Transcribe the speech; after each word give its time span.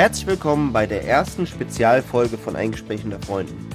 Herzlich 0.00 0.26
willkommen 0.26 0.72
bei 0.72 0.86
der 0.86 1.04
ersten 1.04 1.46
Spezialfolge 1.46 2.38
von 2.38 2.56
Eingespräch 2.56 3.04
unter 3.04 3.20
Freunden. 3.20 3.68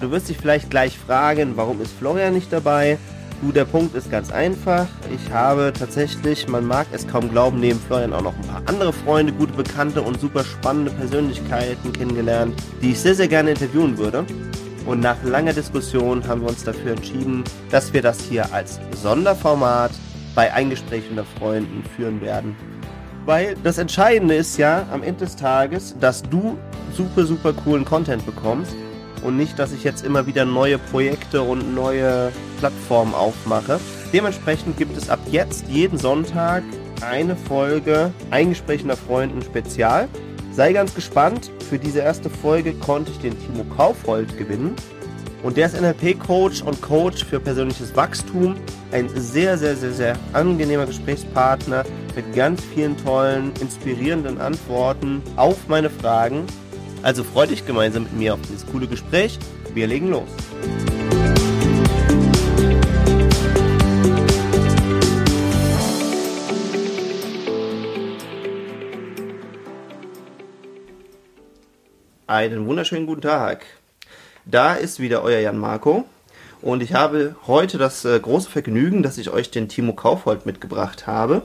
Du 0.00 0.10
wirst 0.10 0.28
dich 0.28 0.36
vielleicht 0.36 0.68
gleich 0.68 0.98
fragen, 0.98 1.52
warum 1.54 1.80
ist 1.80 1.92
Florian 1.92 2.34
nicht 2.34 2.52
dabei? 2.52 2.98
Du, 3.40 3.52
der 3.52 3.66
Punkt 3.66 3.94
ist 3.94 4.10
ganz 4.10 4.32
einfach. 4.32 4.88
Ich 5.14 5.32
habe 5.32 5.72
tatsächlich, 5.72 6.48
man 6.48 6.66
mag 6.66 6.88
es 6.90 7.06
kaum 7.06 7.30
glauben, 7.30 7.60
neben 7.60 7.78
Florian 7.78 8.12
auch 8.12 8.22
noch 8.22 8.34
ein 8.34 8.48
paar 8.48 8.62
andere 8.66 8.92
Freunde, 8.92 9.32
gute 9.32 9.52
Bekannte 9.52 10.02
und 10.02 10.18
super 10.18 10.42
spannende 10.42 10.90
Persönlichkeiten 10.90 11.92
kennengelernt, 11.92 12.60
die 12.82 12.90
ich 12.90 12.98
sehr, 12.98 13.14
sehr 13.14 13.28
gerne 13.28 13.50
interviewen 13.50 13.96
würde. 13.96 14.24
Und 14.86 14.98
nach 14.98 15.22
langer 15.22 15.52
Diskussion 15.52 16.26
haben 16.26 16.40
wir 16.40 16.48
uns 16.48 16.64
dafür 16.64 16.94
entschieden, 16.96 17.44
dass 17.70 17.92
wir 17.92 18.02
das 18.02 18.18
hier 18.22 18.52
als 18.52 18.80
Sonderformat 19.00 19.92
bei 20.34 20.52
Eingespräch 20.52 21.04
unter 21.08 21.24
Freunden 21.38 21.84
führen 21.94 22.20
werden. 22.20 22.56
Weil 23.26 23.56
das 23.62 23.78
Entscheidende 23.78 24.34
ist 24.34 24.56
ja 24.56 24.86
am 24.92 25.02
Ende 25.02 25.24
des 25.24 25.36
Tages, 25.36 25.94
dass 26.00 26.22
du 26.22 26.56
super, 26.92 27.24
super 27.24 27.52
coolen 27.52 27.84
Content 27.84 28.24
bekommst 28.26 28.74
und 29.22 29.36
nicht, 29.36 29.58
dass 29.58 29.72
ich 29.72 29.84
jetzt 29.84 30.04
immer 30.04 30.26
wieder 30.26 30.44
neue 30.44 30.78
Projekte 30.78 31.42
und 31.42 31.74
neue 31.74 32.32
Plattformen 32.58 33.14
aufmache. 33.14 33.78
Dementsprechend 34.12 34.76
gibt 34.76 34.96
es 34.96 35.10
ab 35.10 35.20
jetzt 35.30 35.68
jeden 35.68 35.98
Sonntag 35.98 36.62
eine 37.02 37.36
Folge 37.36 38.12
Eingespräch 38.30 38.82
unter 38.82 38.96
Freunden 38.96 39.42
Spezial. 39.42 40.08
Sei 40.52 40.72
ganz 40.72 40.94
gespannt, 40.94 41.50
für 41.68 41.78
diese 41.78 42.00
erste 42.00 42.28
Folge 42.28 42.72
konnte 42.74 43.12
ich 43.12 43.18
den 43.18 43.38
Timo 43.38 43.64
Kaufhold 43.76 44.36
gewinnen. 44.36 44.74
Und 45.42 45.56
der 45.56 45.66
ist 45.66 45.80
NLP-Coach 45.80 46.62
und 46.62 46.82
Coach 46.82 47.24
für 47.24 47.40
persönliches 47.40 47.96
Wachstum. 47.96 48.56
Ein 48.92 49.08
sehr, 49.08 49.56
sehr, 49.56 49.74
sehr, 49.74 49.92
sehr 49.92 50.18
angenehmer 50.34 50.84
Gesprächspartner 50.84 51.84
mit 52.14 52.34
ganz 52.34 52.62
vielen 52.62 52.96
tollen, 53.02 53.52
inspirierenden 53.58 54.38
Antworten 54.38 55.22
auf 55.36 55.66
meine 55.68 55.88
Fragen. 55.88 56.44
Also 57.02 57.24
freu 57.24 57.46
dich 57.46 57.66
gemeinsam 57.66 58.02
mit 58.02 58.12
mir 58.12 58.34
auf 58.34 58.40
dieses 58.42 58.66
coole 58.66 58.86
Gespräch. 58.86 59.38
Wir 59.72 59.86
legen 59.86 60.10
los. 60.10 60.28
Einen 72.26 72.66
wunderschönen 72.66 73.06
guten 73.06 73.22
Tag. 73.22 73.64
Da 74.44 74.74
ist 74.74 75.00
wieder 75.00 75.22
euer 75.22 75.40
Jan 75.40 75.58
Marco 75.58 76.04
und 76.62 76.82
ich 76.82 76.94
habe 76.94 77.36
heute 77.46 77.78
das 77.78 78.04
äh, 78.04 78.18
große 78.18 78.50
Vergnügen, 78.50 79.02
dass 79.02 79.18
ich 79.18 79.30
euch 79.30 79.50
den 79.50 79.68
Timo 79.68 79.92
Kaufhold 79.92 80.46
mitgebracht 80.46 81.06
habe. 81.06 81.42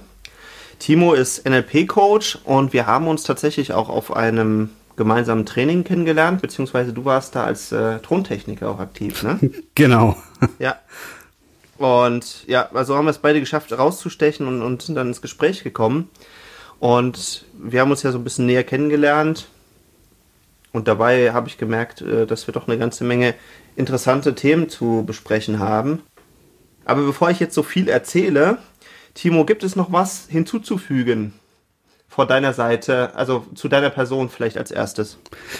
Timo 0.79 1.13
ist 1.13 1.47
NLP-Coach 1.47 2.39
und 2.43 2.73
wir 2.73 2.85
haben 2.85 3.07
uns 3.07 3.23
tatsächlich 3.23 3.73
auch 3.73 3.89
auf 3.89 4.15
einem 4.15 4.69
gemeinsamen 4.97 5.45
Training 5.45 5.83
kennengelernt, 5.83 6.41
beziehungsweise 6.41 6.93
du 6.93 7.05
warst 7.05 7.35
da 7.35 7.43
als 7.43 7.71
äh, 7.71 7.99
Tontechniker 7.99 8.69
auch 8.69 8.79
aktiv, 8.79 9.23
ne? 9.23 9.39
Genau. 9.75 10.15
Ja. 10.59 10.79
Und 11.77 12.47
ja, 12.47 12.69
also 12.73 12.95
haben 12.95 13.05
wir 13.05 13.11
es 13.11 13.17
beide 13.17 13.41
geschafft, 13.41 13.77
rauszustechen 13.77 14.47
und, 14.47 14.61
und 14.61 14.81
sind 14.81 14.95
dann 14.95 15.07
ins 15.07 15.21
Gespräch 15.21 15.63
gekommen. 15.63 16.09
Und 16.79 17.45
wir 17.53 17.81
haben 17.81 17.91
uns 17.91 18.03
ja 18.03 18.11
so 18.11 18.17
ein 18.17 18.23
bisschen 18.23 18.45
näher 18.45 18.63
kennengelernt. 18.63 19.47
Und 20.75 20.87
dabei 20.87 21.31
habe 21.33 21.47
ich 21.47 21.57
gemerkt, 21.57 22.01
äh, 22.01 22.25
dass 22.25 22.47
wir 22.47 22.53
doch 22.53 22.67
eine 22.67 22.77
ganze 22.77 23.03
Menge 23.03 23.33
interessante 23.75 24.35
Themen 24.35 24.69
zu 24.69 25.03
besprechen 25.05 25.59
haben. 25.59 26.01
Aber 26.83 27.03
bevor 27.03 27.29
ich 27.31 27.39
jetzt 27.39 27.55
so 27.55 27.63
viel 27.63 27.89
erzähle, 27.89 28.59
Timo, 29.13 29.45
gibt 29.45 29.63
es 29.63 29.75
noch 29.75 29.91
was 29.91 30.27
hinzuzufügen? 30.29 31.33
vor 32.15 32.25
deiner 32.25 32.53
Seite, 32.53 33.13
also 33.15 33.45
zu 33.55 33.67
deiner 33.67 33.89
Person 33.89 34.29
vielleicht 34.29 34.57
als 34.57 34.71
erstes? 34.71 35.17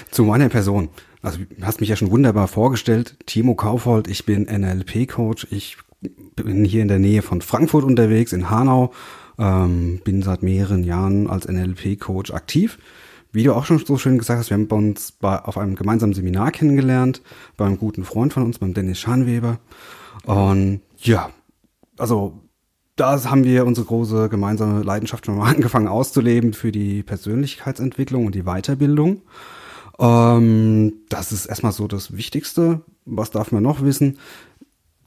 Zu 0.10 0.24
meiner 0.24 0.48
Person. 0.48 0.88
Also 1.22 1.40
du 1.40 1.66
hast 1.66 1.82
mich 1.82 1.90
ja 1.90 1.98
schon 1.98 2.12
wunderbar 2.12 2.48
vorgestellt. 2.48 3.18
Timo 3.26 3.56
Kaufhold, 3.56 4.08
ich 4.08 4.26
bin 4.26 4.44
NLP-Coach. 4.44 5.48
Ich 5.52 5.76
bin 6.36 6.64
hier 6.64 6.82
in 6.82 6.88
der 6.88 7.00
Nähe 7.00 7.22
von 7.24 7.42
Frankfurt 7.42 7.84
unterwegs, 7.84 8.32
in 8.32 8.50
Hanau. 8.50 8.94
Ähm, 9.38 10.00
bin 10.06 10.22
seit 10.22 10.44
mehreren 10.44 10.86
Jahren 10.86 11.30
als 11.30 11.46
NLP-Coach 11.46 12.32
aktiv. 12.32 12.78
Wie 13.36 13.44
du 13.44 13.54
auch 13.54 13.66
schon 13.66 13.80
so 13.80 13.98
schön 13.98 14.18
gesagt 14.18 14.40
hast, 14.40 14.50
wir 14.50 14.56
haben 14.56 14.68
uns 14.68 15.12
bei, 15.12 15.38
auf 15.38 15.58
einem 15.58 15.76
gemeinsamen 15.76 16.14
Seminar 16.14 16.52
kennengelernt, 16.52 17.22
bei 17.58 17.66
einem 17.66 17.78
guten 17.78 18.06
Freund 18.06 18.32
von 18.32 18.44
uns, 18.44 18.60
beim 18.60 18.74
Dennis 18.74 18.98
Schanweber. 18.98 19.60
Und 20.24 20.80
ja, 21.00 21.30
also 21.98 22.40
da 22.96 23.22
haben 23.26 23.44
wir 23.44 23.66
unsere 23.66 23.88
große 23.88 24.30
gemeinsame 24.30 24.84
Leidenschaft 24.84 25.26
schon 25.26 25.38
mal 25.38 25.50
angefangen 25.54 25.90
auszuleben 25.90 26.54
für 26.54 26.72
die 26.72 27.04
Persönlichkeitsentwicklung 27.04 28.26
und 28.26 28.36
die 28.36 28.44
Weiterbildung. 28.44 29.22
Ähm, 30.00 30.94
das 31.10 31.34
ist 31.34 31.46
erstmal 31.46 31.74
so 31.74 31.90
das 31.90 32.16
Wichtigste. 32.16 32.84
Was 33.04 33.32
darf 33.32 33.52
man 33.52 33.64
noch 33.64 33.82
wissen? 33.82 34.18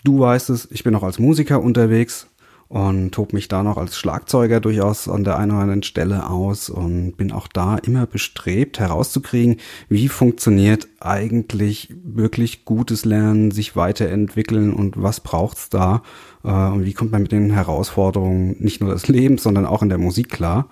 Du 0.05 0.21
weißt 0.21 0.51
es, 0.51 0.71
ich 0.71 0.85
bin 0.85 0.95
auch 0.95 1.03
als 1.03 1.19
Musiker 1.19 1.63
unterwegs 1.63 2.29
und 2.69 3.13
tob 3.13 3.33
mich 3.33 3.49
da 3.49 3.63
noch 3.63 3.79
als 3.79 3.97
Schlagzeuger 3.97 4.61
durchaus 4.61 5.09
an 5.09 5.25
der 5.25 5.39
einen 5.39 5.53
oder 5.53 5.61
anderen 5.61 5.83
Stelle 5.83 6.29
aus 6.29 6.69
und 6.69 7.17
bin 7.17 7.33
auch 7.33 7.49
da 7.49 7.77
immer 7.79 8.07
bestrebt 8.07 8.79
herauszukriegen, 8.79 9.57
wie 9.89 10.09
funktioniert 10.09 10.87
eigentlich 11.01 11.95
wirklich 12.05 12.67
gutes 12.67 13.05
Lernen, 13.07 13.51
sich 13.51 13.75
weiterentwickeln 13.75 14.75
und 14.75 15.03
was 15.03 15.21
braucht's 15.21 15.71
da 15.71 16.03
äh, 16.45 16.49
und 16.49 16.85
wie 16.85 16.93
kommt 16.93 17.13
man 17.13 17.23
mit 17.23 17.33
den 17.33 17.51
Herausforderungen 17.51 18.57
nicht 18.59 18.83
nur 18.83 18.93
des 18.93 19.09
Lebens, 19.09 19.43
sondern 19.43 19.65
auch 19.65 19.83
in 19.83 19.89
der 19.89 19.99
Musik 19.99 20.29
klar 20.29 20.69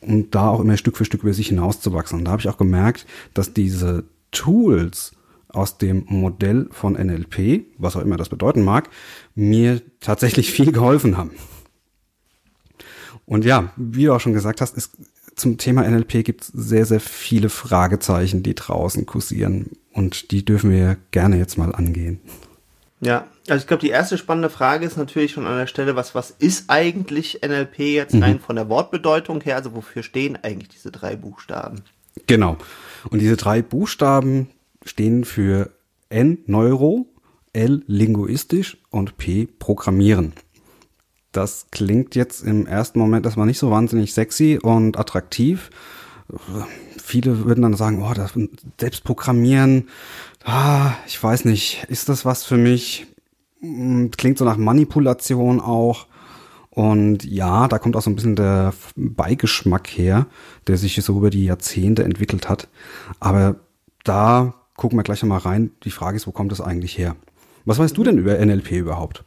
und 0.00 0.34
da 0.34 0.48
auch 0.48 0.60
immer 0.60 0.76
Stück 0.76 0.96
für 0.96 1.04
Stück 1.04 1.22
über 1.22 1.34
sich 1.34 1.48
hinauszuwachsen. 1.48 2.18
Und 2.18 2.24
da 2.26 2.32
habe 2.32 2.40
ich 2.40 2.48
auch 2.48 2.58
gemerkt, 2.58 3.06
dass 3.34 3.52
diese 3.52 4.04
Tools, 4.30 5.12
aus 5.48 5.78
dem 5.78 6.04
Modell 6.08 6.68
von 6.70 6.94
NLP, 6.94 7.66
was 7.78 7.96
auch 7.96 8.02
immer 8.02 8.16
das 8.16 8.28
bedeuten 8.28 8.64
mag, 8.64 8.90
mir 9.34 9.80
tatsächlich 10.00 10.50
viel 10.50 10.72
geholfen 10.72 11.16
haben. 11.16 11.30
Und 13.24 13.44
ja, 13.44 13.72
wie 13.76 14.04
du 14.04 14.14
auch 14.14 14.20
schon 14.20 14.32
gesagt 14.32 14.60
hast, 14.60 14.76
ist, 14.76 14.92
zum 15.36 15.56
Thema 15.56 15.88
NLP 15.88 16.24
gibt 16.24 16.42
es 16.42 16.48
sehr, 16.48 16.84
sehr 16.84 17.00
viele 17.00 17.48
Fragezeichen, 17.48 18.42
die 18.42 18.54
draußen 18.54 19.06
kursieren. 19.06 19.70
Und 19.92 20.30
die 20.32 20.44
dürfen 20.44 20.70
wir 20.70 20.96
gerne 21.10 21.38
jetzt 21.38 21.58
mal 21.58 21.74
angehen. 21.74 22.20
Ja, 23.00 23.28
also 23.48 23.62
ich 23.62 23.68
glaube, 23.68 23.80
die 23.80 23.90
erste 23.90 24.18
spannende 24.18 24.50
Frage 24.50 24.84
ist 24.84 24.96
natürlich 24.96 25.32
schon 25.32 25.46
an 25.46 25.56
der 25.56 25.68
Stelle, 25.68 25.94
was, 25.94 26.14
was 26.14 26.30
ist 26.30 26.64
eigentlich 26.68 27.40
NLP 27.46 27.78
jetzt 27.78 28.14
mhm. 28.14 28.22
rein 28.22 28.40
von 28.40 28.56
der 28.56 28.68
Wortbedeutung 28.68 29.40
her? 29.40 29.56
Also 29.56 29.74
wofür 29.74 30.02
stehen 30.02 30.36
eigentlich 30.42 30.68
diese 30.68 30.90
drei 30.90 31.14
Buchstaben? 31.14 31.82
Genau. 32.26 32.56
Und 33.10 33.20
diese 33.20 33.36
drei 33.36 33.62
Buchstaben, 33.62 34.48
stehen 34.88 35.24
für 35.24 35.70
N 36.08 36.38
Neuro, 36.46 37.06
L 37.52 37.82
linguistisch 37.86 38.78
und 38.90 39.16
P 39.16 39.46
Programmieren. 39.46 40.32
Das 41.32 41.66
klingt 41.70 42.14
jetzt 42.14 42.42
im 42.42 42.66
ersten 42.66 42.98
Moment 42.98 43.26
erstmal 43.26 43.46
nicht 43.46 43.58
so 43.58 43.70
wahnsinnig 43.70 44.14
sexy 44.14 44.58
und 44.60 44.98
attraktiv. 44.98 45.70
Viele 47.02 47.44
würden 47.44 47.62
dann 47.62 47.74
sagen, 47.74 48.02
oh, 48.02 48.12
das 48.14 48.32
selbst 48.78 49.04
programmieren, 49.04 49.88
ah, 50.44 50.92
ich 51.06 51.22
weiß 51.22 51.44
nicht, 51.44 51.84
ist 51.88 52.08
das 52.08 52.24
was 52.24 52.44
für 52.44 52.56
mich? 52.56 53.06
Hm, 53.60 54.10
klingt 54.10 54.38
so 54.38 54.44
nach 54.44 54.56
Manipulation 54.56 55.60
auch. 55.60 56.06
Und 56.70 57.24
ja, 57.24 57.66
da 57.66 57.78
kommt 57.78 57.96
auch 57.96 58.02
so 58.02 58.10
ein 58.10 58.16
bisschen 58.16 58.36
der 58.36 58.72
Beigeschmack 58.94 59.88
her, 59.88 60.26
der 60.66 60.76
sich 60.76 60.94
so 61.02 61.16
über 61.16 61.30
die 61.30 61.44
Jahrzehnte 61.44 62.04
entwickelt 62.04 62.48
hat. 62.48 62.68
Aber 63.20 63.56
da 64.04 64.54
gucken 64.78 64.98
wir 64.98 65.02
gleich 65.02 65.22
nochmal 65.22 65.40
rein. 65.40 65.72
Die 65.82 65.90
Frage 65.90 66.16
ist, 66.16 66.26
wo 66.26 66.30
kommt 66.30 66.50
das 66.52 66.62
eigentlich 66.62 66.96
her? 66.96 67.16
Was 67.66 67.78
weißt 67.78 67.94
du 67.94 68.04
denn 68.04 68.16
über 68.16 68.38
NLP 68.38 68.72
überhaupt? 68.72 69.24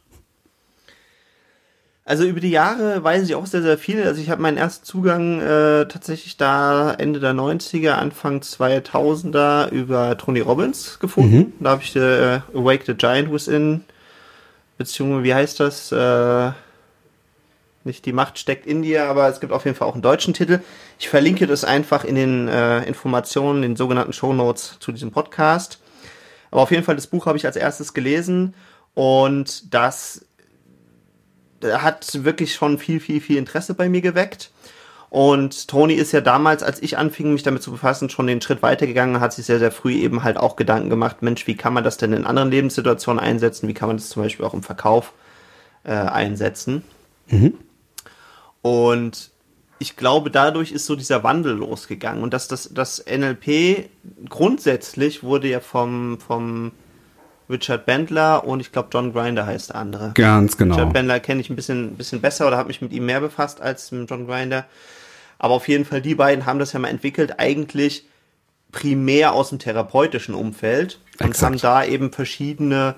Also 2.04 2.24
über 2.24 2.40
die 2.40 2.50
Jahre 2.50 3.04
weiß 3.04 3.22
ich 3.22 3.36
auch 3.36 3.46
sehr, 3.46 3.62
sehr 3.62 3.78
viel. 3.78 4.02
Also 4.02 4.20
ich 4.20 4.30
habe 4.30 4.42
meinen 4.42 4.56
ersten 4.56 4.84
Zugang 4.84 5.40
äh, 5.40 5.86
tatsächlich 5.86 6.36
da 6.36 6.92
Ende 6.94 7.20
der 7.20 7.32
90er, 7.32 7.92
Anfang 7.92 8.40
2000er 8.40 9.70
über 9.70 10.18
Tony 10.18 10.40
Robbins 10.40 10.98
gefunden. 10.98 11.36
Mhm. 11.36 11.52
Da 11.60 11.70
habe 11.70 11.82
ich 11.82 11.94
äh, 11.94 12.40
Awake 12.54 12.84
the 12.86 12.94
Giant 12.94 13.30
Within, 13.30 13.84
beziehungsweise 14.78 15.22
wie 15.22 15.34
heißt 15.34 15.60
das? 15.60 15.92
Äh, 15.92 16.50
nicht 17.84 18.06
die 18.06 18.12
Macht 18.12 18.38
steckt 18.38 18.66
in 18.66 18.82
dir, 18.82 19.04
aber 19.04 19.28
es 19.28 19.40
gibt 19.40 19.52
auf 19.52 19.64
jeden 19.64 19.76
Fall 19.76 19.88
auch 19.88 19.94
einen 19.94 20.02
deutschen 20.02 20.34
Titel. 20.34 20.60
Ich 20.98 21.08
verlinke 21.08 21.46
das 21.46 21.64
einfach 21.64 22.04
in 22.04 22.14
den 22.14 22.48
äh, 22.48 22.84
Informationen, 22.84 23.62
den 23.62 23.76
sogenannten 23.76 24.12
Show 24.12 24.32
Notes 24.32 24.76
zu 24.80 24.92
diesem 24.92 25.10
Podcast. 25.10 25.80
Aber 26.50 26.62
auf 26.62 26.70
jeden 26.70 26.84
Fall, 26.84 26.96
das 26.96 27.06
Buch 27.06 27.26
habe 27.26 27.38
ich 27.38 27.46
als 27.46 27.56
erstes 27.56 27.94
gelesen 27.94 28.54
und 28.94 29.72
das 29.74 30.26
hat 31.62 32.24
wirklich 32.24 32.54
schon 32.54 32.78
viel, 32.78 33.00
viel, 33.00 33.20
viel 33.20 33.38
Interesse 33.38 33.74
bei 33.74 33.88
mir 33.88 34.00
geweckt. 34.00 34.50
Und 35.12 35.68
Tony 35.68 35.92
ist 35.92 36.12
ja 36.12 36.22
damals, 36.22 36.62
als 36.62 36.80
ich 36.82 36.96
anfing, 36.96 37.34
mich 37.34 37.42
damit 37.42 37.62
zu 37.62 37.70
befassen, 37.70 38.08
schon 38.08 38.26
den 38.26 38.40
Schritt 38.40 38.62
weitergegangen, 38.62 39.20
hat 39.20 39.34
sich 39.34 39.44
sehr, 39.44 39.58
sehr 39.58 39.70
früh 39.70 39.92
eben 39.92 40.24
halt 40.24 40.38
auch 40.38 40.56
Gedanken 40.56 40.88
gemacht, 40.88 41.20
Mensch, 41.20 41.46
wie 41.46 41.54
kann 41.54 41.74
man 41.74 41.84
das 41.84 41.98
denn 41.98 42.14
in 42.14 42.24
anderen 42.24 42.50
Lebenssituationen 42.50 43.22
einsetzen? 43.22 43.68
Wie 43.68 43.74
kann 43.74 43.88
man 43.88 43.98
das 43.98 44.08
zum 44.08 44.22
Beispiel 44.22 44.46
auch 44.46 44.54
im 44.54 44.62
Verkauf 44.62 45.12
äh, 45.84 45.92
einsetzen? 45.92 46.82
Mhm. 47.28 47.58
Und 48.62 49.30
ich 49.78 49.96
glaube, 49.96 50.30
dadurch 50.30 50.72
ist 50.72 50.86
so 50.86 50.96
dieser 50.96 51.24
Wandel 51.24 51.54
losgegangen. 51.56 52.22
Und 52.22 52.32
dass 52.32 52.48
das, 52.48 52.70
das 52.72 53.04
NLP 53.04 53.90
grundsätzlich 54.28 55.22
wurde 55.22 55.48
ja 55.48 55.60
vom, 55.60 56.18
vom 56.20 56.72
Richard 57.50 57.84
Bendler 57.84 58.44
und 58.44 58.60
ich 58.60 58.72
glaube 58.72 58.88
John 58.92 59.12
Grinder 59.12 59.44
heißt 59.44 59.70
der 59.70 59.76
andere. 59.76 60.12
Ganz 60.14 60.56
genau. 60.56 60.76
Richard 60.76 60.92
Bendler 60.92 61.20
kenne 61.20 61.40
ich 61.40 61.50
ein 61.50 61.56
bisschen, 61.56 61.96
bisschen 61.96 62.20
besser 62.20 62.46
oder 62.46 62.56
habe 62.56 62.68
mich 62.68 62.80
mit 62.80 62.92
ihm 62.92 63.06
mehr 63.06 63.20
befasst 63.20 63.60
als 63.60 63.90
mit 63.92 64.08
John 64.08 64.26
Grinder. 64.26 64.66
Aber 65.38 65.54
auf 65.54 65.66
jeden 65.66 65.84
Fall, 65.84 66.00
die 66.00 66.14
beiden 66.14 66.46
haben 66.46 66.60
das 66.60 66.72
ja 66.72 66.78
mal 66.78 66.88
entwickelt, 66.88 67.38
eigentlich 67.38 68.06
primär 68.70 69.34
aus 69.34 69.50
dem 69.50 69.58
therapeutischen 69.58 70.34
Umfeld 70.34 71.00
und 71.18 71.28
Exakt. 71.28 71.44
haben 71.44 71.58
da 71.58 71.84
eben 71.84 72.12
verschiedene 72.12 72.94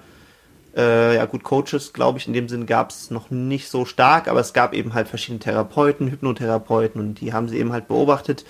äh, 0.77 1.17
ja 1.17 1.25
gut, 1.27 1.45
Coaches, 1.45 1.93
glaube 1.93 2.19
ich, 2.19 2.27
in 2.27 2.33
dem 2.33 2.49
Sinn 2.49 2.67
gab 2.67 2.91
es 2.91 3.11
noch 3.11 3.31
nicht 3.31 3.69
so 3.69 3.85
stark, 3.85 4.29
aber 4.29 4.41
es 4.41 4.53
gab 4.53 4.75
eben 4.75 4.95
halt 4.95 5.09
verschiedene 5.09 5.41
Therapeuten, 5.41 6.11
Hypnotherapeuten 6.11 7.01
und 7.01 7.21
die 7.21 7.33
haben 7.33 7.49
sie 7.49 7.59
eben 7.59 7.73
halt 7.73 7.89
beobachtet, 7.89 8.45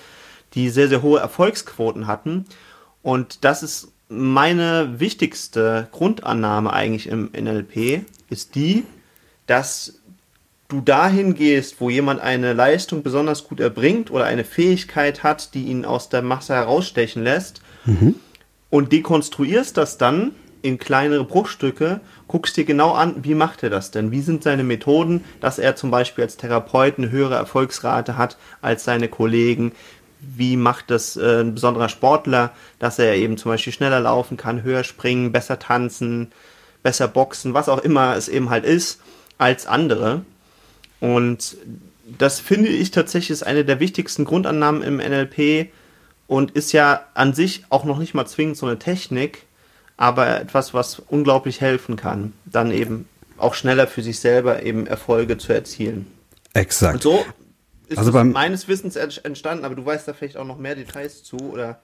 die 0.53 0.69
sehr, 0.69 0.87
sehr 0.87 1.01
hohe 1.01 1.19
Erfolgsquoten 1.19 2.07
hatten. 2.07 2.45
Und 3.03 3.43
das 3.43 3.61
ist 3.61 3.91
meine 4.09 4.99
wichtigste 4.99 5.87
Grundannahme 5.91 6.73
eigentlich 6.73 7.07
im 7.07 7.31
NLP, 7.31 8.05
ist 8.29 8.55
die, 8.55 8.83
dass 9.47 9.99
du 10.67 10.81
dahin 10.81 11.35
gehst, 11.35 11.79
wo 11.79 11.89
jemand 11.89 12.21
eine 12.21 12.53
Leistung 12.53 13.03
besonders 13.03 13.47
gut 13.47 13.59
erbringt 13.59 14.09
oder 14.09 14.25
eine 14.25 14.43
Fähigkeit 14.43 15.23
hat, 15.23 15.53
die 15.53 15.65
ihn 15.65 15.85
aus 15.85 16.09
der 16.09 16.23
Masse 16.23 16.55
herausstechen 16.55 17.23
lässt 17.23 17.61
und 18.71 18.91
dekonstruierst 18.91 19.77
das 19.77 19.97
dann 19.97 20.31
in 20.65 20.79
kleinere 20.79 21.23
Bruchstücke, 21.23 22.01
guckst 22.27 22.57
dir 22.57 22.65
genau 22.65 22.93
an, 22.93 23.23
wie 23.23 23.35
macht 23.35 23.61
er 23.61 23.69
das 23.69 23.91
denn? 23.91 24.11
Wie 24.11 24.21
sind 24.21 24.41
seine 24.41 24.63
Methoden, 24.63 25.23
dass 25.39 25.59
er 25.59 25.75
zum 25.75 25.91
Beispiel 25.91 26.23
als 26.23 26.37
Therapeut 26.37 26.97
eine 26.97 27.11
höhere 27.11 27.35
Erfolgsrate 27.35 28.17
hat 28.17 28.37
als 28.63 28.83
seine 28.83 29.07
Kollegen? 29.07 29.73
Wie 30.19 30.57
macht 30.57 30.89
das 30.89 31.17
äh, 31.17 31.41
ein 31.41 31.53
besonderer 31.53 31.87
Sportler, 31.87 32.51
dass 32.79 32.97
er 32.97 33.15
eben 33.15 33.37
zum 33.37 33.51
Beispiel 33.51 33.73
schneller 33.73 33.99
laufen 33.99 34.37
kann, 34.37 34.63
höher 34.63 34.83
springen, 34.83 35.31
besser 35.31 35.59
tanzen, 35.59 36.31
besser 36.81 37.07
boxen, 37.07 37.53
was 37.53 37.69
auch 37.69 37.79
immer 37.79 38.15
es 38.15 38.27
eben 38.27 38.49
halt 38.49 38.65
ist, 38.65 39.01
als 39.37 39.67
andere? 39.67 40.25
Und 40.99 41.57
das 42.17 42.39
finde 42.39 42.69
ich 42.69 42.89
tatsächlich 42.89 43.29
ist 43.29 43.43
eine 43.43 43.65
der 43.65 43.79
wichtigsten 43.79 44.25
Grundannahmen 44.25 44.81
im 44.81 44.97
NLP 44.97 45.69
und 46.25 46.51
ist 46.51 46.71
ja 46.71 47.01
an 47.13 47.35
sich 47.35 47.65
auch 47.69 47.85
noch 47.85 47.99
nicht 47.99 48.15
mal 48.15 48.25
zwingend 48.25 48.57
so 48.57 48.65
eine 48.65 48.79
Technik, 48.79 49.45
aber 49.97 50.41
etwas, 50.41 50.73
was 50.73 50.99
unglaublich 50.99 51.61
helfen 51.61 51.95
kann, 51.95 52.33
dann 52.45 52.71
eben 52.71 53.07
auch 53.37 53.53
schneller 53.53 53.87
für 53.87 54.01
sich 54.01 54.19
selber 54.19 54.63
eben 54.63 54.87
Erfolge 54.87 55.37
zu 55.37 55.53
erzielen. 55.53 56.07
Exakt. 56.53 56.95
Und 56.95 57.03
so 57.03 57.25
ist 57.87 57.97
Also 57.97 58.11
meines 58.11 58.67
Wissens 58.67 58.95
ent- 58.95 59.21
entstanden, 59.23 59.65
aber 59.65 59.75
du 59.75 59.85
weißt 59.85 60.07
da 60.07 60.13
vielleicht 60.13 60.37
auch 60.37 60.45
noch 60.45 60.57
mehr 60.57 60.75
Details 60.75 61.23
zu, 61.23 61.37
oder? 61.37 61.79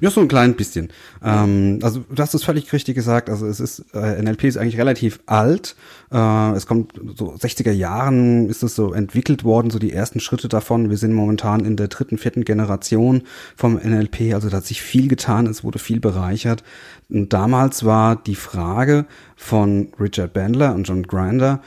Ja, 0.00 0.10
so 0.10 0.20
ein 0.20 0.28
klein 0.28 0.54
bisschen. 0.54 0.88
Ähm, 1.24 1.78
also 1.82 2.04
du 2.08 2.22
hast 2.22 2.34
es 2.34 2.44
völlig 2.44 2.72
richtig 2.72 2.94
gesagt. 2.94 3.30
Also 3.30 3.46
es 3.46 3.60
ist 3.60 3.84
äh, 3.94 4.22
NLP 4.22 4.44
ist 4.44 4.56
eigentlich 4.56 4.78
relativ 4.78 5.20
alt. 5.26 5.76
Äh, 6.12 6.52
es 6.52 6.66
kommt 6.66 7.00
so 7.16 7.32
60er 7.32 7.72
Jahren 7.72 8.48
ist 8.48 8.62
es 8.62 8.74
so 8.74 8.92
entwickelt 8.92 9.44
worden, 9.44 9.70
so 9.70 9.78
die 9.78 9.92
ersten 9.92 10.20
Schritte 10.20 10.48
davon. 10.48 10.90
Wir 10.90 10.96
sind 10.96 11.12
momentan 11.12 11.64
in 11.64 11.76
der 11.76 11.88
dritten, 11.88 12.18
vierten 12.18 12.44
Generation 12.44 13.22
vom 13.56 13.74
NLP. 13.74 14.34
Also 14.34 14.48
da 14.48 14.58
hat 14.58 14.66
sich 14.66 14.82
viel 14.82 15.08
getan, 15.08 15.46
es 15.46 15.64
wurde 15.64 15.78
viel 15.78 16.00
bereichert. 16.00 16.62
Und 17.08 17.32
damals 17.32 17.84
war 17.84 18.16
die 18.16 18.34
Frage 18.34 19.06
von 19.36 19.88
Richard 19.98 20.32
Bandler 20.32 20.74
und 20.74 20.84
John 20.84 21.02
Grinder, 21.04 21.62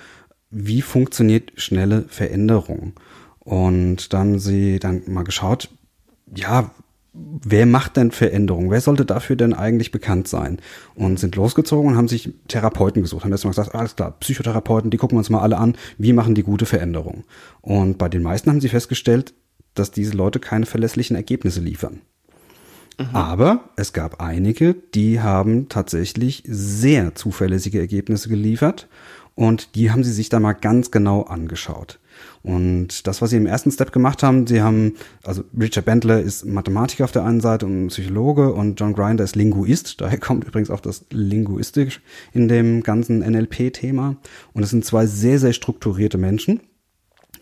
wie 0.51 0.81
funktioniert 0.81 1.53
schnelle 1.55 2.05
Veränderung? 2.07 2.93
Und 3.39 4.13
da 4.13 4.19
haben 4.19 4.39
sie 4.39 4.79
dann 4.79 5.01
mal 5.07 5.23
geschaut, 5.23 5.69
ja, 6.35 6.71
wer 7.13 7.65
macht 7.65 7.97
denn 7.97 8.11
Veränderungen? 8.11 8.71
Wer 8.71 8.81
sollte 8.81 9.05
dafür 9.05 9.35
denn 9.35 9.53
eigentlich 9.53 9.91
bekannt 9.91 10.27
sein? 10.27 10.59
Und 10.95 11.19
sind 11.19 11.35
losgezogen 11.35 11.91
und 11.91 11.97
haben 11.97 12.07
sich 12.07 12.33
Therapeuten 12.47 13.01
gesucht. 13.01 13.23
Haben 13.23 13.31
erstmal 13.31 13.51
gesagt, 13.51 13.75
alles 13.75 13.95
klar, 13.95 14.17
Psychotherapeuten, 14.19 14.91
die 14.91 14.97
gucken 14.97 15.15
wir 15.15 15.19
uns 15.19 15.29
mal 15.29 15.41
alle 15.41 15.57
an, 15.57 15.75
wie 15.97 16.13
machen 16.13 16.35
die 16.35 16.43
gute 16.43 16.65
Veränderung? 16.65 17.23
Und 17.61 17.97
bei 17.97 18.09
den 18.09 18.23
meisten 18.23 18.49
haben 18.49 18.61
sie 18.61 18.69
festgestellt, 18.69 19.33
dass 19.73 19.91
diese 19.91 20.13
Leute 20.13 20.39
keine 20.39 20.65
verlässlichen 20.65 21.15
Ergebnisse 21.15 21.61
liefern. 21.61 22.01
Aber 23.13 23.69
es 23.77 23.93
gab 23.93 24.21
einige, 24.21 24.75
die 24.75 25.21
haben 25.21 25.69
tatsächlich 25.69 26.43
sehr 26.45 27.15
zuverlässige 27.15 27.79
Ergebnisse 27.79 28.29
geliefert 28.29 28.87
und 29.33 29.75
die 29.75 29.91
haben 29.91 30.03
sie 30.03 30.11
sich 30.11 30.29
da 30.29 30.39
mal 30.39 30.53
ganz 30.53 30.91
genau 30.91 31.23
angeschaut. 31.23 31.99
Und 32.43 33.07
das, 33.07 33.21
was 33.21 33.29
sie 33.29 33.37
im 33.37 33.45
ersten 33.45 33.71
Step 33.71 33.91
gemacht 33.91 34.23
haben, 34.23 34.47
sie 34.47 34.61
haben, 34.61 34.95
also 35.23 35.43
Richard 35.59 35.85
Bendler 35.85 36.19
ist 36.19 36.45
Mathematiker 36.45 37.03
auf 37.03 37.11
der 37.11 37.23
einen 37.23 37.41
Seite 37.41 37.65
und 37.65 37.87
Psychologe 37.87 38.53
und 38.53 38.79
John 38.79 38.93
Grinder 38.93 39.23
ist 39.23 39.35
Linguist. 39.35 39.95
Daher 40.01 40.19
kommt 40.19 40.43
übrigens 40.43 40.69
auch 40.69 40.79
das 40.79 41.05
Linguistisch 41.11 42.01
in 42.33 42.47
dem 42.47 42.83
ganzen 42.83 43.19
NLP-Thema. 43.19 44.15
Und 44.53 44.63
es 44.63 44.69
sind 44.69 44.85
zwei 44.85 45.05
sehr, 45.05 45.39
sehr 45.39 45.53
strukturierte 45.53 46.17
Menschen. 46.17 46.61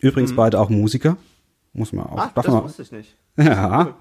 Übrigens 0.00 0.34
beide 0.34 0.58
auch 0.58 0.70
Musiker. 0.70 1.16
Muss 1.72 1.92
man 1.92 2.06
auch. 2.06 2.32
Darf 2.32 2.46
das 2.46 2.48
man, 2.48 2.64
wusste 2.64 2.82
ich 2.82 2.92
nicht. 2.92 3.16
ja. 3.36 3.94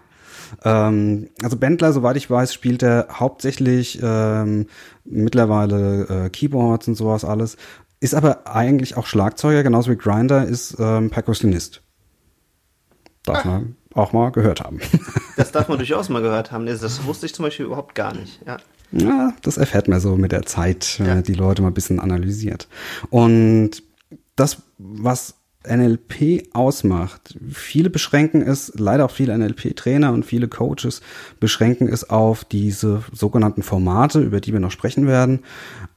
Ähm, 0.64 1.30
also 1.44 1.58
Bendler, 1.58 1.94
soweit 1.94 2.18
ich 2.18 2.30
weiß, 2.30 2.54
spielt 2.54 2.84
er 2.84 3.08
hauptsächlich 3.12 4.00
ähm, 4.02 4.68
mittlerweile 5.04 6.26
äh, 6.26 6.30
Keyboards 6.30 6.88
und 6.88 6.96
sowas 6.96 7.26
alles. 7.26 7.58
Ist 8.00 8.16
aber 8.16 8.48
eigentlich 8.48 8.96
auch 8.98 9.06
Schlagzeuger, 9.06 9.62
genauso 9.63 9.92
wie 9.92 9.98
Grinder 9.98 10.46
ist 10.46 10.75
ähm, 10.80 11.10
Perkussionist. 11.10 11.81
Darf 13.24 13.44
man 13.46 13.75
auch 13.94 14.13
mal 14.13 14.31
gehört 14.31 14.62
haben. 14.62 14.80
Das 15.36 15.54
darf 15.54 15.69
man 15.69 15.78
durchaus 15.78 16.10
mal 16.10 16.22
gehört 16.22 16.51
haben. 16.51 16.66
Das 16.66 17.06
wusste 17.06 17.25
ich 17.25 17.34
zum 17.34 17.44
Beispiel 17.46 17.66
überhaupt 17.66 17.96
gar 17.96 18.13
nicht. 18.13 18.42
Ja. 18.46 18.57
Ja, 18.92 19.31
das 19.42 19.56
erfährt 19.56 19.88
man 19.88 20.01
so 20.01 20.18
mit 20.18 20.34
der 20.34 20.42
Zeit, 20.44 20.96
wenn 20.98 21.07
Ja. 21.07 21.16
man 21.16 21.24
die 21.24 21.34
Leute 21.34 21.62
mal 21.62 21.69
ein 21.69 21.74
bisschen 21.74 22.01
analysiert. 22.01 22.68
Und 23.10 23.81
das, 24.36 24.63
was 24.78 25.36
NLP 25.67 26.53
ausmacht, 26.53 27.38
viele 27.51 27.89
beschränken 27.89 28.41
es, 28.41 28.71
leider 28.77 29.06
auch 29.06 29.11
viele 29.11 29.38
NLP-Trainer 29.38 30.13
und 30.13 30.25
viele 30.25 30.47
Coaches 30.47 31.01
beschränken 31.39 31.89
es 31.89 32.09
auf 32.09 32.45
diese 32.45 33.03
sogenannten 33.11 33.61
Formate, 33.61 34.21
über 34.21 34.39
die 34.39 34.53
wir 34.53 34.61
noch 34.61 34.71
sprechen 34.71 35.06
werden. 35.06 35.41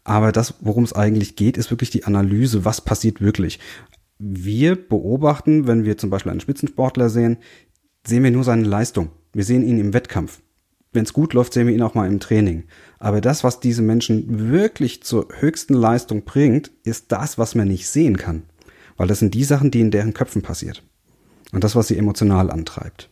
Aber 0.02 0.32
das, 0.32 0.54
worum 0.60 0.82
es 0.82 0.92
eigentlich 0.92 1.36
geht, 1.36 1.56
ist 1.56 1.70
wirklich 1.70 1.90
die 1.90 2.04
Analyse, 2.04 2.64
was 2.64 2.80
passiert 2.80 3.20
wirklich. 3.20 3.60
Wir 4.18 4.74
beobachten, 4.74 5.68
wenn 5.68 5.84
wir 5.84 5.96
zum 5.96 6.10
Beispiel 6.10 6.32
einen 6.32 6.40
Spitzensportler 6.40 7.08
sehen, 7.08 7.38
sehen 8.04 8.24
wir 8.24 8.32
nur 8.32 8.44
seine 8.44 8.64
Leistung. 8.64 9.10
Wir 9.32 9.44
sehen 9.44 9.66
ihn 9.66 9.78
im 9.78 9.94
Wettkampf. 9.94 10.40
Wenn 10.92 11.04
es 11.04 11.12
gut 11.12 11.34
läuft, 11.34 11.54
sehen 11.54 11.68
wir 11.68 11.74
ihn 11.74 11.82
auch 11.82 11.94
mal 11.94 12.08
im 12.08 12.20
Training. 12.20 12.64
Aber 12.98 13.20
das, 13.20 13.44
was 13.44 13.60
diese 13.60 13.80
Menschen 13.80 14.50
wirklich 14.50 15.02
zur 15.04 15.28
höchsten 15.38 15.74
Leistung 15.74 16.24
bringt, 16.24 16.70
ist 16.84 17.12
das, 17.12 17.38
was 17.38 17.54
man 17.54 17.68
nicht 17.68 17.88
sehen 17.88 18.16
kann. 18.16 18.42
Weil 19.02 19.08
das 19.08 19.18
sind 19.18 19.34
die 19.34 19.42
Sachen, 19.42 19.72
die 19.72 19.80
in 19.80 19.90
deren 19.90 20.14
Köpfen 20.14 20.42
passiert. 20.42 20.84
Und 21.50 21.64
das, 21.64 21.74
was 21.74 21.88
sie 21.88 21.98
emotional 21.98 22.52
antreibt. 22.52 23.10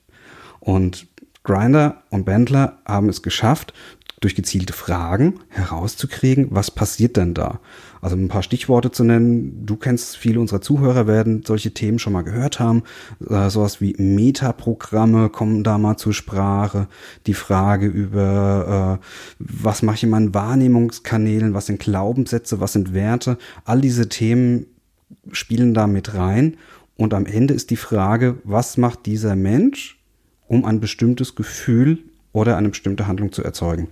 Und 0.60 1.08
Grinder 1.42 2.04
und 2.10 2.24
Bandler 2.24 2.78
haben 2.86 3.08
es 3.08 3.22
geschafft, 3.22 3.74
durch 4.20 4.36
gezielte 4.36 4.72
Fragen 4.72 5.40
herauszukriegen, 5.48 6.46
was 6.50 6.70
passiert 6.70 7.16
denn 7.16 7.34
da? 7.34 7.58
Also 8.00 8.14
ein 8.14 8.28
paar 8.28 8.44
Stichworte 8.44 8.92
zu 8.92 9.02
nennen. 9.02 9.66
Du 9.66 9.74
kennst, 9.74 10.16
viele 10.16 10.38
unserer 10.38 10.60
Zuhörer 10.60 11.08
werden 11.08 11.42
solche 11.44 11.74
Themen 11.74 11.98
schon 11.98 12.12
mal 12.12 12.22
gehört 12.22 12.60
haben. 12.60 12.84
Äh, 13.28 13.50
sowas 13.50 13.80
wie 13.80 13.94
Metaprogramme 13.98 15.28
kommen 15.28 15.64
da 15.64 15.76
mal 15.76 15.96
zur 15.96 16.12
Sprache. 16.12 16.86
Die 17.26 17.34
Frage 17.34 17.86
über, 17.86 19.00
äh, 19.00 19.04
was 19.40 19.82
mache 19.82 19.96
ich 19.96 20.04
in 20.04 20.10
meinen 20.10 20.34
Wahrnehmungskanälen? 20.34 21.52
Was 21.52 21.66
sind 21.66 21.80
Glaubenssätze? 21.80 22.60
Was 22.60 22.74
sind 22.74 22.94
Werte? 22.94 23.38
All 23.64 23.80
diese 23.80 24.08
Themen 24.08 24.66
spielen 25.32 25.74
da 25.74 25.86
mit 25.86 26.14
rein. 26.14 26.56
Und 26.96 27.14
am 27.14 27.26
Ende 27.26 27.54
ist 27.54 27.70
die 27.70 27.76
Frage, 27.76 28.36
was 28.44 28.76
macht 28.76 29.06
dieser 29.06 29.36
Mensch, 29.36 29.98
um 30.48 30.64
ein 30.64 30.80
bestimmtes 30.80 31.34
Gefühl 31.34 31.98
oder 32.32 32.56
eine 32.56 32.68
bestimmte 32.68 33.06
Handlung 33.06 33.32
zu 33.32 33.42
erzeugen? 33.42 33.88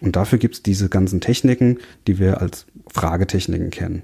Und 0.00 0.16
dafür 0.16 0.38
gibt's 0.38 0.62
diese 0.62 0.88
ganzen 0.88 1.20
Techniken, 1.20 1.78
die 2.06 2.18
wir 2.18 2.40
als 2.40 2.66
Fragetechniken 2.92 3.70
kennen. 3.70 4.02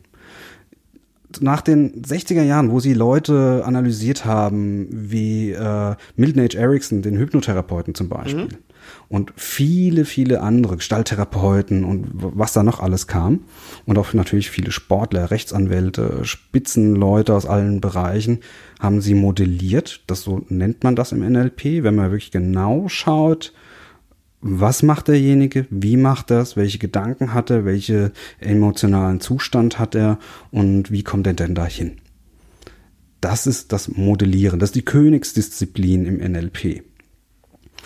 Nach 1.40 1.60
den 1.60 2.02
60er 2.02 2.42
Jahren, 2.42 2.70
wo 2.70 2.80
sie 2.80 2.94
Leute 2.94 3.62
analysiert 3.64 4.24
haben, 4.24 4.86
wie 4.90 5.50
äh, 5.50 5.96
Milton 6.14 6.42
H. 6.42 6.56
Erickson, 6.56 7.02
den 7.02 7.18
Hypnotherapeuten 7.18 7.94
zum 7.94 8.08
Beispiel, 8.08 8.48
und 9.08 9.32
viele, 9.36 10.04
viele 10.04 10.40
andere 10.40 10.76
Gestalttherapeuten 10.76 11.84
und 11.84 12.08
was 12.12 12.52
da 12.52 12.62
noch 12.62 12.80
alles 12.80 13.06
kam, 13.06 13.40
und 13.84 13.98
auch 13.98 14.12
natürlich 14.12 14.50
viele 14.50 14.72
Sportler, 14.72 15.30
Rechtsanwälte, 15.30 16.20
Spitzenleute 16.24 17.34
aus 17.34 17.46
allen 17.46 17.80
Bereichen, 17.80 18.40
haben 18.80 19.00
sie 19.00 19.14
modelliert. 19.14 20.02
Das 20.06 20.22
so 20.22 20.42
nennt 20.48 20.84
man 20.84 20.96
das 20.96 21.12
im 21.12 21.20
NLP, 21.20 21.82
wenn 21.82 21.94
man 21.94 22.10
wirklich 22.10 22.30
genau 22.30 22.88
schaut, 22.88 23.52
was 24.40 24.82
macht 24.82 25.08
derjenige, 25.08 25.66
wie 25.70 25.96
macht 25.96 26.30
es, 26.30 26.56
welche 26.56 26.78
Gedanken 26.78 27.34
hat 27.34 27.50
er, 27.50 27.64
welche 27.64 28.12
emotionalen 28.38 29.20
Zustand 29.20 29.78
hat 29.78 29.94
er 29.94 30.18
und 30.50 30.90
wie 30.90 31.02
kommt 31.02 31.26
er 31.26 31.34
denn 31.34 31.54
dahin. 31.54 31.96
Das 33.20 33.46
ist 33.46 33.72
das 33.72 33.88
Modellieren, 33.88 34.60
das 34.60 34.68
ist 34.68 34.76
die 34.76 34.84
Königsdisziplin 34.84 36.06
im 36.06 36.18
NLP. 36.18 36.84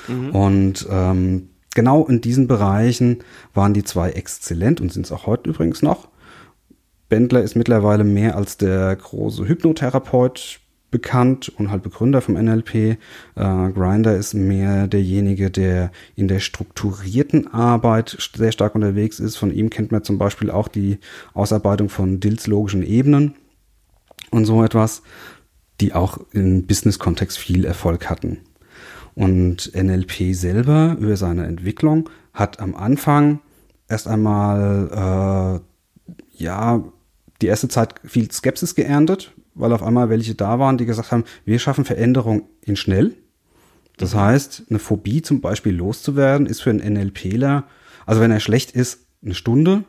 Mhm. 0.09 0.31
Und 0.31 0.87
ähm, 0.91 1.49
genau 1.75 2.07
in 2.07 2.21
diesen 2.21 2.47
Bereichen 2.47 3.19
waren 3.55 3.75
die 3.75 3.85
zwei 3.85 4.11
exzellent 4.11 4.81
und 4.81 4.93
sind 4.93 5.07
es 5.07 5.13
auch 5.13 5.27
heute 5.27 5.51
übrigens 5.51 5.83
noch. 5.83 6.09
Bendler 7.09 7.43
ist 7.43 7.57
mittlerweile 7.57 8.05
mehr 8.05 8.37
als 8.37 8.57
der 8.57 8.95
große 8.95 9.47
Hypnotherapeut 9.47 10.61
bekannt 10.91 11.49
und 11.49 11.71
halt 11.71 11.83
Begründer 11.83 12.21
vom 12.21 12.35
NLP. 12.35 12.75
Äh, 12.75 12.97
Grinder 13.35 14.17
ist 14.17 14.35
mehr 14.35 14.87
derjenige, 14.87 15.51
der 15.51 15.91
in 16.17 16.29
der 16.29 16.41
strukturierten 16.41 17.53
Arbeit 17.53 18.17
sehr 18.35 18.53
stark 18.53 18.75
unterwegs 18.75 19.21
ist. 19.21 19.37
Von 19.37 19.53
ihm 19.53 19.71
kennt 19.71 19.93
man 19.93 20.05
zum 20.05 20.19
Beispiel 20.19 20.51
auch 20.51 20.69
die 20.69 20.99
Ausarbeitung 21.33 21.89
von 21.89 22.21
Dills 22.21 22.47
logischen 22.47 22.83
Ebenen 22.83 23.35
und 24.31 24.45
so 24.45 24.65
etwas, 24.65 25.03
die 25.81 25.95
auch 25.95 26.19
im 26.33 26.67
Business-Kontext 26.67 27.39
viel 27.39 27.65
Erfolg 27.65 28.11
hatten. 28.11 28.39
Und 29.21 29.75
NLP 29.75 30.35
selber 30.35 30.97
über 30.99 31.15
seine 31.15 31.45
Entwicklung 31.45 32.09
hat 32.33 32.59
am 32.59 32.75
Anfang 32.75 33.41
erst 33.87 34.09
einmal 34.09 35.61
äh, 36.41 36.43
ja 36.43 36.83
die 37.43 37.47
erste 37.47 37.69
Zeit 37.69 37.97
viel 38.03 38.33
Skepsis 38.33 38.75
geerntet, 38.75 39.33
weil 39.53 39.75
auf 39.75 39.83
einmal 39.83 40.09
welche 40.09 40.35
da 40.35 40.59
waren, 40.59 40.79
die 40.79 40.87
gesagt 40.87 41.13
haben, 41.13 41.25
wir 41.45 41.59
schaffen 41.59 41.85
Veränderung 41.85 42.45
in 42.63 42.77
schnell. 42.77 43.15
Das 43.99 44.15
heißt, 44.15 44.63
eine 44.71 44.79
Phobie 44.79 45.21
zum 45.21 45.43
Beispiel 45.43 45.75
loszuwerden, 45.75 46.47
ist 46.47 46.63
für 46.63 46.71
einen 46.71 46.95
NLPler, 46.95 47.65
also 48.07 48.23
wenn 48.23 48.31
er 48.31 48.41
schlecht 48.41 48.71
ist, 48.71 49.01
eine 49.23 49.35
Stunde. 49.35 49.85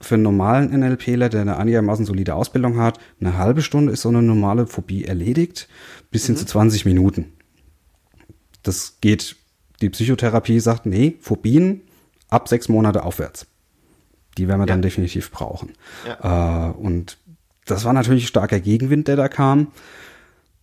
Für 0.00 0.16
einen 0.16 0.24
normalen 0.24 0.76
NLPler, 0.76 1.28
der 1.28 1.42
eine 1.42 1.58
einigermaßen 1.58 2.04
solide 2.04 2.34
Ausbildung 2.34 2.78
hat, 2.78 2.98
eine 3.20 3.38
halbe 3.38 3.62
Stunde 3.62 3.92
ist 3.92 4.02
so 4.02 4.08
eine 4.08 4.20
normale 4.20 4.66
Phobie 4.66 5.04
erledigt, 5.04 5.68
bis 6.10 6.26
hin 6.26 6.34
mhm. 6.34 6.38
zu 6.38 6.46
20 6.46 6.86
Minuten. 6.86 7.35
Das 8.66 8.98
geht, 9.00 9.36
die 9.80 9.90
Psychotherapie 9.90 10.60
sagt, 10.60 10.86
nee, 10.86 11.16
Phobien 11.20 11.82
ab 12.28 12.48
sechs 12.48 12.68
Monate 12.68 13.04
aufwärts. 13.04 13.46
Die 14.38 14.48
werden 14.48 14.60
wir 14.60 14.66
ja. 14.66 14.74
dann 14.74 14.82
definitiv 14.82 15.30
brauchen. 15.30 15.72
Ja. 16.06 16.70
Äh, 16.70 16.72
und 16.72 17.18
das 17.64 17.84
war 17.84 17.92
natürlich 17.92 18.26
starker 18.26 18.60
Gegenwind, 18.60 19.08
der 19.08 19.16
da 19.16 19.28
kam. 19.28 19.68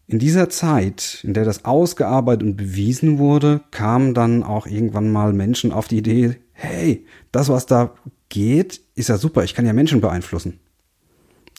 In 0.06 0.20
dieser 0.20 0.50
Zeit, 0.50 1.20
in 1.24 1.34
der 1.34 1.46
das 1.46 1.66
ausgearbeitet 1.66 2.44
und 2.44 2.58
bewiesen 2.58 3.20
wurde, 3.20 3.62
kamen 3.72 4.14
dann 4.14 4.44
auch 4.44 4.68
irgendwann 4.68 5.12
mal 5.12 5.32
Menschen 5.32 5.72
auf 5.72 5.88
die 5.88 5.98
Idee, 5.98 6.38
hey, 6.52 7.06
das, 7.32 7.50
was 7.50 7.66
da 7.66 7.94
geht, 8.30 8.82
ist 8.96 9.10
ja 9.10 9.18
super, 9.18 9.44
ich 9.44 9.54
kann 9.54 9.66
ja 9.66 9.74
Menschen 9.74 10.02
beeinflussen. 10.02 10.60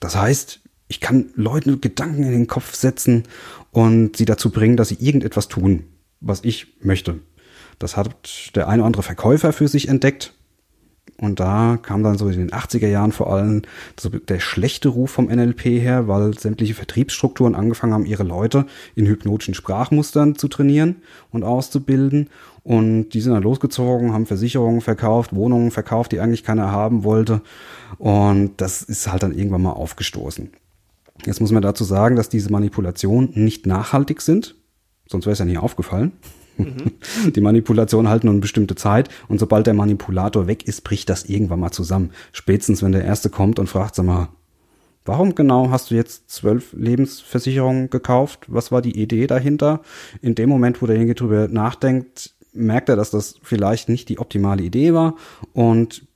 Das 0.00 0.16
heißt, 0.16 0.60
ich 0.88 1.00
kann 1.00 1.30
Leuten 1.34 1.80
Gedanken 1.80 2.24
in 2.24 2.32
den 2.32 2.46
Kopf 2.46 2.74
setzen 2.74 3.24
und 3.70 4.16
sie 4.16 4.26
dazu 4.26 4.50
bringen, 4.50 4.76
dass 4.76 4.88
sie 4.88 4.98
irgendetwas 5.00 5.48
tun, 5.48 5.84
was 6.24 6.44
ich 6.44 6.74
möchte. 6.80 7.20
Das 7.78 7.96
hat 7.96 8.54
der 8.54 8.68
eine 8.68 8.82
oder 8.82 8.86
andere 8.86 9.02
Verkäufer 9.02 9.52
für 9.52 9.68
sich 9.68 9.88
entdeckt. 9.88 10.34
Und 11.16 11.38
da 11.38 11.78
kam 11.80 12.02
dann 12.02 12.18
so 12.18 12.28
in 12.28 12.38
den 12.38 12.50
80er 12.50 12.88
Jahren 12.88 13.12
vor 13.12 13.32
allem 13.32 13.62
so 13.98 14.08
der 14.08 14.40
schlechte 14.40 14.88
Ruf 14.88 15.12
vom 15.12 15.26
NLP 15.26 15.64
her, 15.64 16.08
weil 16.08 16.36
sämtliche 16.36 16.74
Vertriebsstrukturen 16.74 17.54
angefangen 17.54 17.92
haben, 17.92 18.06
ihre 18.06 18.24
Leute 18.24 18.66
in 18.96 19.06
hypnotischen 19.06 19.54
Sprachmustern 19.54 20.34
zu 20.34 20.48
trainieren 20.48 20.96
und 21.30 21.44
auszubilden. 21.44 22.30
Und 22.64 23.10
die 23.10 23.20
sind 23.20 23.32
dann 23.32 23.44
losgezogen, 23.44 24.12
haben 24.12 24.26
Versicherungen 24.26 24.80
verkauft, 24.80 25.34
Wohnungen 25.34 25.70
verkauft, 25.70 26.10
die 26.10 26.20
eigentlich 26.20 26.42
keiner 26.42 26.72
haben 26.72 27.04
wollte. 27.04 27.42
Und 27.98 28.54
das 28.56 28.82
ist 28.82 29.10
halt 29.10 29.22
dann 29.22 29.36
irgendwann 29.36 29.62
mal 29.62 29.72
aufgestoßen. 29.72 30.50
Jetzt 31.24 31.40
muss 31.40 31.52
man 31.52 31.62
dazu 31.62 31.84
sagen, 31.84 32.16
dass 32.16 32.28
diese 32.28 32.50
Manipulationen 32.50 33.30
nicht 33.34 33.66
nachhaltig 33.66 34.20
sind. 34.20 34.56
Sonst 35.06 35.26
wäre 35.26 35.32
es 35.32 35.38
ja 35.38 35.44
nie 35.44 35.58
aufgefallen. 35.58 36.12
Mhm. 36.56 36.92
Die 37.34 37.40
Manipulation 37.40 38.08
halten 38.08 38.26
nur 38.26 38.34
eine 38.34 38.40
bestimmte 38.40 38.74
Zeit 38.74 39.08
und 39.28 39.38
sobald 39.38 39.66
der 39.66 39.74
Manipulator 39.74 40.46
weg 40.46 40.66
ist, 40.66 40.84
bricht 40.84 41.08
das 41.08 41.24
irgendwann 41.24 41.60
mal 41.60 41.72
zusammen. 41.72 42.10
Spätestens, 42.32 42.82
wenn 42.82 42.92
der 42.92 43.04
Erste 43.04 43.30
kommt 43.30 43.58
und 43.58 43.68
fragt, 43.68 43.94
sag 43.94 44.06
mal, 44.06 44.28
warum 45.04 45.34
genau 45.34 45.70
hast 45.70 45.90
du 45.90 45.94
jetzt 45.94 46.30
zwölf 46.30 46.72
Lebensversicherungen 46.72 47.90
gekauft? 47.90 48.46
Was 48.48 48.72
war 48.72 48.82
die 48.82 49.00
Idee 49.00 49.26
dahinter? 49.26 49.80
In 50.22 50.34
dem 50.34 50.48
Moment, 50.48 50.80
wo 50.80 50.86
derjenige 50.86 51.14
drüber 51.14 51.48
nachdenkt, 51.48 52.34
merkt 52.52 52.88
er, 52.88 52.96
dass 52.96 53.10
das 53.10 53.34
vielleicht 53.42 53.88
nicht 53.88 54.08
die 54.08 54.18
optimale 54.18 54.62
Idee 54.62 54.94
war 54.94 55.16
und 55.52 56.06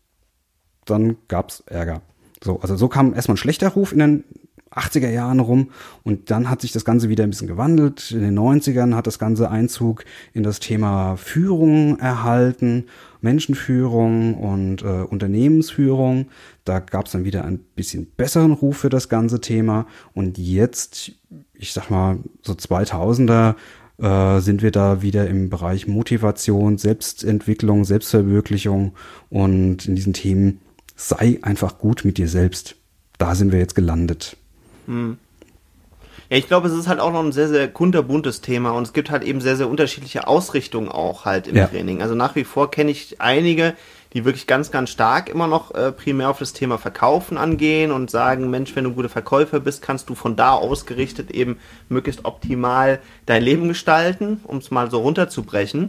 dann 0.84 1.16
gab's 1.26 1.62
Ärger. 1.66 2.02
So, 2.42 2.60
also 2.60 2.76
so 2.76 2.88
kam 2.88 3.14
erstmal 3.14 3.34
ein 3.34 3.38
schlechter 3.38 3.68
Ruf 3.68 3.92
in 3.92 3.98
den 3.98 4.24
80er 4.70 5.10
Jahren 5.10 5.40
rum 5.40 5.70
und 6.02 6.30
dann 6.30 6.50
hat 6.50 6.60
sich 6.60 6.72
das 6.72 6.84
Ganze 6.84 7.08
wieder 7.08 7.24
ein 7.24 7.30
bisschen 7.30 7.48
gewandelt. 7.48 8.10
In 8.10 8.20
den 8.20 8.38
90ern 8.38 8.94
hat 8.94 9.06
das 9.06 9.18
Ganze 9.18 9.50
Einzug 9.50 10.04
in 10.34 10.42
das 10.42 10.60
Thema 10.60 11.16
Führung 11.16 11.98
erhalten, 11.98 12.86
Menschenführung 13.20 14.34
und 14.34 14.82
äh, 14.82 15.02
Unternehmensführung. 15.02 16.26
Da 16.64 16.80
gab 16.80 17.06
es 17.06 17.12
dann 17.12 17.24
wieder 17.24 17.44
ein 17.44 17.58
bisschen 17.58 18.06
besseren 18.16 18.52
Ruf 18.52 18.78
für 18.78 18.90
das 18.90 19.08
ganze 19.08 19.40
Thema 19.40 19.86
und 20.14 20.38
jetzt, 20.38 21.12
ich 21.54 21.72
sag 21.72 21.90
mal, 21.90 22.18
so 22.42 22.52
2000er 22.52 23.54
äh, 23.98 24.40
sind 24.40 24.62
wir 24.62 24.70
da 24.70 25.02
wieder 25.02 25.28
im 25.28 25.50
Bereich 25.50 25.86
Motivation, 25.86 26.78
Selbstentwicklung, 26.78 27.84
Selbstverwirklichung 27.84 28.92
und 29.28 29.86
in 29.86 29.96
diesen 29.96 30.12
Themen 30.12 30.60
sei 30.94 31.38
einfach 31.42 31.78
gut 31.78 32.04
mit 32.04 32.18
dir 32.18 32.28
selbst. 32.28 32.76
Da 33.18 33.34
sind 33.34 33.50
wir 33.52 33.58
jetzt 33.58 33.74
gelandet. 33.74 34.36
Hm. 34.88 35.18
Ja, 36.30 36.36
ich 36.36 36.46
glaube, 36.46 36.68
es 36.68 36.74
ist 36.74 36.88
halt 36.88 37.00
auch 37.00 37.12
noch 37.12 37.22
ein 37.22 37.32
sehr, 37.32 37.48
sehr 37.48 37.68
kunterbuntes 37.68 38.42
Thema 38.42 38.72
und 38.72 38.82
es 38.82 38.92
gibt 38.92 39.10
halt 39.10 39.22
eben 39.22 39.40
sehr, 39.40 39.56
sehr 39.56 39.68
unterschiedliche 39.68 40.26
Ausrichtungen 40.26 40.88
auch 40.88 41.24
halt 41.24 41.46
im 41.46 41.56
ja. 41.56 41.66
Training. 41.66 42.02
Also 42.02 42.14
nach 42.14 42.34
wie 42.34 42.44
vor 42.44 42.70
kenne 42.70 42.90
ich 42.90 43.20
einige, 43.20 43.74
die 44.12 44.24
wirklich 44.24 44.46
ganz, 44.46 44.70
ganz 44.70 44.90
stark 44.90 45.28
immer 45.28 45.46
noch 45.46 45.74
äh, 45.74 45.92
primär 45.92 46.28
auf 46.28 46.38
das 46.38 46.52
Thema 46.52 46.76
Verkaufen 46.76 47.38
angehen 47.38 47.92
und 47.92 48.10
sagen, 48.10 48.50
Mensch, 48.50 48.74
wenn 48.76 48.84
du 48.84 48.90
ein 48.90 48.96
guter 48.96 49.08
Verkäufer 49.08 49.60
bist, 49.60 49.80
kannst 49.80 50.10
du 50.10 50.14
von 50.14 50.36
da 50.36 50.52
ausgerichtet 50.52 51.30
eben 51.30 51.58
möglichst 51.88 52.24
optimal 52.24 53.00
dein 53.24 53.42
Leben 53.42 53.68
gestalten, 53.68 54.40
um 54.44 54.58
es 54.58 54.70
mal 54.70 54.90
so 54.90 55.00
runterzubrechen, 55.00 55.88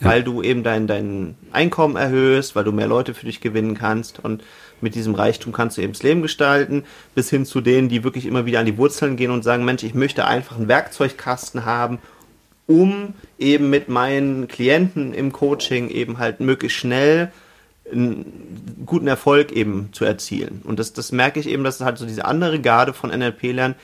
ja. 0.00 0.08
weil 0.08 0.22
du 0.24 0.42
eben 0.42 0.64
dein, 0.64 0.88
dein 0.88 1.36
Einkommen 1.52 1.96
erhöhst, 1.96 2.56
weil 2.56 2.64
du 2.64 2.72
mehr 2.72 2.88
Leute 2.88 3.14
für 3.14 3.26
dich 3.26 3.40
gewinnen 3.40 3.76
kannst 3.76 4.18
und 4.24 4.42
mit 4.82 4.94
diesem 4.94 5.14
Reichtum 5.14 5.52
kannst 5.52 5.76
du 5.76 5.82
eben 5.82 5.92
das 5.92 6.02
Leben 6.02 6.22
gestalten, 6.22 6.84
bis 7.14 7.30
hin 7.30 7.44
zu 7.46 7.60
denen, 7.60 7.88
die 7.88 8.04
wirklich 8.04 8.26
immer 8.26 8.46
wieder 8.46 8.60
an 8.60 8.66
die 8.66 8.78
Wurzeln 8.78 9.16
gehen 9.16 9.30
und 9.30 9.44
sagen, 9.44 9.64
Mensch, 9.64 9.82
ich 9.82 9.94
möchte 9.94 10.26
einfach 10.26 10.56
einen 10.56 10.68
Werkzeugkasten 10.68 11.64
haben, 11.64 11.98
um 12.66 13.14
eben 13.38 13.70
mit 13.70 13.88
meinen 13.88 14.46
Klienten 14.46 15.14
im 15.14 15.32
Coaching 15.32 15.88
eben 15.88 16.18
halt 16.18 16.40
möglichst 16.40 16.78
schnell 16.78 17.32
einen 17.90 18.84
guten 18.84 19.06
Erfolg 19.06 19.52
eben 19.52 19.88
zu 19.92 20.04
erzielen. 20.04 20.62
Und 20.64 20.78
das, 20.78 20.92
das 20.92 21.12
merke 21.12 21.40
ich 21.40 21.48
eben, 21.48 21.64
dass 21.64 21.80
halt 21.80 21.98
so 21.98 22.06
diese 22.06 22.24
andere 22.24 22.60
Garde 22.60 22.92
von 22.92 23.10
NLP-Lern, 23.10 23.74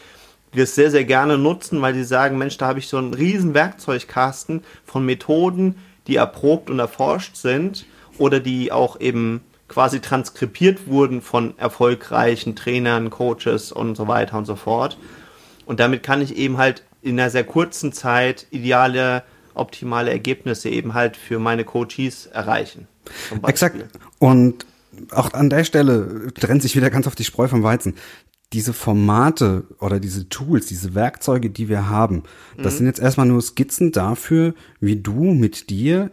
die 0.53 0.59
das 0.59 0.75
sehr, 0.75 0.91
sehr 0.91 1.05
gerne 1.05 1.39
nutzen, 1.39 1.81
weil 1.83 1.95
sie 1.95 2.05
sagen, 2.05 2.39
Mensch, 2.39 2.59
da 2.59 2.67
habe 2.67 2.79
ich 2.79 2.89
so 2.89 2.99
einen 2.99 3.15
riesen 3.15 3.55
Werkzeugkasten 3.55 4.63
von 4.85 5.05
Methoden, 5.05 5.77
die 6.07 6.17
erprobt 6.17 6.71
und 6.71 6.79
erforscht 6.79 7.37
sind 7.37 7.87
oder 8.19 8.41
die 8.41 8.71
auch 8.71 9.01
eben 9.01 9.41
quasi 9.69 10.01
transkribiert 10.01 10.87
wurden 10.87 11.23
von 11.23 11.59
erfolgreichen 11.59 12.55
Trainern, 12.55 13.11
Coaches 13.11 13.73
und 13.73 13.97
so 13.97 14.09
weiter 14.09 14.39
und 14.39 14.45
so 14.45 14.57
fort. 14.57 14.99
Und 15.67 15.81
damit 15.81 16.03
kann 16.03 16.21
ich 16.21 16.37
eben 16.37 16.59
halt 16.59 16.85
in 17.03 17.19
einer 17.19 17.31
sehr 17.31 17.45
kurzen 17.45 17.93
Zeit 17.93 18.47
ideale, 18.51 19.23
optimale 19.55 20.11
Ergebnisse 20.11 20.69
eben 20.69 20.95
halt 20.95 21.17
für 21.17 21.39
meine 21.39 21.65
Coaches 21.65 22.27
erreichen. 22.27 22.89
Exakt. 23.47 23.85
Und 24.19 24.67
auch 25.11 25.33
an 25.33 25.51
der 25.51 25.65
Stelle 25.65 26.33
trennt 26.35 26.63
sich 26.63 26.77
wieder 26.77 26.91
ganz 26.91 27.07
auf 27.07 27.15
die 27.15 27.25
Spreu 27.25 27.49
vom 27.49 27.63
Weizen. 27.63 27.95
Diese 28.53 28.73
Formate 28.73 29.65
oder 29.81 29.99
diese 29.99 30.29
Tools, 30.29 30.67
diese 30.67 30.95
Werkzeuge, 30.95 31.51
die 31.51 31.69
wir 31.69 31.89
haben, 31.89 32.23
das 32.57 32.75
mhm. 32.75 32.79
sind 32.79 32.87
jetzt 32.87 33.01
erstmal 33.01 33.27
nur 33.27 33.43
Skizzen 33.43 33.91
dafür, 33.91 34.55
wie 34.81 34.97
du 34.97 35.35
mit 35.35 35.71
dir 35.71 36.11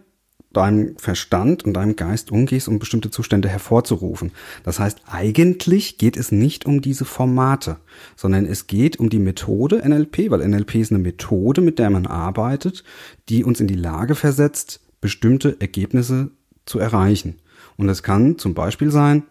deinem 0.53 0.97
Verstand 0.97 1.63
und 1.63 1.73
deinem 1.73 1.95
Geist 1.95 2.31
umgehst, 2.31 2.67
um 2.67 2.79
bestimmte 2.79 3.09
Zustände 3.09 3.47
hervorzurufen. 3.47 4.31
Das 4.63 4.79
heißt, 4.79 5.01
eigentlich 5.09 5.97
geht 5.97 6.17
es 6.17 6.31
nicht 6.31 6.65
um 6.65 6.81
diese 6.81 7.05
Formate, 7.05 7.77
sondern 8.15 8.45
es 8.45 8.67
geht 8.67 8.99
um 8.99 9.09
die 9.09 9.19
Methode 9.19 9.81
NLP, 9.87 10.29
weil 10.29 10.47
NLP 10.47 10.75
ist 10.75 10.91
eine 10.91 10.99
Methode, 10.99 11.61
mit 11.61 11.79
der 11.79 11.89
man 11.89 12.05
arbeitet, 12.05 12.83
die 13.29 13.43
uns 13.43 13.59
in 13.59 13.67
die 13.67 13.75
Lage 13.75 14.15
versetzt, 14.15 14.81
bestimmte 14.99 15.59
Ergebnisse 15.59 16.31
zu 16.65 16.79
erreichen. 16.79 17.35
Und 17.77 17.89
es 17.89 18.03
kann 18.03 18.37
zum 18.37 18.53
Beispiel 18.53 18.91
sein, 18.91 19.23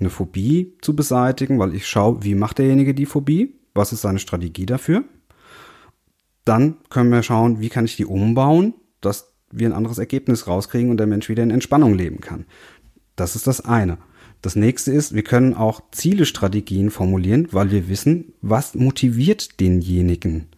eine 0.00 0.10
Phobie 0.10 0.74
zu 0.80 0.96
beseitigen, 0.96 1.58
weil 1.58 1.74
ich 1.74 1.86
schaue, 1.86 2.24
wie 2.24 2.34
macht 2.34 2.58
derjenige 2.58 2.94
die 2.94 3.06
Phobie, 3.06 3.54
was 3.74 3.92
ist 3.92 4.02
seine 4.02 4.18
Strategie 4.18 4.66
dafür. 4.66 5.04
Dann 6.44 6.76
können 6.90 7.10
wir 7.10 7.22
schauen, 7.22 7.60
wie 7.60 7.68
kann 7.68 7.84
ich 7.84 7.96
die 7.96 8.04
umbauen, 8.04 8.74
dass 9.00 9.33
wir 9.54 9.68
ein 9.68 9.72
anderes 9.72 9.98
Ergebnis 9.98 10.46
rauskriegen 10.46 10.90
und 10.90 10.98
der 10.98 11.06
Mensch 11.06 11.28
wieder 11.28 11.42
in 11.42 11.50
Entspannung 11.50 11.94
leben 11.94 12.20
kann. 12.20 12.44
Das 13.16 13.36
ist 13.36 13.46
das 13.46 13.64
eine. 13.64 13.98
Das 14.42 14.56
nächste 14.56 14.92
ist, 14.92 15.14
wir 15.14 15.22
können 15.22 15.54
auch 15.54 15.82
Zielestrategien 15.90 16.90
formulieren, 16.90 17.48
weil 17.52 17.70
wir 17.70 17.88
wissen, 17.88 18.34
was 18.42 18.74
motiviert 18.74 19.58
denjenigen. 19.60 20.48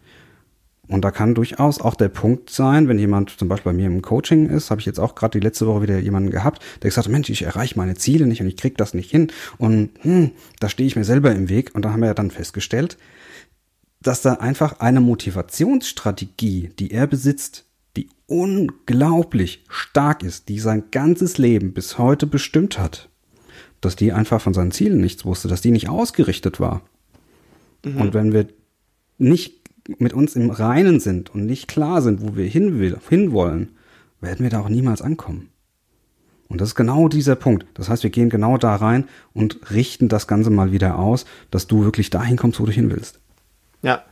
Und 0.89 1.03
da 1.03 1.11
kann 1.11 1.35
durchaus 1.35 1.81
auch 1.81 1.95
der 1.95 2.07
Punkt 2.07 2.49
sein, 2.49 2.87
wenn 2.87 2.97
jemand 2.97 3.29
zum 3.29 3.47
Beispiel 3.47 3.71
bei 3.71 3.77
mir 3.77 3.87
im 3.87 4.01
Coaching 4.01 4.49
ist, 4.49 4.71
habe 4.71 4.79
ich 4.79 4.85
jetzt 4.85 4.99
auch 4.99 5.15
gerade 5.15 5.37
die 5.39 5.43
letzte 5.43 5.67
Woche 5.67 5.81
wieder 5.83 5.99
jemanden 5.99 6.31
gehabt, 6.31 6.63
der 6.81 6.89
gesagt 6.89 7.07
hat, 7.07 7.11
Mensch, 7.11 7.29
ich 7.29 7.41
erreiche 7.43 7.77
meine 7.77 7.95
Ziele 7.95 8.25
nicht 8.25 8.41
und 8.41 8.47
ich 8.47 8.57
krieg 8.57 8.77
das 8.77 8.93
nicht 8.93 9.11
hin 9.11 9.31
und 9.57 9.89
hm, 10.01 10.31
da 10.59 10.69
stehe 10.69 10.87
ich 10.87 10.95
mir 10.95 11.03
selber 11.03 11.33
im 11.33 11.49
Weg. 11.49 11.75
Und 11.75 11.83
da 11.83 11.91
haben 11.91 11.99
wir 11.99 12.07
ja 12.07 12.13
dann 12.13 12.31
festgestellt, 12.31 12.97
dass 14.01 14.21
da 14.21 14.33
einfach 14.33 14.79
eine 14.79 15.01
Motivationsstrategie, 15.01 16.71
die 16.79 16.91
er 16.91 17.07
besitzt, 17.07 17.66
die 17.97 18.09
unglaublich 18.27 19.63
stark 19.69 20.23
ist, 20.23 20.49
die 20.49 20.59
sein 20.59 20.85
ganzes 20.91 21.37
Leben 21.37 21.73
bis 21.73 21.97
heute 21.97 22.27
bestimmt 22.27 22.77
hat, 22.77 23.09
dass 23.81 23.95
die 23.95 24.13
einfach 24.13 24.39
von 24.39 24.53
seinen 24.53 24.71
Zielen 24.71 25.01
nichts 25.01 25.25
wusste, 25.25 25.47
dass 25.47 25.61
die 25.61 25.71
nicht 25.71 25.89
ausgerichtet 25.89 26.59
war. 26.59 26.81
Mhm. 27.83 28.01
Und 28.01 28.13
wenn 28.13 28.33
wir 28.33 28.47
nicht 29.17 29.55
mit 29.97 30.13
uns 30.13 30.35
im 30.35 30.49
Reinen 30.49 30.99
sind 30.99 31.33
und 31.33 31.45
nicht 31.45 31.67
klar 31.67 32.01
sind, 32.01 32.21
wo 32.21 32.35
wir 32.35 32.45
hin 32.45 32.79
will, 32.79 32.97
hinwollen, 33.09 33.71
werden 34.21 34.43
wir 34.43 34.49
da 34.49 34.61
auch 34.61 34.69
niemals 34.69 35.01
ankommen. 35.01 35.49
Und 36.49 36.61
das 36.61 36.69
ist 36.69 36.75
genau 36.75 37.07
dieser 37.07 37.35
Punkt. 37.35 37.65
Das 37.73 37.89
heißt, 37.89 38.03
wir 38.03 38.09
gehen 38.09 38.29
genau 38.29 38.57
da 38.57 38.75
rein 38.75 39.05
und 39.33 39.71
richten 39.71 40.07
das 40.07 40.27
Ganze 40.27 40.49
mal 40.49 40.71
wieder 40.71 40.97
aus, 40.97 41.25
dass 41.51 41.67
du 41.67 41.83
wirklich 41.83 42.09
dahin 42.09 42.37
kommst, 42.37 42.59
wo 42.59 42.65
du 42.65 42.71
hin 42.71 42.89
willst. 42.89 43.19
Ja, 43.81 44.03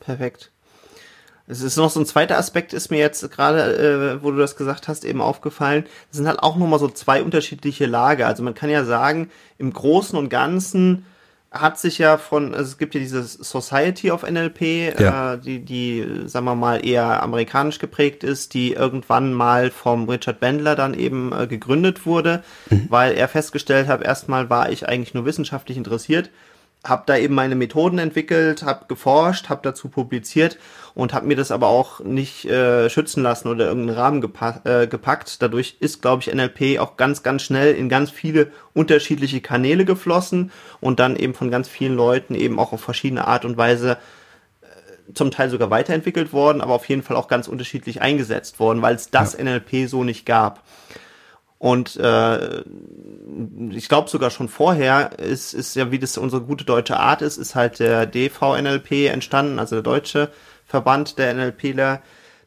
perfekt. 0.00 0.50
Es 1.52 1.62
ist 1.62 1.76
noch 1.76 1.90
so 1.90 2.00
ein 2.00 2.06
zweiter 2.06 2.38
Aspekt, 2.38 2.72
ist 2.72 2.90
mir 2.90 2.98
jetzt 2.98 3.30
gerade, 3.30 4.16
äh, 4.18 4.22
wo 4.22 4.30
du 4.30 4.38
das 4.38 4.56
gesagt 4.56 4.88
hast, 4.88 5.04
eben 5.04 5.20
aufgefallen. 5.20 5.84
Es 6.10 6.16
sind 6.16 6.26
halt 6.26 6.42
auch 6.42 6.56
nochmal 6.56 6.78
so 6.78 6.88
zwei 6.88 7.22
unterschiedliche 7.22 7.86
Lager. 7.86 8.26
Also 8.26 8.42
man 8.42 8.54
kann 8.54 8.70
ja 8.70 8.84
sagen, 8.84 9.30
im 9.58 9.72
Großen 9.72 10.18
und 10.18 10.28
Ganzen 10.28 11.04
hat 11.52 11.78
sich 11.78 11.98
ja 11.98 12.16
von, 12.16 12.54
also 12.54 12.64
es 12.64 12.78
gibt 12.78 12.94
ja 12.94 13.00
diese 13.00 13.22
Society 13.22 14.10
of 14.10 14.22
NLP, 14.22 14.98
ja. 14.98 15.34
äh, 15.34 15.38
die, 15.38 15.60
die, 15.60 16.22
sagen 16.24 16.46
wir 16.46 16.54
mal, 16.54 16.84
eher 16.84 17.22
amerikanisch 17.22 17.78
geprägt 17.78 18.24
ist, 18.24 18.54
die 18.54 18.72
irgendwann 18.72 19.34
mal 19.34 19.70
vom 19.70 20.08
Richard 20.08 20.40
Bandler 20.40 20.74
dann 20.74 20.94
eben 20.94 21.32
äh, 21.32 21.46
gegründet 21.46 22.06
wurde, 22.06 22.42
mhm. 22.70 22.86
weil 22.88 23.12
er 23.12 23.28
festgestellt 23.28 23.86
hat, 23.86 24.02
erstmal 24.02 24.48
war 24.48 24.70
ich 24.70 24.88
eigentlich 24.88 25.12
nur 25.12 25.26
wissenschaftlich 25.26 25.76
interessiert 25.76 26.30
habe 26.84 27.04
da 27.06 27.16
eben 27.16 27.34
meine 27.34 27.54
Methoden 27.54 27.98
entwickelt, 27.98 28.64
habe 28.64 28.86
geforscht, 28.88 29.48
habe 29.48 29.60
dazu 29.62 29.88
publiziert 29.88 30.58
und 30.94 31.14
habe 31.14 31.26
mir 31.26 31.36
das 31.36 31.52
aber 31.52 31.68
auch 31.68 32.00
nicht 32.00 32.44
äh, 32.46 32.90
schützen 32.90 33.22
lassen 33.22 33.48
oder 33.48 33.66
irgendeinen 33.66 33.98
Rahmen 33.98 34.20
gepa 34.20 34.60
äh, 34.64 34.86
gepackt. 34.88 35.40
Dadurch 35.42 35.76
ist, 35.78 36.02
glaube 36.02 36.22
ich, 36.22 36.34
NLP 36.34 36.80
auch 36.80 36.96
ganz, 36.96 37.22
ganz 37.22 37.42
schnell 37.42 37.74
in 37.74 37.88
ganz 37.88 38.10
viele 38.10 38.50
unterschiedliche 38.74 39.40
Kanäle 39.40 39.84
geflossen 39.84 40.50
und 40.80 40.98
dann 40.98 41.16
eben 41.16 41.34
von 41.34 41.50
ganz 41.50 41.68
vielen 41.68 41.94
Leuten 41.94 42.34
eben 42.34 42.58
auch 42.58 42.72
auf 42.72 42.80
verschiedene 42.80 43.28
Art 43.28 43.44
und 43.44 43.56
Weise 43.56 43.98
äh, 44.62 45.12
zum 45.14 45.30
Teil 45.30 45.50
sogar 45.50 45.70
weiterentwickelt 45.70 46.32
worden, 46.32 46.60
aber 46.60 46.74
auf 46.74 46.88
jeden 46.88 47.02
Fall 47.02 47.16
auch 47.16 47.28
ganz 47.28 47.46
unterschiedlich 47.46 48.02
eingesetzt 48.02 48.58
worden, 48.58 48.82
weil 48.82 48.96
es 48.96 49.10
das 49.10 49.34
ja. 49.34 49.44
NLP 49.44 49.88
so 49.88 50.02
nicht 50.02 50.26
gab. 50.26 50.64
Und 51.62 51.94
äh, 51.94 52.64
ich 53.70 53.88
glaube 53.88 54.10
sogar 54.10 54.30
schon 54.30 54.48
vorher 54.48 55.16
ist, 55.20 55.54
ist 55.54 55.76
ja, 55.76 55.92
wie 55.92 56.00
das 56.00 56.18
unsere 56.18 56.42
gute 56.42 56.64
deutsche 56.64 56.96
Art 56.96 57.22
ist, 57.22 57.36
ist 57.36 57.54
halt 57.54 57.78
der 57.78 58.04
DVNLP 58.04 59.06
entstanden, 59.06 59.60
also 59.60 59.76
der 59.76 59.84
deutsche 59.84 60.32
Verband 60.66 61.18
der 61.18 61.32
NLPler, 61.32 62.02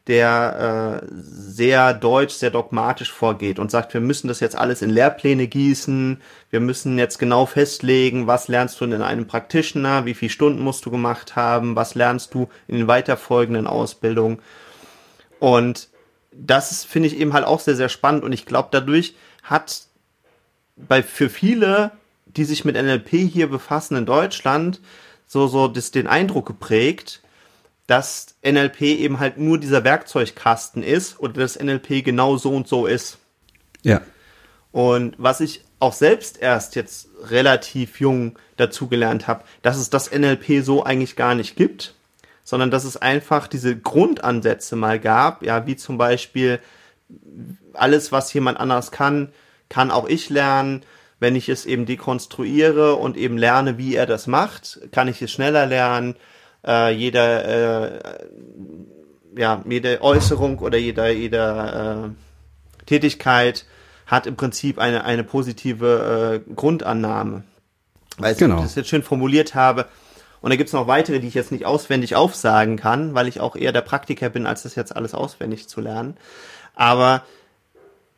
der 0.06 1.00
äh, 1.02 1.06
sehr 1.10 1.94
deutsch, 1.94 2.34
sehr 2.34 2.50
dogmatisch 2.50 3.10
vorgeht 3.10 3.58
und 3.58 3.70
sagt, 3.70 3.94
wir 3.94 4.02
müssen 4.02 4.28
das 4.28 4.40
jetzt 4.40 4.54
alles 4.54 4.82
in 4.82 4.90
Lehrpläne 4.90 5.46
gießen, 5.46 6.20
wir 6.50 6.60
müssen 6.60 6.98
jetzt 6.98 7.18
genau 7.18 7.46
festlegen, 7.46 8.26
was 8.26 8.48
lernst 8.48 8.78
du 8.82 8.84
in 8.84 9.00
einem 9.00 9.26
Practitioner, 9.26 10.04
wie 10.04 10.12
viele 10.12 10.28
Stunden 10.28 10.60
musst 10.60 10.84
du 10.84 10.90
gemacht 10.90 11.36
haben, 11.36 11.74
was 11.74 11.94
lernst 11.94 12.34
du 12.34 12.50
in 12.68 12.76
den 12.76 12.86
weiterfolgenden 12.86 13.66
Ausbildungen. 13.66 14.40
Und 15.38 15.88
das 16.38 16.84
finde 16.84 17.08
ich 17.08 17.16
eben 17.16 17.32
halt 17.32 17.44
auch 17.44 17.60
sehr, 17.60 17.76
sehr 17.76 17.88
spannend 17.88 18.24
und 18.24 18.32
ich 18.32 18.46
glaube, 18.46 18.68
dadurch 18.70 19.14
hat 19.42 19.82
bei 20.76 21.02
für 21.02 21.28
viele, 21.28 21.92
die 22.26 22.44
sich 22.44 22.64
mit 22.64 22.76
NLP 22.76 23.10
hier 23.10 23.48
befassen 23.48 23.96
in 23.96 24.06
Deutschland, 24.06 24.80
so, 25.26 25.46
so 25.46 25.68
das, 25.68 25.90
den 25.90 26.06
Eindruck 26.06 26.46
geprägt, 26.46 27.22
dass 27.86 28.34
NLP 28.44 28.82
eben 28.82 29.20
halt 29.20 29.38
nur 29.38 29.58
dieser 29.58 29.84
Werkzeugkasten 29.84 30.82
ist 30.82 31.20
oder 31.20 31.34
dass 31.34 31.58
NLP 31.58 32.04
genau 32.04 32.36
so 32.36 32.50
und 32.50 32.68
so 32.68 32.86
ist. 32.86 33.18
Ja. 33.82 34.02
Und 34.72 35.14
was 35.18 35.40
ich 35.40 35.64
auch 35.78 35.92
selbst 35.92 36.38
erst 36.38 36.74
jetzt 36.74 37.08
relativ 37.24 38.00
jung 38.00 38.38
dazugelernt 38.56 39.26
habe, 39.26 39.44
dass 39.62 39.76
es 39.76 39.90
das 39.90 40.10
NLP 40.10 40.64
so 40.64 40.84
eigentlich 40.84 41.16
gar 41.16 41.34
nicht 41.34 41.56
gibt 41.56 41.95
sondern 42.46 42.70
dass 42.70 42.84
es 42.84 42.96
einfach 42.96 43.48
diese 43.48 43.76
Grundansätze 43.76 44.76
mal 44.76 45.00
gab, 45.00 45.42
ja, 45.42 45.66
wie 45.66 45.74
zum 45.74 45.98
Beispiel 45.98 46.60
alles, 47.72 48.12
was 48.12 48.32
jemand 48.32 48.60
anders 48.60 48.92
kann, 48.92 49.32
kann 49.68 49.90
auch 49.90 50.06
ich 50.06 50.30
lernen. 50.30 50.84
Wenn 51.18 51.34
ich 51.34 51.48
es 51.48 51.66
eben 51.66 51.86
dekonstruiere 51.86 52.94
und 52.94 53.16
eben 53.16 53.36
lerne, 53.36 53.78
wie 53.78 53.96
er 53.96 54.06
das 54.06 54.28
macht, 54.28 54.78
kann 54.92 55.08
ich 55.08 55.20
es 55.20 55.32
schneller 55.32 55.66
lernen. 55.66 56.14
Äh, 56.64 56.94
jeder, 56.94 57.94
äh, 57.96 58.18
ja, 59.36 59.64
jede 59.68 60.00
Äußerung 60.02 60.60
oder 60.60 60.78
jeder, 60.78 61.10
jeder 61.10 62.04
äh, 62.04 62.84
Tätigkeit 62.86 63.66
hat 64.06 64.28
im 64.28 64.36
Prinzip 64.36 64.78
eine, 64.78 65.04
eine 65.04 65.24
positive 65.24 66.42
äh, 66.46 66.54
Grundannahme. 66.54 67.42
Weil 68.18 68.36
genau. 68.36 68.58
ich 68.58 68.62
das 68.62 68.74
jetzt 68.76 68.88
schön 68.88 69.02
formuliert 69.02 69.56
habe, 69.56 69.86
und 70.40 70.50
da 70.50 70.56
gibt's 70.56 70.72
noch 70.72 70.86
weitere, 70.86 71.20
die 71.20 71.28
ich 71.28 71.34
jetzt 71.34 71.52
nicht 71.52 71.66
auswendig 71.66 72.16
aufsagen 72.16 72.76
kann, 72.76 73.14
weil 73.14 73.28
ich 73.28 73.40
auch 73.40 73.56
eher 73.56 73.72
der 73.72 73.80
Praktiker 73.80 74.28
bin, 74.28 74.46
als 74.46 74.62
das 74.62 74.74
jetzt 74.74 74.94
alles 74.94 75.14
auswendig 75.14 75.68
zu 75.68 75.80
lernen. 75.80 76.16
Aber 76.74 77.22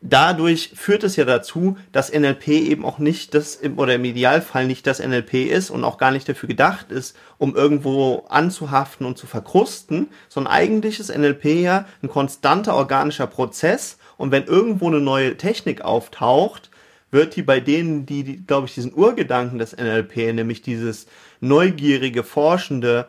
dadurch 0.01 0.73
führt 0.75 1.03
es 1.03 1.17
ja 1.17 1.25
dazu, 1.25 1.77
dass 1.93 2.13
NLP 2.13 2.49
eben 2.49 2.85
auch 2.85 2.99
nicht 2.99 3.35
das, 3.35 3.61
oder 3.77 3.95
im 3.95 4.05
Idealfall 4.05 4.67
nicht 4.67 4.87
das 4.87 5.01
NLP 5.01 5.35
ist 5.35 5.71
und 5.71 5.85
auch 5.85 5.99
gar 5.99 6.11
nicht 6.11 6.29
dafür 6.29 6.49
gedacht 6.49 6.93
ist, 6.93 7.17
um 7.39 7.57
irgendwo 7.57 8.27
anzuhaften 8.29 9.07
und 9.07 9.19
zu 9.19 9.27
verkrusten, 9.27 10.09
sondern 10.29 10.53
eigentlich 10.53 11.01
ist 11.01 11.17
NLP 11.17 11.45
ja 11.47 11.87
ein 12.03 12.09
konstanter 12.09 12.75
organischer 12.75 13.27
Prozess 13.27 13.99
und 14.17 14.31
wenn 14.31 14.45
irgendwo 14.45 14.87
eine 14.89 15.01
neue 15.01 15.37
Technik 15.37 15.83
auftaucht, 15.83 16.71
wird 17.11 17.37
die 17.37 17.43
bei 17.43 17.61
denen, 17.61 18.07
die, 18.07 18.25
die 18.25 18.47
glaube 18.47 18.67
ich, 18.67 18.75
diesen 18.75 18.95
Urgedanken 18.95 19.59
des 19.59 19.77
NLP, 19.77 20.35
nämlich 20.35 20.63
dieses 20.63 21.07
neugierige, 21.41 22.23
forschende 22.23 23.09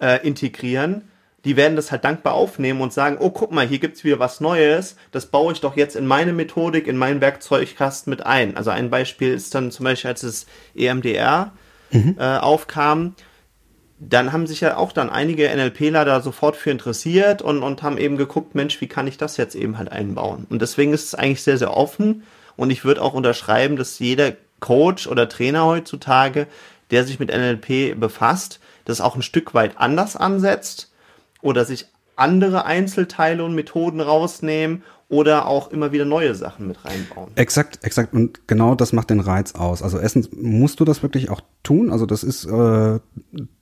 äh, 0.00 0.26
integrieren, 0.26 1.08
die 1.44 1.56
werden 1.56 1.76
das 1.76 1.92
halt 1.92 2.04
dankbar 2.04 2.34
aufnehmen 2.34 2.80
und 2.80 2.92
sagen, 2.92 3.18
oh, 3.20 3.30
guck 3.30 3.52
mal, 3.52 3.66
hier 3.66 3.78
gibt's 3.78 4.02
wieder 4.02 4.18
was 4.18 4.40
Neues, 4.40 4.96
das 5.12 5.26
baue 5.26 5.52
ich 5.52 5.60
doch 5.60 5.76
jetzt 5.76 5.94
in 5.94 6.06
meine 6.06 6.32
Methodik, 6.32 6.86
in 6.86 6.96
meinen 6.96 7.20
Werkzeugkasten 7.20 8.10
mit 8.10 8.24
ein. 8.24 8.56
Also 8.56 8.70
ein 8.70 8.88
Beispiel 8.88 9.34
ist 9.34 9.54
dann 9.54 9.70
zum 9.70 9.84
Beispiel, 9.84 10.10
als 10.10 10.22
das 10.22 10.46
EMDR 10.74 11.52
mhm. 11.90 12.16
äh, 12.18 12.38
aufkam, 12.38 13.14
dann 13.98 14.32
haben 14.32 14.46
sich 14.46 14.60
ja 14.60 14.76
auch 14.76 14.92
dann 14.92 15.10
einige 15.10 15.48
NLPler 15.54 16.04
da 16.04 16.20
sofort 16.20 16.56
für 16.56 16.70
interessiert 16.70 17.42
und, 17.42 17.62
und 17.62 17.82
haben 17.82 17.98
eben 17.98 18.16
geguckt, 18.16 18.54
Mensch, 18.54 18.80
wie 18.80 18.88
kann 18.88 19.06
ich 19.06 19.18
das 19.18 19.36
jetzt 19.36 19.54
eben 19.54 19.78
halt 19.78 19.92
einbauen? 19.92 20.46
Und 20.48 20.62
deswegen 20.62 20.92
ist 20.92 21.04
es 21.04 21.14
eigentlich 21.14 21.42
sehr, 21.42 21.58
sehr 21.58 21.76
offen 21.76 22.24
und 22.56 22.70
ich 22.70 22.84
würde 22.84 23.02
auch 23.02 23.14
unterschreiben, 23.14 23.76
dass 23.76 23.98
jeder 23.98 24.32
Coach 24.60 25.06
oder 25.06 25.28
Trainer 25.28 25.66
heutzutage, 25.66 26.46
der 26.90 27.04
sich 27.04 27.18
mit 27.18 27.28
NLP 27.30 27.98
befasst, 27.98 28.60
das 28.84 29.00
auch 29.00 29.16
ein 29.16 29.22
Stück 29.22 29.54
weit 29.54 29.78
anders 29.78 30.16
ansetzt 30.16 30.92
oder 31.42 31.64
sich 31.64 31.86
andere 32.16 32.64
Einzelteile 32.64 33.44
und 33.44 33.54
Methoden 33.54 34.00
rausnehmen 34.00 34.82
oder 35.08 35.46
auch 35.46 35.70
immer 35.70 35.92
wieder 35.92 36.04
neue 36.04 36.34
Sachen 36.34 36.66
mit 36.66 36.84
reinbauen. 36.84 37.30
Exakt, 37.34 37.80
exakt. 37.82 38.14
Und 38.14 38.48
genau 38.48 38.74
das 38.74 38.92
macht 38.92 39.10
den 39.10 39.20
Reiz 39.20 39.54
aus. 39.54 39.82
Also 39.82 39.98
erstens 39.98 40.30
musst 40.32 40.80
du 40.80 40.84
das 40.84 41.02
wirklich 41.02 41.28
auch 41.28 41.40
tun. 41.62 41.90
Also 41.90 42.06
das 42.06 42.24
ist 42.24 42.46
äh, 42.46 42.98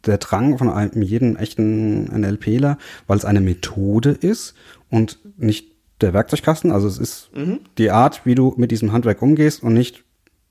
der 0.07 0.19
Drang 0.19 0.59
von 0.59 0.71
einem 0.71 1.03
jeden 1.03 1.37
echten 1.37 2.05
NLPler, 2.05 2.79
weil 3.07 3.19
es 3.19 3.25
eine 3.25 3.41
Methode 3.41 4.11
ist 4.11 4.55
und 4.89 5.19
nicht 5.37 5.72
der 6.03 6.12
Werkzeugkasten. 6.12 6.73
Also 6.73 6.88
es 6.88 6.99
ist 6.99 7.31
mhm. 7.35 7.61
die 7.79 7.91
Art, 7.91 8.25
wie 8.25 8.35
du 8.35 8.55
mit 8.57 8.71
diesem 8.71 8.93
Handwerk 8.93 9.23
umgehst 9.23 9.62
und 9.62 9.75
nicht 9.75 10.05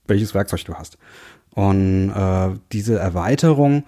welches 0.07 0.33
Werkzeug 0.33 0.65
du 0.65 0.73
hast. 0.73 0.97
Und 1.53 2.11
äh, 2.11 2.57
diese 2.71 2.97
Erweiterung, 2.97 3.83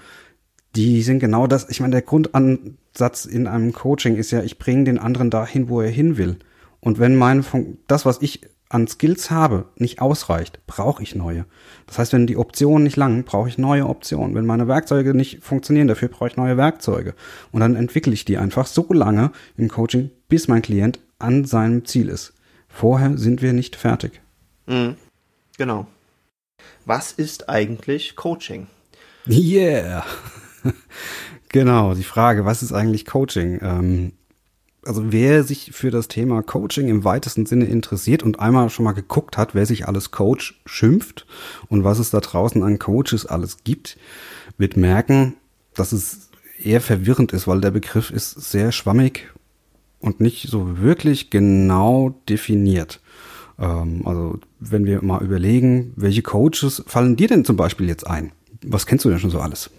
die 0.75 1.01
sind 1.01 1.19
genau 1.19 1.47
das. 1.47 1.69
Ich 1.69 1.79
meine, 1.79 1.91
der 1.91 2.01
Grundansatz 2.01 3.25
in 3.25 3.47
einem 3.47 3.73
Coaching 3.73 4.15
ist 4.15 4.31
ja, 4.31 4.43
ich 4.43 4.57
bringe 4.57 4.83
den 4.85 4.99
anderen 4.99 5.29
dahin, 5.29 5.69
wo 5.69 5.81
er 5.81 5.89
hin 5.89 6.17
will. 6.17 6.37
Und 6.79 6.99
wenn 6.99 7.15
mein 7.15 7.45
das, 7.87 8.05
was 8.05 8.21
ich 8.21 8.41
an 8.73 8.87
Skills 8.87 9.29
habe, 9.29 9.65
nicht 9.77 10.01
ausreicht, 10.01 10.59
brauche 10.65 11.03
ich 11.03 11.13
neue. 11.13 11.45
Das 11.85 11.99
heißt, 11.99 12.13
wenn 12.13 12.25
die 12.25 12.37
Optionen 12.37 12.83
nicht 12.83 12.97
lang, 12.97 13.23
brauche 13.23 13.47
ich 13.47 13.59
neue 13.59 13.87
Optionen. 13.87 14.33
Wenn 14.33 14.47
meine 14.47 14.67
Werkzeuge 14.67 15.13
nicht 15.13 15.43
funktionieren, 15.43 15.87
dafür 15.87 16.07
brauche 16.07 16.29
ich 16.29 16.37
neue 16.37 16.57
Werkzeuge. 16.57 17.13
Und 17.51 17.59
dann 17.61 17.75
entwickle 17.75 18.13
ich 18.13 18.25
die 18.25 18.39
einfach 18.39 18.65
so 18.65 18.87
lange 18.91 19.31
im 19.57 19.69
Coaching, 19.69 20.09
bis 20.27 20.47
mein 20.47 20.63
Klient 20.63 20.99
an 21.23 21.45
seinem 21.45 21.85
Ziel 21.85 22.09
ist. 22.09 22.33
Vorher 22.67 23.17
sind 23.17 23.41
wir 23.41 23.53
nicht 23.53 23.75
fertig. 23.75 24.21
Mhm. 24.65 24.95
Genau. 25.57 25.87
Was 26.85 27.11
ist 27.11 27.49
eigentlich 27.49 28.15
Coaching? 28.15 28.67
Yeah. 29.27 30.05
genau, 31.49 31.93
die 31.93 32.03
Frage, 32.03 32.45
was 32.45 32.63
ist 32.63 32.73
eigentlich 32.73 33.05
Coaching? 33.05 33.59
Ähm, 33.61 34.13
also 34.85 35.11
wer 35.11 35.43
sich 35.43 35.71
für 35.71 35.91
das 35.91 36.09
Thema 36.09 36.41
Coaching 36.41 36.89
im 36.89 37.03
weitesten 37.05 37.45
Sinne 37.45 37.65
interessiert 37.65 38.23
und 38.23 38.39
einmal 38.39 38.69
schon 38.69 38.83
mal 38.83 38.91
geguckt 38.91 39.37
hat, 39.37 39.55
wer 39.55 39.65
sich 39.65 39.87
alles 39.87 40.11
Coach 40.11 40.61
schimpft 40.65 41.25
und 41.69 41.83
was 41.83 41.99
es 41.99 42.09
da 42.09 42.19
draußen 42.19 42.63
an 42.63 42.79
Coaches 42.79 43.25
alles 43.25 43.63
gibt, 43.63 43.97
wird 44.57 44.75
merken, 44.75 45.35
dass 45.73 45.93
es 45.93 46.29
eher 46.59 46.81
verwirrend 46.81 47.31
ist, 47.31 47.47
weil 47.47 47.61
der 47.61 47.71
Begriff 47.71 48.11
ist 48.11 48.31
sehr 48.31 48.71
schwammig 48.71 49.31
und 50.03 50.19
nicht 50.19 50.49
so 50.49 50.81
wirklich 50.81 51.29
genau 51.29 52.13
definiert. 52.27 52.99
Ähm, 53.57 54.03
also 54.05 54.39
wenn 54.59 54.85
wir 54.85 55.01
mal 55.01 55.23
überlegen, 55.23 55.93
welche 55.95 56.21
Coaches 56.21 56.83
fallen 56.85 57.15
dir 57.15 57.27
denn 57.27 57.45
zum 57.45 57.55
Beispiel 57.55 57.87
jetzt 57.87 58.05
ein? 58.05 58.33
Was 58.65 58.85
kennst 58.85 59.05
du 59.05 59.09
denn 59.09 59.19
schon 59.19 59.29
so 59.29 59.39
alles? 59.39 59.69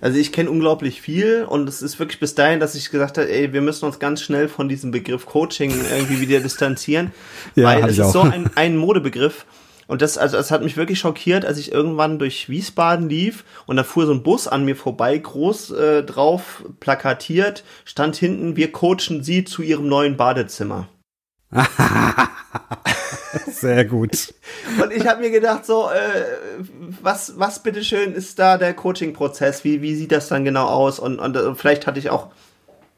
Also 0.00 0.18
ich 0.18 0.32
kenne 0.32 0.50
unglaublich 0.50 1.02
viel 1.02 1.44
und 1.44 1.68
es 1.68 1.82
ist 1.82 1.98
wirklich 1.98 2.20
bis 2.20 2.34
dahin, 2.34 2.58
dass 2.58 2.74
ich 2.74 2.90
gesagt 2.90 3.18
habe, 3.18 3.30
ey, 3.30 3.52
wir 3.52 3.60
müssen 3.60 3.84
uns 3.84 3.98
ganz 3.98 4.22
schnell 4.22 4.48
von 4.48 4.66
diesem 4.66 4.92
Begriff 4.92 5.26
Coaching 5.26 5.74
irgendwie 5.92 6.20
wieder 6.20 6.40
distanzieren, 6.40 7.12
ja, 7.54 7.64
weil 7.64 7.84
es 7.84 7.98
ist 7.98 8.00
auch. 8.00 8.12
so 8.12 8.20
ein, 8.22 8.48
ein 8.54 8.78
Modebegriff. 8.78 9.44
Und 9.90 10.02
das, 10.02 10.18
also, 10.18 10.36
das 10.36 10.52
hat 10.52 10.62
mich 10.62 10.76
wirklich 10.76 11.00
schockiert, 11.00 11.44
als 11.44 11.58
ich 11.58 11.72
irgendwann 11.72 12.20
durch 12.20 12.48
Wiesbaden 12.48 13.08
lief 13.08 13.44
und 13.66 13.74
da 13.76 13.82
fuhr 13.82 14.06
so 14.06 14.12
ein 14.12 14.22
Bus 14.22 14.46
an 14.46 14.64
mir 14.64 14.76
vorbei, 14.76 15.18
groß 15.18 15.72
äh, 15.72 16.04
drauf 16.04 16.62
plakatiert, 16.78 17.64
stand 17.84 18.14
hinten, 18.14 18.54
wir 18.54 18.70
coachen 18.70 19.24
Sie 19.24 19.44
zu 19.44 19.62
Ihrem 19.62 19.88
neuen 19.88 20.16
Badezimmer. 20.16 20.86
Sehr 23.50 23.84
gut. 23.84 24.32
Und 24.80 24.92
ich 24.92 25.08
habe 25.08 25.22
mir 25.22 25.32
gedacht, 25.32 25.66
so, 25.66 25.90
äh, 25.90 26.62
was, 27.02 27.40
was 27.40 27.60
bitteschön 27.64 28.12
ist 28.12 28.38
da 28.38 28.58
der 28.58 28.74
Coaching-Prozess? 28.74 29.64
Wie, 29.64 29.82
wie 29.82 29.96
sieht 29.96 30.12
das 30.12 30.28
dann 30.28 30.44
genau 30.44 30.66
aus? 30.68 31.00
Und, 31.00 31.18
und 31.18 31.36
uh, 31.36 31.56
vielleicht 31.56 31.88
hatte 31.88 31.98
ich 31.98 32.10
auch 32.10 32.28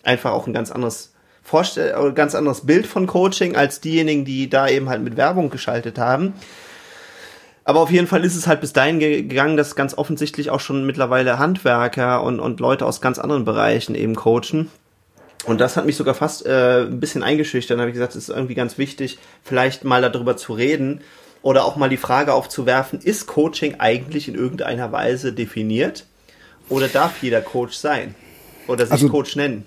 einfach 0.03 0.33
auch 0.33 0.47
ein 0.47 0.53
ganz 0.53 0.71
anderes 0.71 1.15
Vorstell 1.43 1.95
äh, 1.99 2.13
ganz 2.13 2.35
anderes 2.35 2.67
Bild 2.67 2.87
von 2.87 3.07
Coaching 3.07 3.57
als 3.57 3.81
diejenigen, 3.81 4.27
die 4.27 4.51
da 4.51 4.69
eben 4.69 4.91
halt 4.91 5.03
mit 5.03 5.17
Werbung 5.17 5.49
geschaltet 5.49 5.99
haben. 5.99 6.35
Aber 7.65 7.81
auf 7.81 7.91
jeden 7.91 8.07
Fall 8.07 8.25
ist 8.25 8.37
es 8.37 8.47
halt 8.47 8.61
bis 8.61 8.73
dahin 8.73 8.99
gegangen, 8.99 9.57
dass 9.57 9.77
ganz 9.77 9.97
offensichtlich 9.97 10.51
auch 10.51 10.61
schon 10.61 10.85
mittlerweile 10.85 11.39
Handwerker 11.39 12.23
und, 12.23 12.41
und 12.41 12.59
Leute 12.59 12.87
aus 12.87 13.01
ganz 13.01 13.19
anderen 13.19 13.45
Bereichen 13.45 13.95
eben 13.95 14.17
coachen. 14.17 14.71
Und 15.45 15.61
das 15.61 15.77
hat 15.77 15.87
mich 15.87 15.97
sogar 15.97 16.15
fast 16.15 16.47
äh, 16.47 16.83
ein 16.83 17.01
bisschen 17.01 17.23
eingeschüchtert. 17.23 17.77
Da 17.77 17.83
habe 17.83 17.91
ich 17.91 17.95
gesagt, 17.95 18.15
es 18.15 18.29
ist 18.29 18.35
irgendwie 18.35 18.55
ganz 18.55 18.79
wichtig, 18.79 19.19
vielleicht 19.45 19.85
mal 19.85 20.03
darüber 20.03 20.37
zu 20.37 20.53
reden 20.53 21.01
oder 21.43 21.65
auch 21.65 21.77
mal 21.77 21.89
die 21.89 21.97
Frage 21.97 22.33
aufzuwerfen, 22.35 23.01
ist 23.01 23.27
Coaching 23.27 23.77
eigentlich 23.79 24.29
in 24.29 24.35
irgendeiner 24.35 24.93
Weise 24.93 25.33
definiert? 25.33 26.07
Oder 26.69 26.89
darf 26.89 27.23
jeder 27.23 27.41
Coach 27.41 27.75
sein? 27.75 28.15
Oder 28.69 28.87
sich 28.87 28.93
also, 28.93 29.09
Coach 29.09 29.35
nennen? 29.35 29.65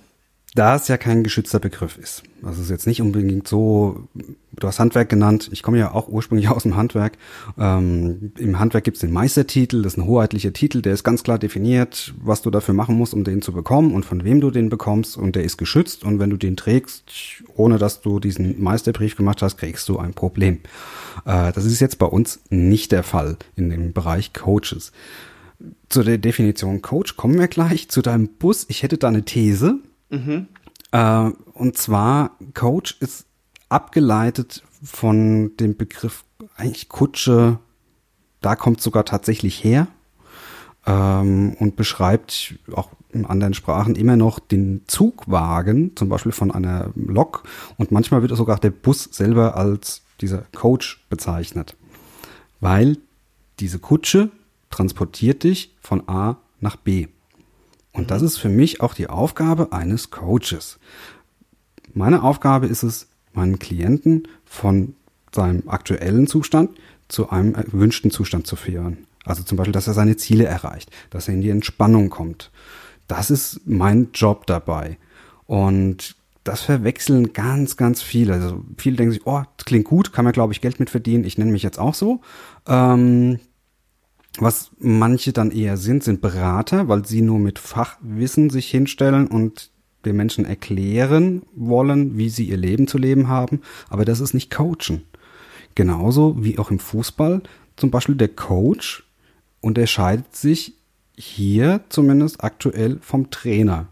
Da 0.55 0.77
es 0.77 0.87
ja 0.87 0.95
kein 0.95 1.25
geschützter 1.25 1.59
Begriff 1.59 1.97
ist. 1.97 2.23
Also 2.41 2.59
es 2.59 2.67
ist 2.67 2.69
jetzt 2.69 2.87
nicht 2.87 3.01
unbedingt 3.01 3.45
so, 3.45 4.07
du 4.53 4.67
hast 4.67 4.79
Handwerk 4.79 5.09
genannt, 5.09 5.49
ich 5.51 5.61
komme 5.61 5.77
ja 5.77 5.91
auch 5.91 6.07
ursprünglich 6.07 6.47
aus 6.49 6.63
dem 6.63 6.77
Handwerk. 6.77 7.17
Ähm, 7.59 8.31
Im 8.37 8.57
Handwerk 8.57 8.85
gibt 8.85 8.95
es 8.95 9.01
den 9.01 9.11
Meistertitel, 9.11 9.81
das 9.81 9.93
ist 9.93 9.99
ein 9.99 10.05
hoheitlicher 10.05 10.53
Titel, 10.53 10.81
der 10.81 10.93
ist 10.93 11.03
ganz 11.03 11.23
klar 11.23 11.39
definiert, 11.39 12.13
was 12.23 12.41
du 12.41 12.51
dafür 12.51 12.73
machen 12.73 12.97
musst, 12.97 13.13
um 13.13 13.25
den 13.25 13.41
zu 13.41 13.51
bekommen 13.51 13.93
und 13.93 14.05
von 14.05 14.23
wem 14.23 14.39
du 14.39 14.49
den 14.49 14.69
bekommst 14.69 15.17
und 15.17 15.35
der 15.35 15.43
ist 15.43 15.57
geschützt 15.57 16.05
und 16.05 16.19
wenn 16.19 16.29
du 16.29 16.37
den 16.37 16.55
trägst, 16.55 17.03
ohne 17.57 17.77
dass 17.77 17.99
du 17.99 18.21
diesen 18.21 18.63
Meisterbrief 18.63 19.17
gemacht 19.17 19.41
hast, 19.41 19.57
kriegst 19.57 19.89
du 19.89 19.99
ein 19.99 20.13
Problem. 20.13 20.61
Äh, 21.25 21.51
das 21.51 21.65
ist 21.65 21.81
jetzt 21.81 21.99
bei 21.99 22.07
uns 22.07 22.39
nicht 22.49 22.93
der 22.93 23.03
Fall 23.03 23.35
in 23.57 23.69
dem 23.69 23.91
Bereich 23.91 24.31
Coaches. 24.31 24.93
Zu 25.89 26.03
der 26.03 26.17
Definition 26.17 26.81
Coach 26.81 27.17
kommen 27.17 27.37
wir 27.37 27.49
gleich. 27.49 27.89
Zu 27.89 28.01
deinem 28.01 28.29
Bus, 28.29 28.65
ich 28.69 28.83
hätte 28.83 28.97
da 28.97 29.09
eine 29.09 29.23
These 29.23 29.79
Mhm. 30.09 30.47
Äh, 30.91 31.31
und 31.53 31.77
zwar, 31.77 32.31
Coach 32.53 32.97
ist 32.99 33.25
abgeleitet 33.69 34.63
von 34.83 35.55
dem 35.57 35.75
Begriff 35.75 36.23
eigentlich 36.55 36.89
Kutsche, 36.89 37.59
da 38.41 38.55
kommt 38.55 38.81
sogar 38.81 39.05
tatsächlich 39.05 39.63
her 39.63 39.87
ähm, 40.85 41.55
und 41.59 41.75
beschreibt 41.75 42.55
auch 42.73 42.89
in 43.09 43.25
anderen 43.25 43.53
Sprachen 43.53 43.95
immer 43.95 44.17
noch 44.17 44.39
den 44.39 44.83
Zugwagen, 44.87 45.95
zum 45.95 46.09
Beispiel 46.09 46.31
von 46.31 46.51
einer 46.51 46.91
Lok 46.95 47.43
und 47.77 47.91
manchmal 47.91 48.21
wird 48.21 48.35
sogar 48.35 48.59
der 48.59 48.69
Bus 48.69 49.09
selber 49.11 49.55
als 49.55 50.03
dieser 50.21 50.43
Coach 50.53 51.05
bezeichnet, 51.09 51.75
weil 52.59 52.97
diese 53.59 53.79
Kutsche 53.79 54.29
transportiert 54.69 55.43
dich 55.43 55.75
von 55.81 56.07
A 56.07 56.37
nach 56.59 56.75
B. 56.75 57.07
Und 57.95 58.11
das 58.11 58.21
ist 58.21 58.37
für 58.37 58.49
mich 58.49 58.81
auch 58.81 58.93
die 58.93 59.07
Aufgabe 59.07 59.71
eines 59.71 60.11
Coaches. 60.11 60.79
Meine 61.93 62.23
Aufgabe 62.23 62.67
ist 62.67 62.83
es, 62.83 63.07
meinen 63.31 63.57
Klienten 63.57 64.27
von 64.43 64.95
seinem 65.33 65.67
aktuellen 65.67 66.27
Zustand 66.27 66.71
zu 67.07 67.29
einem 67.29 67.55
erwünschten 67.55 68.11
Zustand 68.11 68.47
zu 68.47 68.57
führen. 68.57 69.07
Also 69.23 69.43
zum 69.43 69.57
Beispiel, 69.57 69.71
dass 69.71 69.87
er 69.87 69.93
seine 69.93 70.17
Ziele 70.17 70.43
erreicht, 70.43 70.91
dass 71.09 71.27
er 71.27 71.35
in 71.35 71.41
die 71.41 71.49
Entspannung 71.49 72.09
kommt. 72.09 72.51
Das 73.07 73.31
ist 73.31 73.61
mein 73.65 74.09
Job 74.13 74.45
dabei. 74.45 74.97
Und 75.45 76.15
das 76.43 76.61
verwechseln 76.61 77.31
ganz, 77.31 77.77
ganz 77.77 78.01
viele. 78.01 78.33
Also 78.33 78.63
viele 78.77 78.97
denken 78.97 79.13
sich, 79.13 79.25
oh, 79.25 79.43
klingt 79.65 79.85
gut, 79.85 80.11
kann 80.11 80.25
man, 80.25 80.33
glaube 80.33 80.53
ich, 80.53 80.61
Geld 80.61 80.79
mit 80.79 80.89
verdienen. 80.89 81.23
Ich 81.23 81.37
nenne 81.37 81.51
mich 81.51 81.63
jetzt 81.63 81.79
auch 81.79 81.93
so. 81.93 82.21
Ähm, 82.67 83.39
was 84.41 84.71
manche 84.79 85.33
dann 85.33 85.51
eher 85.51 85.77
sind, 85.77 86.03
sind 86.03 86.21
Berater, 86.21 86.87
weil 86.87 87.05
sie 87.05 87.21
nur 87.21 87.39
mit 87.39 87.59
Fachwissen 87.59 88.49
sich 88.49 88.69
hinstellen 88.69 89.27
und 89.27 89.71
den 90.05 90.15
Menschen 90.15 90.45
erklären 90.45 91.43
wollen, 91.55 92.17
wie 92.17 92.29
sie 92.29 92.45
ihr 92.45 92.57
Leben 92.57 92.87
zu 92.87 92.97
leben 92.97 93.27
haben. 93.27 93.61
Aber 93.89 94.05
das 94.05 94.19
ist 94.19 94.33
nicht 94.33 94.51
Coachen. 94.51 95.03
Genauso 95.73 96.43
wie 96.43 96.57
auch 96.59 96.71
im 96.71 96.79
Fußball 96.79 97.41
zum 97.75 97.91
Beispiel 97.91 98.15
der 98.15 98.29
Coach 98.29 99.03
unterscheidet 99.61 100.35
sich 100.35 100.75
hier 101.17 101.81
zumindest 101.89 102.43
aktuell 102.43 102.99
vom 103.01 103.29
Trainer. 103.31 103.87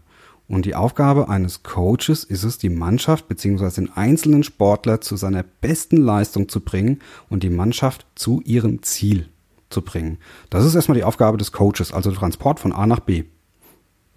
Und 0.46 0.66
die 0.66 0.74
Aufgabe 0.74 1.28
eines 1.28 1.62
Coaches 1.62 2.22
ist 2.22 2.44
es, 2.44 2.58
die 2.58 2.68
Mannschaft 2.68 3.28
bzw. 3.28 3.70
den 3.80 3.92
einzelnen 3.92 4.44
Sportler 4.44 5.00
zu 5.00 5.16
seiner 5.16 5.42
besten 5.42 5.96
Leistung 5.96 6.48
zu 6.48 6.60
bringen 6.60 7.00
und 7.30 7.42
die 7.42 7.50
Mannschaft 7.50 8.06
zu 8.14 8.42
ihrem 8.44 8.82
Ziel 8.82 9.28
zu 9.74 9.82
bringen. 9.82 10.18
Das 10.48 10.64
ist 10.64 10.74
erstmal 10.74 10.96
die 10.96 11.04
Aufgabe 11.04 11.36
des 11.36 11.52
Coaches, 11.52 11.92
also 11.92 12.10
Transport 12.12 12.60
von 12.60 12.72
A 12.72 12.86
nach 12.86 13.00
B. 13.00 13.24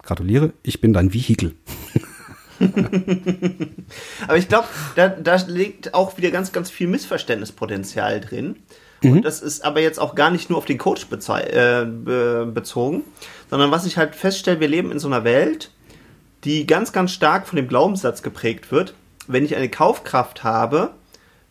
Gratuliere, 0.02 0.54
ich 0.62 0.80
bin 0.80 0.94
dein 0.94 1.12
Vehikel. 1.12 1.54
Aber 4.26 4.36
ich 4.36 4.48
glaube, 4.48 4.66
da, 4.96 5.08
da 5.08 5.36
liegt 5.46 5.92
auch 5.94 6.16
wieder 6.16 6.30
ganz, 6.30 6.52
ganz 6.52 6.70
viel 6.70 6.88
Missverständnispotenzial 6.88 8.20
drin. 8.20 8.56
Mhm. 9.02 9.12
Und 9.12 9.24
das 9.24 9.40
ist 9.42 9.64
aber 9.64 9.80
jetzt 9.80 10.00
auch 10.00 10.14
gar 10.14 10.30
nicht 10.30 10.50
nur 10.50 10.58
auf 10.58 10.64
den 10.64 10.78
Coach 10.78 11.06
äh, 11.10 11.84
be 11.84 12.50
bezogen, 12.52 13.04
sondern 13.48 13.70
was 13.70 13.86
ich 13.86 13.96
halt 13.96 14.16
feststelle, 14.16 14.60
wir 14.60 14.68
leben 14.68 14.90
in 14.90 14.98
so 14.98 15.06
einer 15.06 15.24
Welt, 15.24 15.70
die 16.44 16.66
ganz, 16.66 16.92
ganz 16.92 17.12
stark 17.12 17.46
von 17.46 17.56
dem 17.56 17.68
Glaubenssatz 17.68 18.22
geprägt 18.22 18.72
wird. 18.72 18.94
Wenn 19.26 19.44
ich 19.44 19.54
eine 19.54 19.68
Kaufkraft 19.68 20.42
habe, 20.42 20.92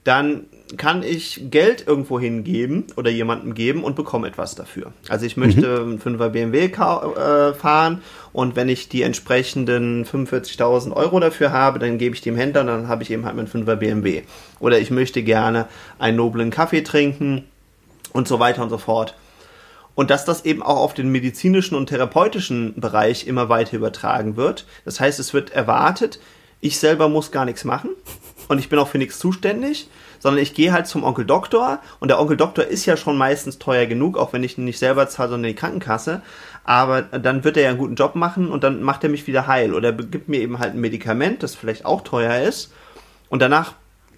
dann 0.07 0.45
kann 0.77 1.03
ich 1.03 1.49
Geld 1.51 1.85
irgendwo 1.85 2.17
hingeben 2.17 2.85
oder 2.95 3.11
jemandem 3.11 3.53
geben 3.53 3.83
und 3.83 3.97
bekomme 3.97 4.27
etwas 4.27 4.55
dafür. 4.55 4.93
Also 5.09 5.25
ich 5.25 5.35
möchte 5.35 5.81
mhm. 5.81 5.99
einen 6.05 6.17
5er 6.17 6.29
BMW 6.29 6.65
äh, 6.65 7.53
fahren 7.53 8.01
und 8.31 8.55
wenn 8.55 8.69
ich 8.69 8.87
die 8.87 9.01
entsprechenden 9.01 10.05
45.000 10.05 10.93
Euro 10.93 11.19
dafür 11.19 11.51
habe, 11.51 11.79
dann 11.79 11.97
gebe 11.97 12.15
ich 12.15 12.21
dem 12.21 12.37
Händler 12.37 12.61
und 12.61 12.67
dann 12.67 12.87
habe 12.87 13.03
ich 13.03 13.11
eben 13.11 13.25
halt 13.25 13.35
meinen 13.35 13.49
5er 13.49 13.75
BMW. 13.75 14.23
Oder 14.59 14.79
ich 14.79 14.91
möchte 14.91 15.23
gerne 15.23 15.67
einen 15.99 16.15
noblen 16.15 16.51
Kaffee 16.51 16.81
trinken 16.81 17.43
und 18.13 18.29
so 18.29 18.39
weiter 18.39 18.63
und 18.63 18.69
so 18.69 18.77
fort. 18.77 19.15
Und 19.93 20.09
dass 20.09 20.23
das 20.23 20.45
eben 20.45 20.63
auch 20.63 20.77
auf 20.77 20.93
den 20.93 21.11
medizinischen 21.11 21.75
und 21.75 21.87
therapeutischen 21.87 22.79
Bereich 22.79 23.27
immer 23.27 23.49
weiter 23.49 23.75
übertragen 23.75 24.37
wird. 24.37 24.65
Das 24.85 25.01
heißt, 25.01 25.19
es 25.19 25.33
wird 25.33 25.49
erwartet, 25.49 26.19
ich 26.61 26.79
selber 26.79 27.09
muss 27.09 27.31
gar 27.31 27.45
nichts 27.45 27.65
machen 27.65 27.89
und 28.47 28.59
ich 28.59 28.69
bin 28.69 28.79
auch 28.79 28.87
für 28.87 28.97
nichts 28.97 29.19
zuständig, 29.19 29.89
sondern 30.19 30.41
ich 30.41 30.53
gehe 30.53 30.71
halt 30.71 30.87
zum 30.87 31.03
Onkel 31.03 31.25
Doktor 31.25 31.79
und 31.99 32.07
der 32.07 32.19
Onkel 32.19 32.37
Doktor 32.37 32.65
ist 32.65 32.85
ja 32.85 32.97
schon 32.97 33.17
meistens 33.17 33.59
teuer 33.59 33.85
genug, 33.85 34.17
auch 34.17 34.33
wenn 34.33 34.43
ich 34.43 34.57
ihn 34.57 34.65
nicht 34.65 34.79
selber 34.79 35.07
zahle, 35.07 35.29
sondern 35.29 35.49
die 35.49 35.55
Krankenkasse. 35.55 36.21
Aber 36.63 37.01
dann 37.01 37.43
wird 37.43 37.57
er 37.57 37.63
ja 37.63 37.69
einen 37.69 37.77
guten 37.77 37.95
Job 37.95 38.15
machen 38.15 38.49
und 38.49 38.63
dann 38.63 38.83
macht 38.83 39.03
er 39.03 39.09
mich 39.09 39.27
wieder 39.27 39.47
heil 39.47 39.73
oder 39.73 39.93
gibt 39.93 40.27
mir 40.29 40.41
eben 40.41 40.59
halt 40.59 40.73
ein 40.73 40.81
Medikament, 40.81 41.43
das 41.43 41.55
vielleicht 41.55 41.85
auch 41.85 42.01
teuer 42.01 42.41
ist 42.41 42.73
und 43.29 43.41
danach 43.41 43.73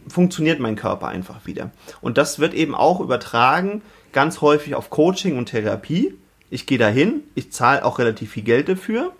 funktioniert 0.07 0.59
mein 0.59 0.75
Körper 0.75 1.07
einfach 1.07 1.45
wieder. 1.45 1.71
Und 2.01 2.17
das 2.17 2.39
wird 2.39 2.53
eben 2.53 2.73
auch 2.73 2.99
übertragen, 2.99 3.81
ganz 4.11 4.41
häufig 4.41 4.75
auf 4.75 4.89
Coaching 4.89 5.37
und 5.37 5.47
Therapie. 5.47 6.15
Ich 6.49 6.65
gehe 6.65 6.77
dahin, 6.77 7.21
ich 7.35 7.51
zahle 7.51 7.85
auch 7.85 7.99
relativ 7.99 8.31
viel 8.31 8.43
Geld 8.43 8.69
dafür 8.69 9.11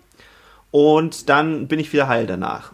und 0.70 1.28
dann 1.28 1.68
bin 1.68 1.78
ich 1.78 1.92
wieder 1.92 2.08
heil 2.08 2.26
danach. 2.26 2.72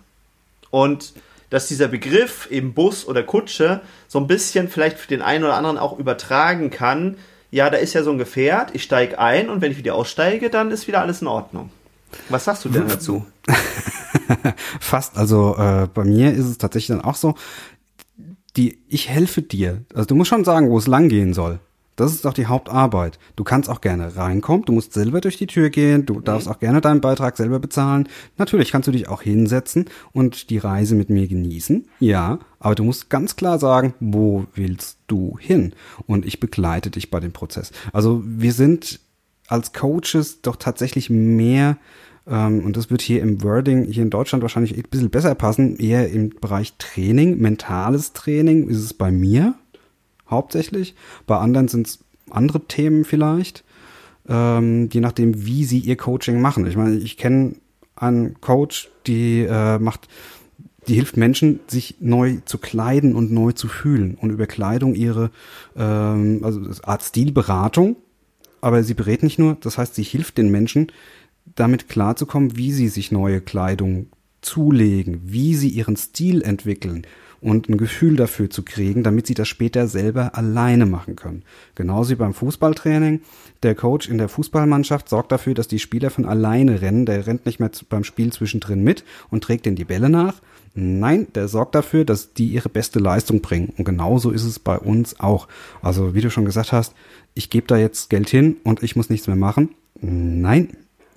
Und 0.70 1.12
dass 1.50 1.68
dieser 1.68 1.88
Begriff 1.88 2.48
eben 2.50 2.74
Bus 2.74 3.06
oder 3.06 3.22
Kutsche 3.22 3.80
so 4.09 4.18
ein 4.18 4.26
bisschen 4.26 4.68
vielleicht 4.68 4.98
für 4.98 5.09
den 5.09 5.22
einen 5.22 5.44
oder 5.44 5.54
anderen 5.54 5.78
auch 5.78 5.98
übertragen 5.98 6.70
kann, 6.70 7.16
ja, 7.50 7.70
da 7.70 7.78
ist 7.78 7.94
ja 7.94 8.02
so 8.02 8.11
ein 8.11 8.18
Gefährt, 8.18 8.74
ich 8.74 8.82
steige 8.82 9.18
ein 9.18 9.48
und 9.48 9.61
wenn 9.61 9.72
ich 9.72 9.78
wieder 9.78 9.94
aussteige, 9.94 10.50
dann 10.50 10.70
ist 10.70 10.88
wieder 10.88 11.00
alles 11.00 11.22
in 11.22 11.28
Ordnung. 11.28 11.70
Was 12.28 12.44
sagst 12.44 12.64
du 12.64 12.68
denn 12.68 12.88
dazu? 12.88 13.24
Fast. 14.80 15.16
Also 15.16 15.56
äh, 15.56 15.88
bei 15.92 16.04
mir 16.04 16.32
ist 16.32 16.46
es 16.46 16.59
tatsächlich 16.59 16.96
dann 16.96 17.04
auch 17.04 17.14
so, 17.14 17.35
die, 18.56 18.82
ich 18.88 19.09
helfe 19.09 19.42
dir. 19.42 19.85
Also 19.94 20.06
du 20.06 20.14
musst 20.14 20.30
schon 20.30 20.44
sagen, 20.44 20.70
wo 20.70 20.78
es 20.78 20.87
lang 20.87 21.09
gehen 21.09 21.35
soll. 21.35 21.61
Das 21.96 22.12
ist 22.12 22.26
doch 22.26 22.35
die 22.35 22.46
Hauptarbeit. 22.46 23.18
Du 23.35 23.44
kannst 23.44 23.70
auch 23.70 23.80
gerne 23.80 24.16
reinkommen, 24.16 24.64
du 24.66 24.72
musst 24.72 24.92
selber 24.92 25.20
durch 25.22 25.38
die 25.38 25.46
Tür 25.46 25.70
gehen, 25.70 26.04
du 26.04 26.20
darfst 26.20 26.46
auch 26.46 26.61
gerne 26.61 26.82
deinen 26.82 27.00
Beitrag 27.00 27.37
selber 27.37 27.59
bezahlen. 27.59 28.09
Natürlich 28.37 28.70
kannst 28.70 28.87
du 28.87 28.92
dich 28.92 29.09
auch 29.09 29.22
hinsetzen 29.22 29.87
und 30.12 30.50
die 30.50 30.59
Reise 30.59 30.94
mit 30.94 31.09
mir 31.09 31.26
genießen. 31.26 31.88
Ja, 32.00 32.38
aber 32.61 32.74
du 32.74 32.85
musst 32.85 33.09
ganz 33.09 33.37
klar 33.37 33.59
sagen, 33.59 33.94
wo 33.98 34.46
willst 34.54 34.98
du 35.06 35.38
hin? 35.40 35.74
Und 36.06 36.26
ich 36.26 36.38
begleite 36.38 36.90
dich 36.90 37.11
bei 37.11 37.18
dem 37.18 37.32
Prozess. 37.32 37.72
Also 37.92 38.22
wir 38.24 38.52
sind 38.52 39.00
als 39.48 39.72
Coaches 39.72 40.42
doch 40.42 40.56
tatsächlich 40.56 41.09
mehr 41.09 41.78
ähm, 42.26 42.64
und 42.64 42.76
das 42.76 42.90
wird 42.90 43.02
hier 43.02 43.22
im 43.22 43.42
Wording 43.42 43.85
hier 43.85 44.02
in 44.02 44.11
Deutschland 44.11 44.42
wahrscheinlich 44.42 44.76
ein 44.76 44.82
bisschen 44.90 45.11
besser 45.11 45.35
passen, 45.35 45.76
eher 45.76 46.11
im 46.11 46.30
Bereich 46.30 46.74
Training, 46.78 47.38
mentales 47.38 48.12
Training 48.12 48.68
ist 48.68 48.82
es 48.82 48.94
bei 48.94 49.11
mir 49.11 49.54
hauptsächlich. 50.31 50.95
Bei 51.27 51.39
anderen 51.39 51.69
sind 51.69 51.87
es 51.87 51.99
andere 52.31 52.67
Themen 52.67 53.05
vielleicht, 53.05 53.65
ähm, 54.29 54.89
je 54.93 55.01
nachdem, 55.01 55.47
wie 55.47 55.65
sie 55.65 55.79
ihr 55.79 55.97
Coaching 55.97 56.41
machen. 56.41 56.67
Ich 56.67 56.77
meine, 56.77 56.97
ich 56.97 57.17
kenne 57.17 57.57
einen 57.95 58.41
Coach, 58.41 58.91
die 59.07 59.41
äh, 59.41 59.79
macht, 59.79 60.09
die 60.89 60.95
hilft 60.95 61.17
Menschen, 61.17 61.61
sich 61.67 61.97
neu 62.01 62.39
zu 62.45 62.59
kleiden 62.59 63.15
und 63.15 63.33
neu 63.33 63.53
zu 63.53 63.69
fühlen 63.69 64.17
und 64.21 64.31
über 64.31 64.47
Kleidung 64.47 64.95
ihre 64.95 65.31
ähm, 65.77 66.41
also 66.43 66.61
Art 66.83 67.03
Stilberatung. 67.03 67.97
Aber 68.61 68.83
sie 68.83 68.95
berät 68.95 69.23
nicht 69.23 69.39
nur, 69.39 69.57
das 69.61 69.79
heißt, 69.79 69.95
sie 69.95 70.03
hilft 70.03 70.39
den 70.39 70.51
Menschen, 70.51 70.93
damit 71.55 71.89
klarzukommen, 71.89 72.57
wie 72.57 72.73
sie 72.73 72.89
sich 72.89 73.12
neue 73.12 73.41
Kleidung 73.41 74.09
zulegen, 74.41 75.21
wie 75.25 75.55
sie 75.55 75.69
ihren 75.69 75.97
Stil 75.97 76.43
entwickeln, 76.43 77.07
und 77.40 77.68
ein 77.68 77.77
Gefühl 77.77 78.16
dafür 78.16 78.51
zu 78.51 78.62
kriegen, 78.62 79.03
damit 79.03 79.27
sie 79.27 79.35
das 79.35 79.49
später 79.49 79.87
selber 79.87 80.35
alleine 80.37 80.87
machen 80.87 81.16
können. 81.16 81.42
Genauso 81.75 82.11
wie 82.11 82.16
beim 82.16 82.35
Fußballtraining. 82.35 83.20
Der 83.62 83.75
Coach 83.75 84.09
in 84.09 84.18
der 84.18 84.29
Fußballmannschaft 84.29 85.09
sorgt 85.09 85.33
dafür, 85.33 85.55
dass 85.55 85.68
die 85.68 85.79
Spieler 85.79 86.11
von 86.11 86.25
alleine 86.25 86.81
rennen. 86.81 87.07
Der 87.07 87.27
rennt 87.27 87.46
nicht 87.46 87.61
mehr 87.61 87.70
beim 87.88 88.05
Spiel 88.05 88.33
zwischendrin 88.33 88.83
mit 88.83 89.05
und 89.31 89.44
trägt 89.44 89.66
ihnen 89.66 89.77
die 89.77 89.85
Bälle 89.85 90.09
nach. 90.09 90.35
Nein, 90.75 91.29
der 91.35 91.49
sorgt 91.49 91.75
dafür, 91.75 92.05
dass 92.05 92.35
die 92.35 92.49
ihre 92.49 92.68
beste 92.68 92.99
Leistung 92.99 93.40
bringen. 93.40 93.72
Und 93.79 93.85
genauso 93.85 94.31
ist 94.31 94.44
es 94.44 94.59
bei 94.59 94.79
uns 94.79 95.18
auch. 95.20 95.49
Also, 95.81 96.14
wie 96.14 96.20
du 96.20 96.31
schon 96.31 96.44
gesagt 96.44 96.72
hast, 96.72 96.94
ich 97.35 97.49
gebe 97.49 97.66
da 97.66 97.79
jetzt 97.79 98.11
Geld 98.11 98.29
hin 98.29 98.57
und 98.62 98.83
ich 98.83 98.94
muss 98.94 99.09
nichts 99.09 99.27
mehr 99.27 99.37
machen. 99.37 99.70
Nein, 100.01 100.77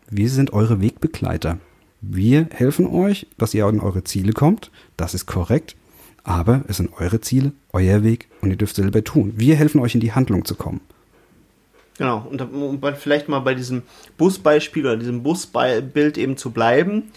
wir 0.10 0.30
sind 0.30 0.54
eure 0.54 0.82
Wegbegleiter. 0.82 1.60
Wir 2.02 2.48
helfen 2.52 2.88
euch, 2.88 3.28
dass 3.38 3.54
ihr 3.54 3.66
an 3.66 3.82
eure 3.82 4.06
Ziele 4.06 4.32
kommt. 4.32 4.72
Das 4.96 5.14
ist 5.14 5.26
korrekt. 5.26 5.76
Aber 6.30 6.62
es 6.68 6.78
sind 6.78 6.92
eure 7.00 7.22
Ziele, 7.22 7.54
euer 7.74 8.04
Weg 8.04 8.28
und 8.42 8.52
ihr 8.52 8.56
dürft 8.56 8.76
selber 8.76 9.04
tun. 9.04 9.34
Wir 9.38 9.56
helfen 9.56 9.82
euch 9.82 9.96
in 9.96 10.00
die 10.00 10.14
Handlung 10.14 10.46
zu 10.46 10.54
kommen. 10.54 10.80
Genau, 11.98 12.28
und 12.30 12.40
um 12.40 12.80
vielleicht 12.96 13.30
mal 13.30 13.40
bei 13.40 13.56
diesem 13.56 13.82
Busbeispiel 14.16 14.86
oder 14.86 14.98
diesem 14.98 15.24
Busbild 15.24 16.20
eben 16.20 16.38
zu 16.38 16.52
bleiben. 16.52 17.12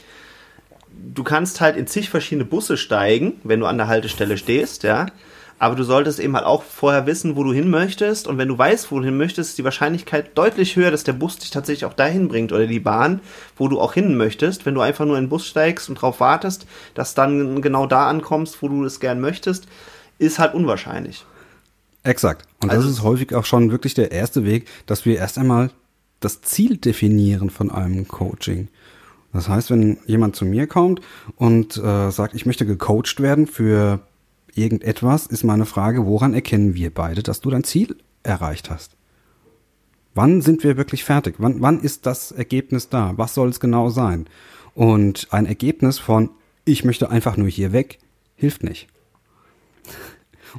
Du 1.14 1.24
kannst 1.24 1.60
halt 1.60 1.76
in 1.76 1.86
zig 1.86 2.08
verschiedene 2.08 2.46
Busse 2.46 2.78
steigen, 2.78 3.34
wenn 3.44 3.60
du 3.60 3.66
an 3.66 3.76
der 3.76 3.86
Haltestelle 3.86 4.38
stehst, 4.38 4.82
ja. 4.82 5.04
Aber 5.62 5.76
du 5.76 5.84
solltest 5.84 6.18
eben 6.18 6.34
halt 6.34 6.44
auch 6.44 6.64
vorher 6.64 7.06
wissen, 7.06 7.36
wo 7.36 7.44
du 7.44 7.52
hin 7.52 7.70
möchtest. 7.70 8.26
Und 8.26 8.36
wenn 8.36 8.48
du 8.48 8.58
weißt, 8.58 8.90
wo 8.90 8.98
du 8.98 9.04
hin 9.04 9.16
möchtest, 9.16 9.50
ist 9.50 9.58
die 9.58 9.64
Wahrscheinlichkeit 9.64 10.36
deutlich 10.36 10.74
höher, 10.74 10.90
dass 10.90 11.04
der 11.04 11.12
Bus 11.12 11.38
dich 11.38 11.50
tatsächlich 11.50 11.84
auch 11.84 11.94
dahin 11.94 12.26
bringt 12.26 12.50
oder 12.50 12.66
die 12.66 12.80
Bahn, 12.80 13.20
wo 13.56 13.68
du 13.68 13.80
auch 13.80 13.92
hin 13.94 14.16
möchtest. 14.16 14.66
Wenn 14.66 14.74
du 14.74 14.80
einfach 14.80 15.04
nur 15.04 15.16
in 15.16 15.26
den 15.26 15.30
Bus 15.30 15.46
steigst 15.46 15.88
und 15.88 15.98
darauf 15.98 16.18
wartest, 16.18 16.66
dass 16.94 17.14
dann 17.14 17.62
genau 17.62 17.86
da 17.86 18.08
ankommst, 18.08 18.60
wo 18.60 18.66
du 18.66 18.84
es 18.84 18.98
gern 18.98 19.20
möchtest, 19.20 19.68
ist 20.18 20.40
halt 20.40 20.54
unwahrscheinlich. 20.54 21.24
Exakt. 22.02 22.48
Und 22.60 22.70
also, 22.70 22.82
das 22.82 22.94
ist 22.94 23.04
häufig 23.04 23.32
auch 23.32 23.44
schon 23.44 23.70
wirklich 23.70 23.94
der 23.94 24.10
erste 24.10 24.44
Weg, 24.44 24.66
dass 24.86 25.04
wir 25.04 25.16
erst 25.16 25.38
einmal 25.38 25.70
das 26.18 26.42
Ziel 26.42 26.76
definieren 26.76 27.50
von 27.50 27.70
einem 27.70 28.08
Coaching. 28.08 28.66
Das 29.32 29.48
heißt, 29.48 29.70
wenn 29.70 29.98
jemand 30.06 30.34
zu 30.34 30.44
mir 30.44 30.66
kommt 30.66 31.00
und 31.36 31.76
äh, 31.76 32.10
sagt, 32.10 32.34
ich 32.34 32.46
möchte 32.46 32.66
gecoacht 32.66 33.20
werden 33.20 33.46
für 33.46 34.00
irgendetwas, 34.54 35.26
ist 35.26 35.44
meine 35.44 35.66
Frage, 35.66 36.06
woran 36.06 36.34
erkennen 36.34 36.74
wir 36.74 36.92
beide, 36.92 37.22
dass 37.22 37.40
du 37.40 37.50
dein 37.50 37.64
Ziel 37.64 37.96
erreicht 38.22 38.70
hast? 38.70 38.96
Wann 40.14 40.42
sind 40.42 40.62
wir 40.62 40.76
wirklich 40.76 41.04
fertig? 41.04 41.36
Wann, 41.38 41.60
wann 41.60 41.80
ist 41.80 42.06
das 42.06 42.32
Ergebnis 42.32 42.88
da? 42.88 43.14
Was 43.16 43.34
soll 43.34 43.48
es 43.48 43.60
genau 43.60 43.88
sein? 43.88 44.26
Und 44.74 45.28
ein 45.30 45.46
Ergebnis 45.46 45.98
von, 45.98 46.30
ich 46.64 46.84
möchte 46.84 47.10
einfach 47.10 47.36
nur 47.36 47.48
hier 47.48 47.72
weg, 47.72 47.98
hilft 48.36 48.62
nicht. 48.62 48.88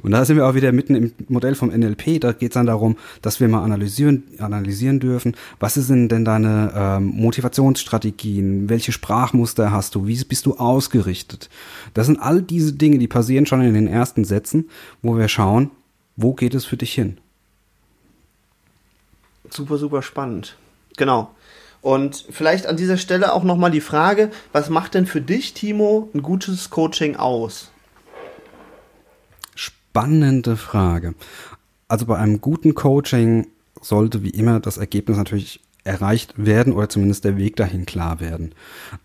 Und 0.02 0.10
da 0.12 0.24
sind 0.24 0.36
wir 0.36 0.46
auch 0.46 0.54
wieder 0.54 0.72
mitten 0.72 0.94
im 0.94 1.12
Modell 1.28 1.54
vom 1.54 1.68
NLP. 1.68 2.20
Da 2.20 2.32
geht 2.32 2.50
es 2.50 2.54
dann 2.54 2.66
darum, 2.66 2.96
dass 3.22 3.40
wir 3.40 3.48
mal 3.48 3.62
analysieren, 3.62 4.24
analysieren 4.38 5.00
dürfen. 5.00 5.36
Was 5.60 5.74
sind 5.74 6.10
denn 6.10 6.24
deine 6.24 6.72
ähm, 6.74 7.06
Motivationsstrategien? 7.14 8.68
Welche 8.68 8.92
Sprachmuster 8.92 9.72
hast 9.72 9.94
du? 9.94 10.06
Wie 10.06 10.22
bist 10.24 10.46
du 10.46 10.56
ausgerichtet? 10.56 11.48
Das 11.94 12.06
sind 12.06 12.18
all 12.18 12.42
diese 12.42 12.72
Dinge, 12.72 12.98
die 12.98 13.08
passieren 13.08 13.46
schon 13.46 13.62
in 13.62 13.74
den 13.74 13.86
ersten 13.86 14.24
Sätzen, 14.24 14.68
wo 15.02 15.16
wir 15.16 15.28
schauen, 15.28 15.70
wo 16.16 16.34
geht 16.34 16.54
es 16.54 16.64
für 16.64 16.76
dich 16.76 16.94
hin? 16.94 17.18
Super, 19.50 19.78
super 19.78 20.02
spannend. 20.02 20.56
Genau. 20.96 21.30
Und 21.82 22.24
vielleicht 22.30 22.66
an 22.66 22.76
dieser 22.78 22.96
Stelle 22.96 23.34
auch 23.34 23.44
nochmal 23.44 23.70
die 23.70 23.82
Frage, 23.82 24.30
was 24.52 24.70
macht 24.70 24.94
denn 24.94 25.06
für 25.06 25.20
dich, 25.20 25.52
Timo, 25.52 26.08
ein 26.14 26.22
gutes 26.22 26.70
Coaching 26.70 27.16
aus? 27.16 27.70
Spannende 29.94 30.56
Frage. 30.56 31.14
Also 31.86 32.06
bei 32.06 32.16
einem 32.16 32.40
guten 32.40 32.74
Coaching 32.74 33.46
sollte 33.80 34.24
wie 34.24 34.30
immer 34.30 34.58
das 34.58 34.76
Ergebnis 34.76 35.16
natürlich 35.16 35.60
erreicht 35.84 36.34
werden 36.36 36.72
oder 36.72 36.88
zumindest 36.88 37.24
der 37.24 37.36
Weg 37.36 37.54
dahin 37.54 37.86
klar 37.86 38.18
werden. 38.18 38.56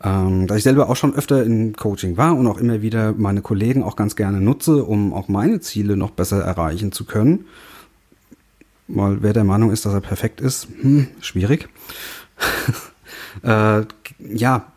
Ähm, 0.04 0.48
da 0.48 0.56
ich 0.56 0.64
selber 0.64 0.90
auch 0.90 0.96
schon 0.96 1.14
öfter 1.14 1.44
in 1.44 1.76
Coaching 1.76 2.18
war 2.18 2.36
und 2.36 2.48
auch 2.48 2.58
immer 2.58 2.82
wieder 2.82 3.14
meine 3.14 3.44
Kollegen 3.44 3.84
auch 3.84 3.96
ganz 3.96 4.16
gerne 4.16 4.42
nutze, 4.42 4.84
um 4.84 5.14
auch 5.14 5.28
meine 5.28 5.60
Ziele 5.60 5.96
noch 5.96 6.10
besser 6.10 6.42
erreichen 6.42 6.92
zu 6.92 7.06
können, 7.06 7.46
weil 8.88 9.22
wer 9.22 9.34
der 9.34 9.44
Meinung 9.44 9.70
ist, 9.72 9.86
dass 9.86 9.94
er 9.94 10.02
perfekt 10.02 10.42
ist, 10.42 10.70
hm, 10.82 11.06
schwierig. 11.22 11.70
äh, 13.44 13.84
ja, 14.18 14.72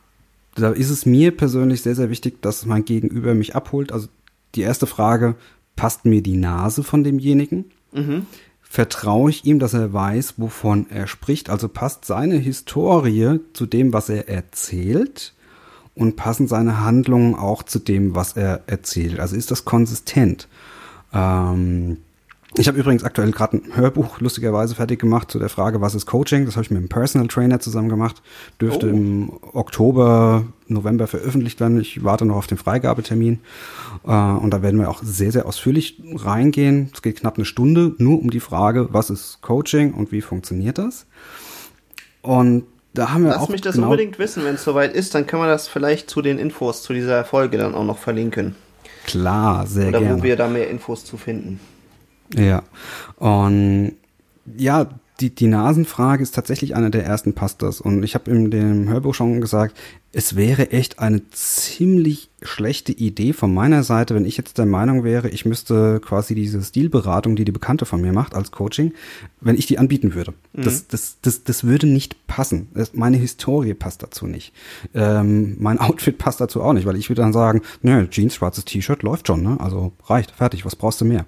da 0.57 0.73
ist 0.73 0.91
es 0.91 1.07
mir 1.07 1.35
persönlich 1.35 1.81
sehr, 1.81 1.95
sehr 1.95 2.11
wichtig, 2.11 2.43
dass 2.43 2.67
mein 2.67 2.85
Gegenüber 2.85 3.35
mich 3.35 3.57
abholt. 3.57 3.93
Also 3.93 4.09
die 4.57 4.61
erste 4.61 4.87
Frage, 4.87 5.37
passt 5.83 6.05
mir 6.05 6.23
die 6.23 6.37
Nase 6.37 6.85
von 6.85 7.03
demjenigen? 7.03 7.65
Mhm. 7.91 8.27
Vertraue 8.63 9.31
ich 9.31 9.45
ihm, 9.45 9.59
dass 9.59 9.75
er 9.75 9.93
weiß, 9.93 10.35
wovon 10.37 10.87
er 10.91 11.09
spricht? 11.09 11.51
Also 11.51 11.69
passt 11.69 12.05
seine 12.05 12.37
Historie 12.37 13.41
zu 13.53 13.67
dem, 13.67 13.93
was 13.93 14.09
er 14.09 14.29
erzählt? 14.29 15.35
Und 15.97 16.15
passen 16.15 16.47
seine 16.47 16.83
Handlungen 16.83 17.35
auch 17.35 17.65
zu 17.65 17.81
dem, 17.81 18.15
was 18.15 18.35
er 18.35 18.63
erzählt? 18.69 19.19
Also 19.19 19.35
ist 19.35 19.51
das 19.51 19.65
konsistent? 19.65 20.47
Ähm, 21.13 21.97
ich 22.57 22.69
habe 22.69 22.79
übrigens 22.79 23.03
aktuell 23.03 23.31
gerade 23.31 23.57
ein 23.57 23.77
Hörbuch 23.77 24.21
lustigerweise 24.21 24.75
fertig 24.75 25.01
gemacht 25.01 25.31
zu 25.31 25.39
der 25.39 25.49
Frage, 25.49 25.81
was 25.81 25.95
ist 25.95 26.05
Coaching? 26.05 26.45
Das 26.45 26.57
habe 26.57 26.65
ich 26.65 26.71
mit 26.71 26.79
einem 26.79 26.89
Personal 26.89 27.29
Trainer 27.29 27.61
zusammen 27.61 27.89
gemacht. 27.89 28.21
Dürfte 28.61 28.87
oh. 28.87 28.91
im 28.91 29.33
Oktober, 29.53 30.45
November 30.69 31.07
veröffentlicht 31.07 31.61
werden. 31.61 31.81
Ich 31.81 32.05
warte 32.05 32.27
noch 32.27 32.37
auf 32.37 32.47
den 32.47 32.59
Freigabetermin. 32.59 33.41
Äh, 34.07 34.11
und 34.11 34.51
da 34.51 34.63
werden 34.63 34.79
wir 34.79 34.91
auch 34.91 35.03
sehr, 35.03 35.33
sehr 35.33 35.47
ausführlich 35.47 36.03
reingehen. 36.15 36.91
Es 36.93 37.01
geht 37.01 37.21
knapp 37.21 37.37
eine 37.37 37.47
Stunde 37.47 37.95
nur 37.99 38.21
um 38.21 38.31
die 38.31 38.41
Frage, 38.41 38.89
was 38.93 39.09
ist 39.09 39.41
Coaching 39.41 39.95
und 39.95 40.13
wie 40.13 40.21
funktioniert 40.21 40.77
das? 40.77 41.07
Und 42.21 42.65
da 42.93 43.13
haben 43.13 43.25
wir 43.25 43.31
Lass 43.31 43.43
auch. 43.43 43.49
Mich 43.49 43.63
das 43.63 43.77
genau 43.77 43.87
unbedingt 43.87 44.19
wissen, 44.19 44.45
wenn 44.45 44.57
es 44.57 44.65
soweit 44.65 44.95
ist, 44.95 45.15
dann 45.15 45.27
können 45.27 45.43
wir 45.43 45.49
das 45.49 45.69
vielleicht 45.69 46.11
zu 46.11 46.21
den 46.21 46.39
Infos 46.39 46.83
zu 46.83 46.93
dieser 46.93 47.25
Folge 47.25 47.57
dann 47.57 47.75
auch 47.75 47.85
noch 47.85 47.99
verlinken. 47.99 48.55
Klar, 49.07 49.67
sehr 49.67 49.89
Oder 49.89 50.01
gerne. 50.01 50.15
Oder 50.15 50.23
wo 50.23 50.25
wir 50.25 50.37
da 50.37 50.49
mehr 50.49 50.69
Infos 50.69 51.05
zu 51.05 51.17
finden. 51.17 51.59
Ja. 52.35 52.63
Und 53.17 53.93
ja, 54.57 54.89
die, 55.23 55.35
die 55.35 55.47
Nasenfrage 55.47 56.23
ist 56.23 56.35
tatsächlich 56.35 56.75
eine 56.75 56.91
der 56.91 57.05
ersten 57.05 57.33
Pastas. 57.33 57.81
Und 57.81 58.03
ich 58.03 58.15
habe 58.15 58.31
in 58.31 58.51
dem 58.51 58.89
Hörbuch 58.89 59.15
schon 59.15 59.41
gesagt, 59.41 59.79
es 60.13 60.37
wäre 60.37 60.73
echt 60.73 60.99
eine 60.99 61.23
ziemlich 61.31 62.29
schlechte 62.43 62.93
Idee 62.93 63.33
von 63.33 63.55
meiner 63.55 63.83
Seite, 63.83 64.15
wenn 64.15 64.27
ich 64.27 64.37
jetzt 64.37 64.59
der 64.59 64.67
Meinung 64.67 65.05
wäre, 65.05 65.29
ich 65.29 65.47
müsste 65.47 66.01
quasi 66.01 66.35
diese 66.35 66.61
Stilberatung, 66.61 67.37
die 67.37 67.45
die 67.45 67.53
Bekannte 67.53 67.87
von 67.87 68.01
mir 68.01 68.13
macht 68.13 68.35
als 68.35 68.51
Coaching, 68.51 68.93
wenn 69.41 69.57
ich 69.57 69.67
die 69.67 69.79
anbieten 69.79 70.15
würde. 70.15 70.35
Mhm. 70.53 70.63
Das, 70.63 70.89
das, 70.89 71.17
das, 71.23 71.45
das 71.45 71.65
würde 71.65 71.87
nicht 71.87 72.27
passen. 72.27 72.69
Das, 72.75 72.93
meine 72.93 73.17
Historie 73.17 73.75
passt 73.75 74.03
dazu 74.03 74.27
nicht. 74.27 74.53
Ähm, 74.93 75.57
mein 75.61 75.79
Outfit 75.81 76.19
passt 76.19 76.41
dazu 76.41 76.63
auch 76.63 76.73
nicht, 76.73 76.87
weil 76.87 76.97
ich 76.97 77.09
würde 77.09 77.23
dann 77.23 77.33
sagen, 77.33 77.63
nö, 77.81 78.07
Jeans, 78.09 78.35
schwarzes 78.35 78.65
T-Shirt 78.65 79.03
läuft 79.03 79.29
schon, 79.29 79.43
ne? 79.43 79.59
Also 79.61 79.93
reicht, 80.05 80.33
fertig, 80.33 80.65
was 80.67 80.77
brauchst 80.77 81.01
du 81.01 81.05
mehr? 81.05 81.27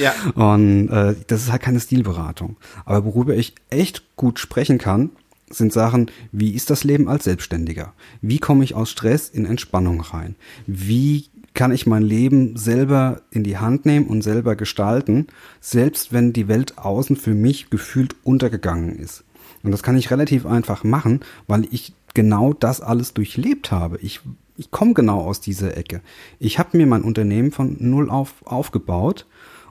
Ja. 0.00 0.12
Und 0.34 0.88
äh, 0.88 1.14
das 1.26 1.42
ist 1.42 1.52
halt 1.52 1.62
keine 1.62 1.80
Stilberatung. 1.80 2.56
Aber 2.84 3.04
worüber 3.04 3.34
ich 3.34 3.54
echt 3.70 4.16
gut 4.16 4.38
sprechen 4.38 4.78
kann, 4.78 5.10
sind 5.50 5.72
Sachen, 5.72 6.10
wie 6.32 6.52
ist 6.52 6.70
das 6.70 6.84
Leben 6.84 7.08
als 7.08 7.24
Selbstständiger? 7.24 7.92
Wie 8.20 8.38
komme 8.38 8.64
ich 8.64 8.74
aus 8.74 8.90
Stress 8.90 9.28
in 9.28 9.44
Entspannung 9.44 10.00
rein? 10.00 10.36
Wie 10.66 11.26
kann 11.54 11.72
ich 11.72 11.86
mein 11.86 12.02
Leben 12.02 12.56
selber 12.56 13.20
in 13.30 13.44
die 13.44 13.58
Hand 13.58 13.84
nehmen 13.84 14.06
und 14.06 14.22
selber 14.22 14.56
gestalten, 14.56 15.26
selbst 15.60 16.12
wenn 16.12 16.32
die 16.32 16.48
Welt 16.48 16.78
außen 16.78 17.16
für 17.16 17.34
mich 17.34 17.68
gefühlt 17.70 18.16
untergegangen 18.22 18.98
ist? 18.98 19.24
Und 19.62 19.70
das 19.70 19.82
kann 19.82 19.96
ich 19.96 20.10
relativ 20.10 20.46
einfach 20.46 20.84
machen, 20.84 21.20
weil 21.46 21.66
ich 21.70 21.92
genau 22.14 22.52
das 22.52 22.80
alles 22.80 23.14
durchlebt 23.14 23.70
habe. 23.70 23.98
Ich, 23.98 24.20
ich 24.56 24.70
komme 24.70 24.94
genau 24.94 25.20
aus 25.20 25.40
dieser 25.40 25.76
Ecke. 25.76 26.00
Ich 26.38 26.58
habe 26.58 26.76
mir 26.76 26.86
mein 26.86 27.02
Unternehmen 27.02 27.52
von 27.52 27.76
null 27.78 28.10
auf 28.10 28.34
aufgebaut 28.44 29.26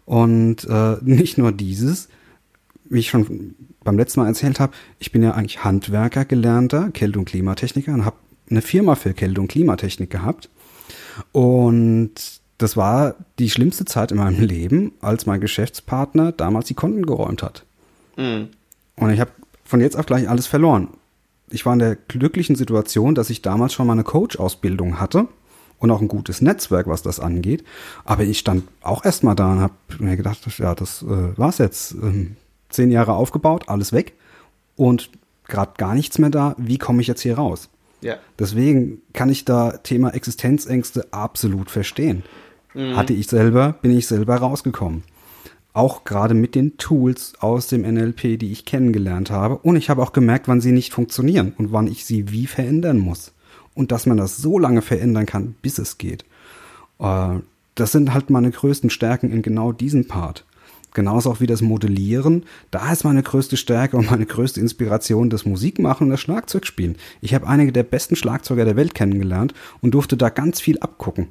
und 0.05 0.65
äh, 0.69 0.97
nicht 1.01 1.37
nur 1.37 1.51
dieses, 1.51 2.09
wie 2.85 2.99
ich 2.99 3.09
schon 3.09 3.55
beim 3.83 3.97
letzten 3.97 4.19
Mal 4.19 4.27
erzählt 4.27 4.59
habe, 4.59 4.73
ich 4.99 5.11
bin 5.11 5.23
ja 5.23 5.31
eigentlich 5.31 5.63
Handwerker 5.63 6.25
gelernter, 6.25 6.91
Kälte- 6.91 7.19
und 7.19 7.25
Klimatechniker 7.25 7.93
und 7.93 8.05
habe 8.05 8.17
eine 8.49 8.61
Firma 8.61 8.95
für 8.95 9.13
Kälte- 9.13 9.41
und 9.41 9.47
Klimatechnik 9.47 10.09
gehabt. 10.09 10.49
Und 11.31 12.11
das 12.57 12.77
war 12.77 13.15
die 13.39 13.49
schlimmste 13.49 13.85
Zeit 13.85 14.11
in 14.11 14.17
meinem 14.17 14.41
Leben, 14.47 14.93
als 15.01 15.25
mein 15.25 15.41
Geschäftspartner 15.41 16.31
damals 16.31 16.67
die 16.67 16.73
Konten 16.73 17.05
geräumt 17.05 17.43
hat. 17.43 17.65
Mhm. 18.17 18.49
Und 18.97 19.09
ich 19.11 19.19
habe 19.19 19.31
von 19.63 19.81
jetzt 19.81 19.95
auf 19.95 20.05
gleich 20.05 20.29
alles 20.29 20.47
verloren. 20.47 20.89
Ich 21.49 21.65
war 21.65 21.73
in 21.73 21.79
der 21.79 21.95
glücklichen 21.95 22.55
Situation, 22.55 23.15
dass 23.15 23.29
ich 23.29 23.41
damals 23.41 23.73
schon 23.73 23.87
mal 23.87 23.93
eine 23.93 24.03
Coach-Ausbildung 24.03 24.99
hatte 24.99 25.27
und 25.81 25.91
auch 25.91 25.99
ein 25.99 26.07
gutes 26.07 26.41
Netzwerk, 26.41 26.87
was 26.87 27.01
das 27.01 27.19
angeht. 27.19 27.65
Aber 28.05 28.23
ich 28.23 28.39
stand 28.39 28.63
auch 28.81 29.03
erstmal 29.03 29.35
da 29.35 29.51
und 29.51 29.59
habe 29.59 29.73
mir 29.99 30.15
gedacht, 30.15 30.39
ja, 30.57 30.73
das 30.73 31.01
äh, 31.01 31.37
war's 31.37 31.57
jetzt. 31.57 31.91
Ähm, 31.93 32.37
zehn 32.69 32.91
Jahre 32.91 33.13
aufgebaut, 33.13 33.65
alles 33.67 33.91
weg 33.91 34.13
und 34.77 35.09
gerade 35.45 35.73
gar 35.77 35.93
nichts 35.93 36.19
mehr 36.19 36.29
da. 36.29 36.55
Wie 36.57 36.77
komme 36.77 37.01
ich 37.01 37.07
jetzt 37.07 37.21
hier 37.21 37.35
raus? 37.35 37.69
Ja. 38.01 38.15
Deswegen 38.39 39.01
kann 39.13 39.29
ich 39.29 39.43
da 39.43 39.71
Thema 39.71 40.13
Existenzängste 40.13 41.07
absolut 41.11 41.69
verstehen. 41.69 42.23
Mhm. 42.73 42.95
Hatte 42.95 43.13
ich 43.13 43.27
selber, 43.27 43.75
bin 43.81 43.95
ich 43.95 44.07
selber 44.07 44.37
rausgekommen. 44.37 45.03
Auch 45.73 46.03
gerade 46.03 46.33
mit 46.33 46.55
den 46.55 46.77
Tools 46.77 47.33
aus 47.39 47.67
dem 47.67 47.81
NLP, 47.81 48.39
die 48.39 48.51
ich 48.51 48.65
kennengelernt 48.65 49.31
habe. 49.31 49.57
Und 49.57 49.75
ich 49.75 49.89
habe 49.89 50.01
auch 50.01 50.13
gemerkt, 50.13 50.47
wann 50.47 50.61
sie 50.61 50.71
nicht 50.71 50.93
funktionieren 50.93 51.53
und 51.57 51.71
wann 51.71 51.87
ich 51.87 52.05
sie 52.05 52.31
wie 52.31 52.47
verändern 52.47 52.97
muss. 52.97 53.33
Und 53.73 53.91
dass 53.91 54.05
man 54.05 54.17
das 54.17 54.37
so 54.37 54.59
lange 54.59 54.81
verändern 54.81 55.25
kann, 55.25 55.55
bis 55.61 55.77
es 55.77 55.97
geht. 55.97 56.25
Äh, 56.99 57.39
das 57.75 57.91
sind 57.91 58.13
halt 58.13 58.29
meine 58.29 58.51
größten 58.51 58.89
Stärken 58.89 59.31
in 59.31 59.41
genau 59.41 59.71
diesem 59.71 60.07
Part. 60.07 60.45
Genauso 60.93 61.31
auch 61.31 61.39
wie 61.39 61.47
das 61.47 61.61
Modellieren. 61.61 62.43
Da 62.69 62.91
ist 62.91 63.05
meine 63.05 63.23
größte 63.23 63.55
Stärke 63.55 63.95
und 63.95 64.11
meine 64.11 64.25
größte 64.25 64.59
Inspiration 64.59 65.29
das 65.29 65.45
Musikmachen 65.45 66.07
und 66.07 66.11
das 66.11 66.19
Schlagzeugspielen. 66.19 66.97
Ich 67.21 67.33
habe 67.33 67.47
einige 67.47 67.71
der 67.71 67.83
besten 67.83 68.15
Schlagzeuger 68.15 68.65
der 68.65 68.75
Welt 68.75 68.93
kennengelernt 68.93 69.53
und 69.81 69.93
durfte 69.93 70.17
da 70.17 70.29
ganz 70.29 70.59
viel 70.59 70.79
abgucken. 70.79 71.29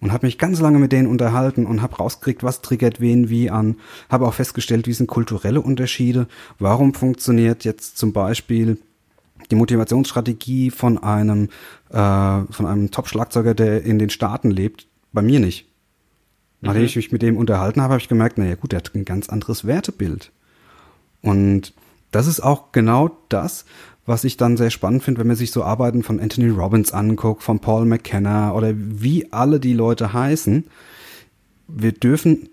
Und 0.00 0.12
habe 0.12 0.26
mich 0.26 0.38
ganz 0.38 0.60
lange 0.60 0.78
mit 0.78 0.92
denen 0.92 1.08
unterhalten 1.08 1.66
und 1.66 1.80
habe 1.80 1.96
rausgekriegt, 1.96 2.42
was 2.42 2.60
triggert 2.60 3.00
wen 3.00 3.30
wie 3.30 3.50
an. 3.50 3.76
Habe 4.10 4.26
auch 4.28 4.34
festgestellt, 4.34 4.86
wie 4.86 4.92
sind 4.92 5.06
kulturelle 5.06 5.62
Unterschiede. 5.62 6.28
Warum 6.58 6.92
funktioniert 6.94 7.64
jetzt 7.64 7.96
zum 7.96 8.12
Beispiel 8.12 8.78
die 9.50 9.56
Motivationsstrategie 9.56 10.70
von 10.70 10.98
einem, 10.98 11.48
äh, 11.90 11.96
von 12.50 12.66
einem 12.66 12.90
Top-Schlagzeuger, 12.90 13.54
der 13.54 13.82
in 13.82 13.98
den 13.98 14.10
Staaten 14.10 14.50
lebt, 14.50 14.86
bei 15.12 15.22
mir 15.22 15.40
nicht. 15.40 15.66
Nachdem 16.60 16.82
mhm. 16.82 16.86
ich 16.86 16.96
mich 16.96 17.12
mit 17.12 17.22
dem 17.22 17.36
unterhalten 17.36 17.82
habe, 17.82 17.92
habe 17.92 18.00
ich 18.00 18.08
gemerkt, 18.08 18.38
naja 18.38 18.54
gut, 18.54 18.72
der 18.72 18.78
hat 18.78 18.94
ein 18.94 19.04
ganz 19.04 19.28
anderes 19.28 19.66
Wertebild. 19.66 20.32
Und 21.20 21.74
das 22.10 22.26
ist 22.26 22.40
auch 22.40 22.72
genau 22.72 23.10
das, 23.28 23.64
was 24.06 24.24
ich 24.24 24.36
dann 24.36 24.56
sehr 24.56 24.70
spannend 24.70 25.02
finde, 25.02 25.20
wenn 25.20 25.26
man 25.26 25.36
sich 25.36 25.50
so 25.50 25.64
Arbeiten 25.64 26.02
von 26.02 26.20
Anthony 26.20 26.48
Robbins 26.48 26.92
anguckt, 26.92 27.42
von 27.42 27.60
Paul 27.60 27.86
McKenna 27.86 28.52
oder 28.52 28.72
wie 28.74 29.32
alle 29.32 29.60
die 29.60 29.72
Leute 29.72 30.12
heißen. 30.12 30.64
Wir 31.68 31.92
dürfen 31.92 32.50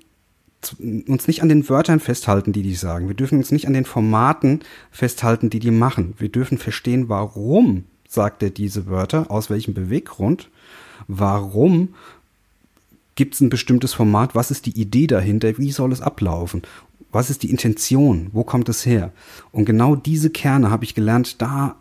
uns 0.80 1.28
nicht 1.28 1.42
an 1.42 1.50
den 1.50 1.68
Wörtern 1.68 2.00
festhalten, 2.00 2.54
die 2.54 2.64
die 2.64 2.76
sagen. 2.76 3.08
Wir 3.08 3.16
dürfen 3.16 3.38
uns 3.38 3.52
nicht 3.52 3.68
an 3.68 3.74
den 3.74 3.86
Formaten 3.86 4.62
festhalten, 4.92 5.50
die 5.50 5.60
die 5.60 5.72
machen. 5.72 6.14
Wir 6.18 6.30
dürfen 6.30 6.58
verstehen, 6.58 7.10
warum 7.10 7.86
sagt 8.08 8.44
er 8.44 8.50
diese 8.50 8.88
Wörter, 8.88 9.32
aus 9.32 9.50
welchem 9.50 9.74
Beweggrund, 9.74 10.50
warum 11.08 11.90
Gibt 13.16 13.36
es 13.36 13.42
ein 13.42 13.50
bestimmtes 13.50 13.94
Format? 13.94 14.36
Was 14.36 14.52
ist 14.52 14.66
die 14.66 14.80
Idee 14.80 15.08
dahinter? 15.08 15.58
Wie 15.58 15.72
soll 15.72 15.92
es 15.92 16.02
ablaufen? 16.02 16.62
Was 17.12 17.30
ist 17.30 17.44
die 17.44 17.52
Intention? 17.52 18.30
Wo 18.32 18.44
kommt 18.44 18.70
es 18.70 18.86
her? 18.86 19.12
Und 19.52 19.66
genau 19.66 19.96
diese 19.96 20.30
Kerne 20.30 20.72
habe 20.72 20.86
ich 20.86 20.96
gelernt, 20.96 21.42
da 21.42 21.76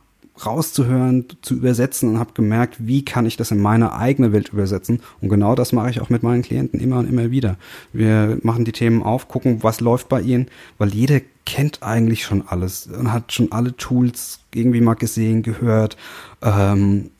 rauszuhören, 0.46 1.26
zu 1.42 1.54
übersetzen 1.54 2.10
und 2.10 2.18
habe 2.18 2.32
gemerkt, 2.34 2.76
wie 2.78 3.04
kann 3.04 3.26
ich 3.26 3.36
das 3.36 3.50
in 3.50 3.60
meine 3.60 3.94
eigene 3.94 4.32
Welt 4.32 4.50
übersetzen. 4.50 5.00
Und 5.20 5.28
genau 5.28 5.54
das 5.54 5.72
mache 5.72 5.90
ich 5.90 6.00
auch 6.00 6.10
mit 6.10 6.22
meinen 6.22 6.42
Klienten 6.42 6.80
immer 6.80 6.98
und 6.98 7.08
immer 7.08 7.30
wieder. 7.30 7.56
Wir 7.92 8.38
machen 8.42 8.64
die 8.64 8.72
Themen 8.72 9.02
auf, 9.02 9.28
gucken, 9.28 9.62
was 9.62 9.80
läuft 9.80 10.08
bei 10.08 10.20
ihnen, 10.20 10.46
weil 10.78 10.94
jeder 10.94 11.20
kennt 11.46 11.82
eigentlich 11.82 12.24
schon 12.24 12.46
alles 12.46 12.86
und 12.86 13.12
hat 13.12 13.32
schon 13.32 13.52
alle 13.52 13.76
Tools 13.76 14.40
irgendwie 14.54 14.80
mal 14.80 14.94
gesehen, 14.94 15.42
gehört. 15.42 15.96
Ähm, 16.42 17.10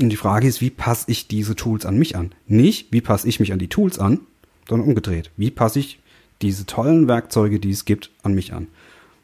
und 0.00 0.08
die 0.08 0.16
Frage 0.16 0.48
ist, 0.48 0.60
wie 0.60 0.70
passe 0.70 1.10
ich 1.10 1.28
diese 1.28 1.54
Tools 1.54 1.86
an 1.86 1.98
mich 1.98 2.16
an? 2.16 2.32
Nicht, 2.46 2.92
wie 2.92 3.00
passe 3.00 3.28
ich 3.28 3.40
mich 3.40 3.52
an 3.52 3.58
die 3.58 3.68
Tools 3.68 3.98
an, 3.98 4.20
sondern 4.68 4.88
umgedreht. 4.88 5.30
Wie 5.36 5.50
passe 5.50 5.78
ich 5.78 6.00
diese 6.40 6.66
tollen 6.66 7.08
Werkzeuge, 7.08 7.60
die 7.60 7.70
es 7.70 7.84
gibt, 7.84 8.10
an 8.22 8.34
mich 8.34 8.52
an? 8.52 8.68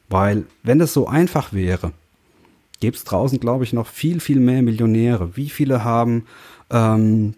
Weil, 0.08 0.44
wenn 0.62 0.78
das 0.78 0.92
so 0.92 1.06
einfach 1.06 1.52
wäre, 1.52 1.92
gäbe 2.80 2.96
es 2.96 3.04
draußen, 3.04 3.40
glaube 3.40 3.64
ich, 3.64 3.72
noch 3.72 3.86
viel, 3.86 4.20
viel 4.20 4.40
mehr 4.40 4.62
Millionäre. 4.62 5.36
Wie 5.36 5.48
viele 5.48 5.84
haben 5.84 6.26
ähm, 6.70 7.34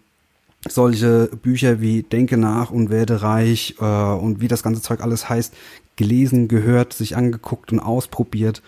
solche 0.68 1.31
Bücher 1.42 1.81
wie 1.81 2.03
Denke 2.03 2.37
nach 2.37 2.70
und 2.70 2.90
werde 2.90 3.22
reich 3.22 3.76
äh, 3.81 3.85
und 3.85 4.40
wie 4.40 4.48
das 4.48 4.62
ganze 4.62 4.83
Zeug 4.83 5.00
alles 5.00 5.29
heißt, 5.29 5.55
gelesen, 5.96 6.48
gehört, 6.48 6.92
sich 6.92 7.16
angeguckt 7.16 7.72
und 7.72 7.81
ausprobiert? 7.81 8.62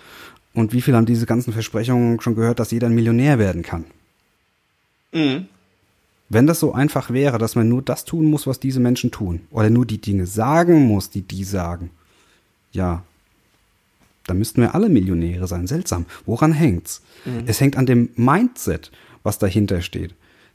Und 0.55 0.73
wie 0.73 0.83
viele 0.83 0.97
haben 0.97 1.07
diese 1.07 1.27
ganzen 1.27 1.53
Versprechungen 1.53 2.21
schon 2.21 2.35
gehört, 2.35 2.61
dass 2.61 2.71
jeder 2.71 2.89
ein 2.89 2.95
Millionär 2.95 3.39
werden 3.39 3.63
kann? 3.63 3.85
Mhm. 5.13 5.47
Wenn 6.29 6.47
das 6.47 6.61
so 6.61 6.73
einfach 6.73 7.11
wäre, 7.11 7.37
dass 7.37 7.57
man 7.57 7.69
nur 7.69 7.83
das 7.83 8.07
tun 8.07 8.25
muss, 8.25 8.47
was 8.47 8.59
diese 8.59 8.81
Menschen 8.81 9.11
tun, 9.11 9.43
oder 9.51 9.69
nur 9.69 9.85
die 9.85 10.01
Dinge 10.01 10.27
sagen 10.27 10.87
muss, 10.87 11.11
die 11.11 11.21
die 11.21 11.45
sagen, 11.45 11.91
ja, 12.71 13.03
dann 14.27 14.39
müssten 14.39 14.61
wir 14.61 14.75
alle 14.75 14.89
Millionäre 14.89 15.47
sein. 15.47 15.67
Seltsam. 15.67 16.07
Woran 16.27 16.53
hängt's? 16.53 17.03
Mhm. 17.25 17.45
Es 17.47 17.61
hängt 17.61 17.77
an 17.77 17.87
dem 17.87 18.11
Mindset, 18.17 18.91
was 19.23 19.39
dahinter 19.39 19.81
steht. 19.81 20.15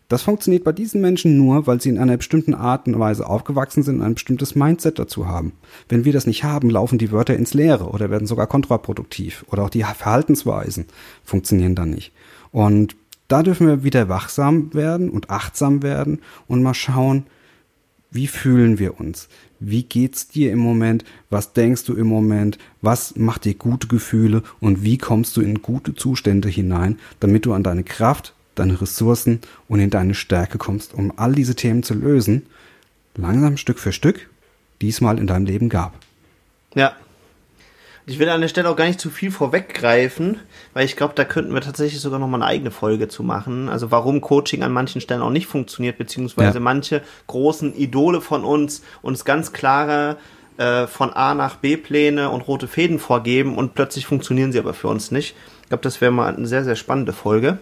Das 0.09 0.21
funktioniert 0.21 0.63
bei 0.63 0.71
diesen 0.71 1.01
Menschen 1.01 1.37
nur, 1.37 1.67
weil 1.67 1.81
sie 1.81 1.89
in 1.89 1.99
einer 1.99 2.15
bestimmten 2.15 2.53
Art 2.53 2.87
und 2.87 2.97
Weise 2.97 3.27
aufgewachsen 3.27 3.83
sind 3.83 3.97
und 3.97 4.03
ein 4.03 4.13
bestimmtes 4.13 4.55
Mindset 4.55 4.99
dazu 4.99 5.27
haben. 5.27 5.51
Wenn 5.89 6.05
wir 6.05 6.13
das 6.13 6.25
nicht 6.25 6.45
haben, 6.45 6.69
laufen 6.69 6.97
die 6.97 7.11
Wörter 7.11 7.35
ins 7.35 7.53
Leere 7.53 7.89
oder 7.89 8.09
werden 8.09 8.27
sogar 8.27 8.47
kontraproduktiv. 8.47 9.43
Oder 9.51 9.63
auch 9.63 9.69
die 9.69 9.83
Verhaltensweisen 9.83 10.85
funktionieren 11.25 11.75
dann 11.75 11.89
nicht. 11.89 12.13
Und 12.51 12.95
da 13.27 13.43
dürfen 13.43 13.67
wir 13.67 13.83
wieder 13.83 14.07
wachsam 14.07 14.73
werden 14.73 15.09
und 15.09 15.29
achtsam 15.29 15.83
werden 15.83 16.19
und 16.47 16.63
mal 16.63 16.73
schauen, 16.73 17.25
wie 18.09 18.27
fühlen 18.27 18.79
wir 18.79 19.01
uns? 19.01 19.27
Wie 19.59 19.83
geht's 19.83 20.27
dir 20.27 20.51
im 20.51 20.59
Moment? 20.59 21.03
Was 21.29 21.53
denkst 21.53 21.85
du 21.85 21.95
im 21.95 22.07
Moment? 22.07 22.57
Was 22.81 23.15
macht 23.15 23.45
dir 23.45 23.55
gute 23.55 23.87
Gefühle? 23.87 24.43
Und 24.59 24.83
wie 24.83 24.97
kommst 24.97 25.35
du 25.37 25.41
in 25.41 25.61
gute 25.61 25.95
Zustände 25.95 26.49
hinein, 26.49 26.99
damit 27.19 27.45
du 27.45 27.53
an 27.53 27.63
deine 27.63 27.83
Kraft, 27.83 28.33
deine 28.55 28.79
Ressourcen 28.79 29.39
und 29.67 29.79
in 29.79 29.89
deine 29.89 30.13
Stärke 30.13 30.57
kommst, 30.57 30.93
um 30.93 31.13
all 31.17 31.33
diese 31.33 31.55
Themen 31.55 31.83
zu 31.83 31.93
lösen, 31.93 32.43
langsam 33.15 33.57
Stück 33.57 33.79
für 33.79 33.91
Stück, 33.91 34.29
diesmal 34.81 35.17
in 35.17 35.27
deinem 35.27 35.45
Leben 35.45 35.69
gab. 35.69 35.97
Ja, 36.75 36.95
ich 38.09 38.19
will 38.19 38.29
an 38.29 38.39
der 38.39 38.47
Stelle 38.47 38.69
auch 38.69 38.77
gar 38.77 38.87
nicht 38.87 39.01
zu 39.01 39.09
viel 39.09 39.31
vorweggreifen, 39.31 40.39
weil 40.73 40.85
ich 40.85 40.95
glaube, 40.95 41.13
da 41.13 41.25
könnten 41.25 41.53
wir 41.53 41.59
tatsächlich 41.59 41.99
sogar 41.99 42.19
noch 42.19 42.27
mal 42.29 42.37
eine 42.37 42.45
eigene 42.45 42.71
Folge 42.71 43.09
zu 43.09 43.21
machen. 43.21 43.67
Also 43.67 43.91
warum 43.91 44.21
Coaching 44.21 44.63
an 44.63 44.71
manchen 44.71 45.01
Stellen 45.01 45.21
auch 45.21 45.29
nicht 45.29 45.47
funktioniert, 45.47 45.97
beziehungsweise 45.97 46.55
ja. 46.55 46.59
manche 46.61 47.01
großen 47.27 47.75
Idole 47.75 48.21
von 48.21 48.45
uns 48.45 48.81
uns 49.01 49.25
ganz 49.25 49.51
klare 49.51 50.15
äh, 50.55 50.87
von 50.87 51.11
A 51.11 51.35
nach 51.35 51.57
B 51.57 51.75
Pläne 51.75 52.29
und 52.29 52.47
rote 52.47 52.69
Fäden 52.69 52.97
vorgeben 52.97 53.57
und 53.57 53.75
plötzlich 53.75 54.05
funktionieren 54.05 54.53
sie 54.53 54.59
aber 54.59 54.73
für 54.73 54.87
uns 54.87 55.11
nicht. 55.11 55.35
Ich 55.63 55.67
glaube, 55.67 55.83
das 55.83 55.99
wäre 55.99 56.11
mal 56.11 56.33
eine 56.33 56.47
sehr, 56.47 56.63
sehr 56.63 56.77
spannende 56.77 57.11
Folge. 57.11 57.59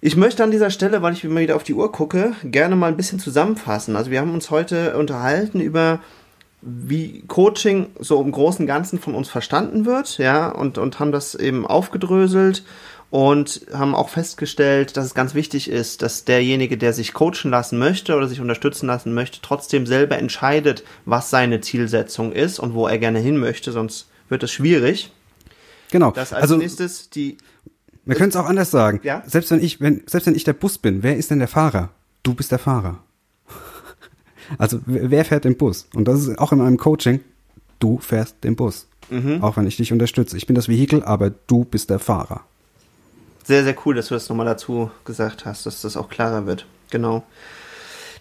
Ich 0.00 0.16
möchte 0.16 0.42
an 0.42 0.50
dieser 0.50 0.70
Stelle, 0.70 1.02
weil 1.02 1.12
ich 1.12 1.22
immer 1.22 1.38
wieder 1.38 1.54
auf 1.54 1.62
die 1.62 1.74
Uhr 1.74 1.92
gucke, 1.92 2.32
gerne 2.42 2.74
mal 2.74 2.88
ein 2.88 2.96
bisschen 2.96 3.20
zusammenfassen. 3.20 3.94
Also 3.94 4.10
wir 4.10 4.20
haben 4.20 4.34
uns 4.34 4.50
heute 4.50 4.98
unterhalten 4.98 5.60
über 5.60 6.00
wie 6.64 7.22
Coaching 7.26 7.88
so 7.98 8.20
im 8.22 8.32
Großen 8.32 8.62
und 8.62 8.66
Ganzen 8.66 8.98
von 8.98 9.14
uns 9.14 9.28
verstanden 9.28 9.84
wird, 9.84 10.18
ja, 10.18 10.48
und, 10.48 10.78
und 10.78 10.98
haben 10.98 11.12
das 11.12 11.34
eben 11.34 11.66
aufgedröselt 11.66 12.64
und 13.10 13.66
haben 13.72 13.94
auch 13.94 14.08
festgestellt, 14.08 14.96
dass 14.96 15.04
es 15.04 15.14
ganz 15.14 15.34
wichtig 15.34 15.70
ist, 15.70 16.02
dass 16.02 16.24
derjenige, 16.24 16.76
der 16.76 16.92
sich 16.92 17.12
coachen 17.12 17.50
lassen 17.50 17.78
möchte 17.78 18.16
oder 18.16 18.26
sich 18.26 18.40
unterstützen 18.40 18.86
lassen 18.86 19.14
möchte, 19.14 19.38
trotzdem 19.42 19.86
selber 19.86 20.18
entscheidet, 20.18 20.84
was 21.04 21.30
seine 21.30 21.60
Zielsetzung 21.60 22.32
ist 22.32 22.58
und 22.58 22.74
wo 22.74 22.88
er 22.88 22.98
gerne 22.98 23.20
hin 23.20 23.36
möchte, 23.36 23.70
sonst 23.70 24.08
wird 24.28 24.42
es 24.42 24.50
schwierig. 24.50 25.12
Genau. 25.90 26.10
Das 26.10 26.32
als 26.32 26.42
also 26.42 26.56
nächstes 26.56 27.10
die 27.10 27.36
wir 28.06 28.16
können 28.16 28.30
es 28.30 28.36
auch 28.36 28.46
anders 28.46 28.70
sagen. 28.70 29.00
Ja? 29.02 29.22
Selbst 29.26 29.50
wenn 29.50 29.62
ich, 29.62 29.80
wenn, 29.80 30.02
selbst 30.06 30.26
wenn 30.26 30.34
ich 30.34 30.44
der 30.44 30.52
Bus 30.52 30.78
bin, 30.78 31.02
wer 31.02 31.16
ist 31.16 31.30
denn 31.30 31.38
der 31.38 31.48
Fahrer? 31.48 31.90
Du 32.22 32.34
bist 32.34 32.50
der 32.50 32.58
Fahrer. 32.58 33.03
Also 34.58 34.80
wer 34.86 35.24
fährt 35.24 35.44
den 35.44 35.56
Bus? 35.56 35.88
Und 35.94 36.06
das 36.06 36.20
ist 36.20 36.38
auch 36.38 36.52
in 36.52 36.58
meinem 36.58 36.76
Coaching. 36.76 37.20
Du 37.78 37.98
fährst 37.98 38.42
den 38.44 38.56
Bus. 38.56 38.86
Mhm. 39.10 39.42
Auch 39.42 39.56
wenn 39.56 39.66
ich 39.66 39.76
dich 39.76 39.92
unterstütze. 39.92 40.36
Ich 40.36 40.46
bin 40.46 40.56
das 40.56 40.68
Vehikel, 40.68 41.02
aber 41.02 41.30
du 41.30 41.64
bist 41.64 41.90
der 41.90 41.98
Fahrer. 41.98 42.42
Sehr, 43.44 43.64
sehr 43.64 43.76
cool, 43.84 43.94
dass 43.94 44.08
du 44.08 44.14
das 44.14 44.28
nochmal 44.28 44.46
dazu 44.46 44.90
gesagt 45.04 45.44
hast, 45.44 45.66
dass 45.66 45.82
das 45.82 45.96
auch 45.96 46.08
klarer 46.08 46.46
wird. 46.46 46.66
Genau. 46.90 47.24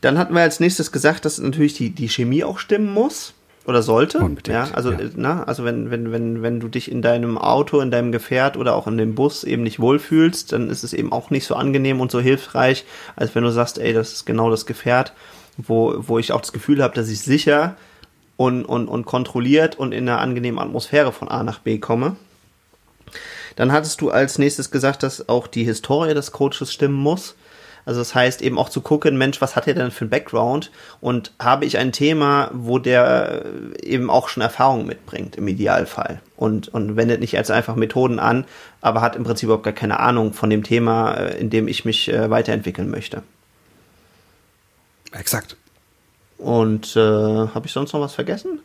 Dann 0.02 0.18
hatten 0.18 0.34
wir 0.34 0.42
als 0.42 0.60
nächstes 0.60 0.92
gesagt, 0.92 1.24
dass 1.24 1.38
natürlich 1.38 1.76
die, 1.76 1.92
die 1.92 2.10
Chemie 2.10 2.44
auch 2.44 2.60
stimmen 2.60 2.94
muss 2.94 3.34
oder 3.66 3.82
sollte. 3.82 4.20
Unbedingt, 4.20 4.54
ja, 4.54 4.68
also, 4.74 4.92
ja. 4.92 5.00
äh, 5.00 5.12
Na, 5.16 5.44
also 5.44 5.64
wenn, 5.64 5.92
wenn, 5.92 6.12
wenn, 6.12 6.42
wenn 6.42 6.60
du 6.60 6.68
dich 6.68 6.92
in 6.92 7.02
deinem 7.02 7.38
Auto, 7.38 7.80
in 7.80 7.92
deinem 7.92 8.12
Gefährt 8.12 8.58
oder 8.58 8.76
auch 8.76 8.88
in 8.88 8.98
dem 8.98 9.16
Bus 9.16 9.46
eben 9.46 9.64
nicht 9.64 9.80
wohlfühlst, 9.80 10.52
dann 10.52 10.70
ist 10.70 10.84
es 10.84 10.92
eben 10.92 11.14
auch 11.14 11.30
nicht 11.30 11.46
so 11.46 11.56
angenehm 11.56 12.02
und 12.02 12.12
so 12.12 12.20
hilfreich, 12.20 12.84
als 13.16 13.34
wenn 13.34 13.44
du 13.44 13.52
sagst, 13.52 13.78
ey, 13.78 13.94
das 13.94 14.12
ist 14.12 14.26
genau 14.26 14.50
das 14.50 14.66
Gefährt, 14.66 15.14
wo, 15.58 15.96
wo 15.98 16.20
ich 16.20 16.32
auch 16.32 16.42
das 16.42 16.54
Gefühl 16.54 16.82
habe, 16.84 16.96
dass 16.96 17.10
ich 17.10 17.22
sicher 17.22 17.76
und, 18.38 18.66
und, 18.66 18.88
und 18.88 19.06
kontrolliert 19.06 19.78
und 19.78 19.94
in 19.94 20.08
einer 20.08 20.20
angenehmen 20.20 20.60
Atmosphäre 20.60 21.12
von 21.12 21.28
A 21.28 21.44
nach 21.44 21.60
B 21.60 21.78
komme. 21.78 22.16
Dann 23.56 23.72
hattest 23.72 24.02
du 24.02 24.10
als 24.10 24.40
nächstes 24.40 24.72
gesagt, 24.72 25.04
dass 25.04 25.30
auch 25.30 25.48
die 25.48 25.64
Historie 25.64 26.14
des 26.14 26.32
Coaches 26.32 26.74
stimmen 26.74 26.96
muss. 26.96 27.36
Also 27.86 28.00
das 28.00 28.16
heißt 28.16 28.42
eben 28.42 28.58
auch 28.58 28.70
zu 28.70 28.80
gucken, 28.80 29.18
Mensch, 29.18 29.42
was 29.42 29.56
hat 29.56 29.68
er 29.68 29.74
denn 29.74 29.92
für 29.92 30.06
ein 30.06 30.10
Background 30.10 30.72
und 31.02 31.34
habe 31.38 31.66
ich 31.66 31.78
ein 31.78 31.92
Thema, 31.92 32.50
wo 32.54 32.80
der 32.80 33.44
eben 33.82 34.10
auch 34.10 34.30
schon 34.30 34.42
Erfahrung 34.42 34.86
mitbringt 34.86 35.36
im 35.36 35.50
Idealfall 35.50 36.22
und, 36.38 36.70
und 36.70 36.96
wendet 36.96 37.20
nicht 37.20 37.38
als 37.38 37.52
einfach 37.52 37.76
Methoden 37.76 38.20
an, 38.20 38.46
aber 38.80 39.02
hat 39.02 39.18
im 39.18 39.26
Prinzip 39.26 39.48
überhaupt 39.48 39.66
gar 39.66 39.74
keine 39.74 40.00
Ahnung 40.00 40.32
von 40.32 40.50
dem 40.50 40.64
Thema, 40.64 41.14
äh, 41.16 41.38
in 41.38 41.50
dem 41.50 41.68
ich 41.68 41.84
mich 41.84 42.12
äh, 42.12 42.30
weiterentwickeln 42.30 42.90
möchte. 42.90 43.22
Exakt. 45.14 45.56
Und 46.38 46.96
äh, 46.96 47.00
habe 47.00 47.66
ich 47.66 47.72
sonst 47.72 47.94
noch 47.94 48.02
was 48.02 48.16
vergessen? 48.16 48.60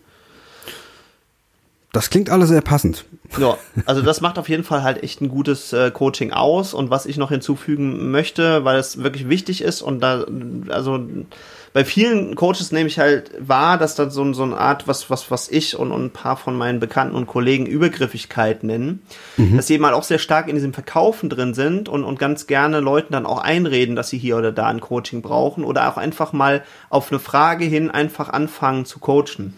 Das 1.92 2.10
klingt 2.10 2.28
alles 2.28 2.50
sehr 2.50 2.60
passend. 2.60 3.06
Ja, 3.38 3.56
also 3.86 4.02
das 4.02 4.20
macht 4.20 4.38
auf 4.38 4.48
jeden 4.48 4.64
Fall 4.64 4.82
halt 4.82 5.02
echt 5.02 5.22
ein 5.22 5.28
gutes 5.28 5.72
äh, 5.72 5.90
Coaching 5.90 6.32
aus. 6.32 6.74
Und 6.74 6.90
was 6.90 7.06
ich 7.06 7.16
noch 7.16 7.30
hinzufügen 7.30 8.10
möchte, 8.10 8.64
weil 8.64 8.78
es 8.78 9.02
wirklich 9.02 9.28
wichtig 9.28 9.62
ist 9.62 9.80
und 9.80 10.00
da, 10.00 10.24
also 10.68 11.00
bei 11.72 11.84
vielen 11.84 12.34
Coaches 12.34 12.72
nehme 12.72 12.88
ich 12.88 12.98
halt 12.98 13.30
wahr, 13.38 13.78
dass 13.78 13.94
da 13.94 14.10
so, 14.10 14.32
so 14.32 14.42
eine 14.42 14.56
Art, 14.56 14.88
was, 14.88 15.10
was, 15.10 15.30
was 15.30 15.48
ich 15.48 15.78
und, 15.78 15.92
und 15.92 16.06
ein 16.06 16.10
paar 16.10 16.36
von 16.36 16.56
meinen 16.56 16.80
Bekannten 16.80 17.14
und 17.14 17.26
Kollegen 17.26 17.66
Übergriffigkeit 17.66 18.64
nennen, 18.64 19.02
dass 19.36 19.66
sie 19.66 19.74
eben 19.74 19.84
halt 19.84 19.94
auch 19.94 20.02
sehr 20.02 20.18
stark 20.18 20.48
in 20.48 20.56
diesem 20.56 20.72
Verkaufen 20.72 21.28
drin 21.28 21.54
sind 21.54 21.88
und, 21.88 22.04
und 22.04 22.18
ganz 22.18 22.46
gerne 22.46 22.80
Leuten 22.80 23.12
dann 23.12 23.26
auch 23.26 23.38
einreden, 23.38 23.96
dass 23.96 24.08
sie 24.08 24.18
hier 24.18 24.36
oder 24.36 24.52
da 24.52 24.66
ein 24.66 24.80
Coaching 24.80 25.22
brauchen 25.22 25.62
oder 25.64 25.88
auch 25.90 25.98
einfach 25.98 26.32
mal 26.32 26.64
auf 26.90 27.12
eine 27.12 27.18
Frage 27.18 27.64
hin 27.64 27.90
einfach 27.90 28.28
anfangen 28.28 28.84
zu 28.84 28.98
coachen. 28.98 29.54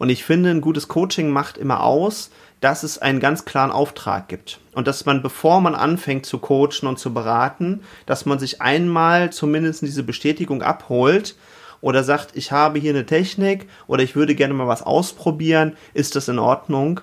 Und 0.00 0.08
ich 0.08 0.24
finde, 0.24 0.48
ein 0.48 0.62
gutes 0.62 0.88
Coaching 0.88 1.28
macht 1.28 1.58
immer 1.58 1.82
aus, 1.82 2.30
dass 2.62 2.84
es 2.84 2.96
einen 2.96 3.20
ganz 3.20 3.44
klaren 3.44 3.70
Auftrag 3.70 4.28
gibt. 4.28 4.58
Und 4.72 4.86
dass 4.86 5.04
man, 5.04 5.20
bevor 5.20 5.60
man 5.60 5.74
anfängt 5.74 6.24
zu 6.24 6.38
coachen 6.38 6.86
und 6.88 6.98
zu 6.98 7.12
beraten, 7.12 7.82
dass 8.06 8.24
man 8.24 8.38
sich 8.38 8.62
einmal 8.62 9.30
zumindest 9.30 9.82
diese 9.82 10.02
Bestätigung 10.02 10.62
abholt 10.62 11.36
oder 11.82 12.02
sagt, 12.02 12.34
ich 12.34 12.50
habe 12.50 12.78
hier 12.78 12.94
eine 12.94 13.04
Technik 13.04 13.68
oder 13.88 14.02
ich 14.02 14.16
würde 14.16 14.34
gerne 14.34 14.54
mal 14.54 14.66
was 14.66 14.82
ausprobieren, 14.82 15.76
ist 15.92 16.16
das 16.16 16.28
in 16.28 16.38
Ordnung? 16.38 17.02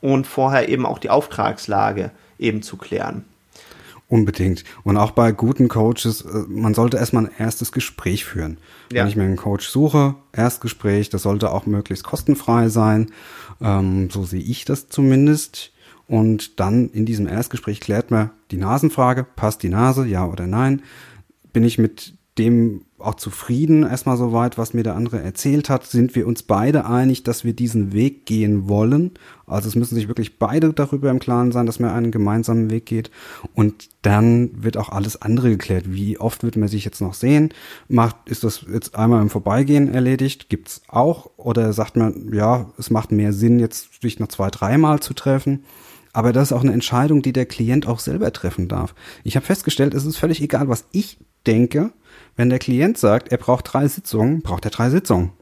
Und 0.00 0.28
vorher 0.28 0.68
eben 0.68 0.86
auch 0.86 1.00
die 1.00 1.10
Auftragslage 1.10 2.12
eben 2.38 2.62
zu 2.62 2.76
klären. 2.76 3.24
Unbedingt. 4.08 4.62
Und 4.84 4.96
auch 4.96 5.10
bei 5.10 5.32
guten 5.32 5.66
Coaches, 5.68 6.22
äh, 6.22 6.44
man 6.48 6.74
sollte 6.74 6.96
erstmal 6.96 7.26
ein 7.26 7.32
erstes 7.38 7.72
Gespräch 7.72 8.24
führen. 8.24 8.58
Ja. 8.92 9.02
Wenn 9.02 9.08
ich 9.08 9.16
mir 9.16 9.24
einen 9.24 9.36
Coach 9.36 9.68
suche, 9.68 10.14
Erstgespräch, 10.32 11.08
das 11.08 11.22
sollte 11.22 11.50
auch 11.50 11.66
möglichst 11.66 12.04
kostenfrei 12.04 12.68
sein. 12.68 13.10
Ähm, 13.60 14.08
so 14.10 14.24
sehe 14.24 14.40
ich 14.42 14.64
das 14.64 14.88
zumindest. 14.88 15.72
Und 16.06 16.60
dann 16.60 16.88
in 16.90 17.04
diesem 17.04 17.26
Erstgespräch 17.26 17.80
klärt 17.80 18.12
man 18.12 18.30
die 18.52 18.58
Nasenfrage, 18.58 19.24
passt 19.24 19.64
die 19.64 19.70
Nase, 19.70 20.06
ja 20.06 20.24
oder 20.24 20.46
nein? 20.46 20.82
Bin 21.52 21.64
ich 21.64 21.78
mit 21.78 22.14
dem 22.38 22.85
auch 22.98 23.14
zufrieden 23.14 23.82
erstmal 23.82 24.16
soweit, 24.16 24.58
was 24.58 24.74
mir 24.74 24.82
der 24.82 24.96
andere 24.96 25.20
erzählt 25.20 25.68
hat? 25.68 25.86
Sind 25.86 26.14
wir 26.14 26.26
uns 26.26 26.42
beide 26.42 26.86
einig, 26.86 27.22
dass 27.22 27.44
wir 27.44 27.52
diesen 27.52 27.92
Weg 27.92 28.26
gehen 28.26 28.68
wollen? 28.68 29.12
Also 29.46 29.68
es 29.68 29.74
müssen 29.74 29.94
sich 29.94 30.08
wirklich 30.08 30.38
beide 30.38 30.72
darüber 30.72 31.10
im 31.10 31.18
Klaren 31.18 31.52
sein, 31.52 31.66
dass 31.66 31.78
man 31.78 31.90
einen 31.90 32.10
gemeinsamen 32.10 32.70
Weg 32.70 32.86
geht. 32.86 33.10
Und 33.54 33.88
dann 34.02 34.50
wird 34.62 34.76
auch 34.76 34.88
alles 34.88 35.20
andere 35.20 35.50
geklärt. 35.50 35.92
Wie 35.92 36.18
oft 36.18 36.42
wird 36.42 36.56
man 36.56 36.68
sich 36.68 36.84
jetzt 36.84 37.00
noch 37.00 37.14
sehen? 37.14 37.50
Macht, 37.88 38.16
ist 38.26 38.44
das 38.44 38.64
jetzt 38.72 38.96
einmal 38.96 39.22
im 39.22 39.30
Vorbeigehen 39.30 39.92
erledigt? 39.92 40.48
Gibt's 40.48 40.82
auch? 40.88 41.30
Oder 41.36 41.72
sagt 41.72 41.96
man, 41.96 42.32
ja, 42.32 42.70
es 42.78 42.90
macht 42.90 43.12
mehr 43.12 43.32
Sinn, 43.32 43.58
jetzt 43.58 44.00
sich 44.00 44.18
noch 44.18 44.28
zwei, 44.28 44.50
dreimal 44.50 45.00
zu 45.00 45.14
treffen? 45.14 45.64
Aber 46.16 46.32
das 46.32 46.48
ist 46.50 46.52
auch 46.56 46.62
eine 46.62 46.72
Entscheidung, 46.72 47.20
die 47.20 47.34
der 47.34 47.44
Klient 47.44 47.86
auch 47.86 47.98
selber 47.98 48.32
treffen 48.32 48.68
darf. 48.68 48.94
Ich 49.22 49.36
habe 49.36 49.44
festgestellt, 49.44 49.92
es 49.92 50.06
ist 50.06 50.16
völlig 50.16 50.40
egal, 50.40 50.66
was 50.66 50.86
ich 50.90 51.18
denke. 51.46 51.92
Wenn 52.36 52.50
der 52.50 52.58
Klient 52.58 52.98
sagt, 52.98 53.32
er 53.32 53.38
braucht 53.38 53.72
drei 53.72 53.88
Sitzungen, 53.88 54.42
braucht 54.42 54.64
er 54.64 54.70
drei 54.70 54.90
Sitzungen. 54.90 55.32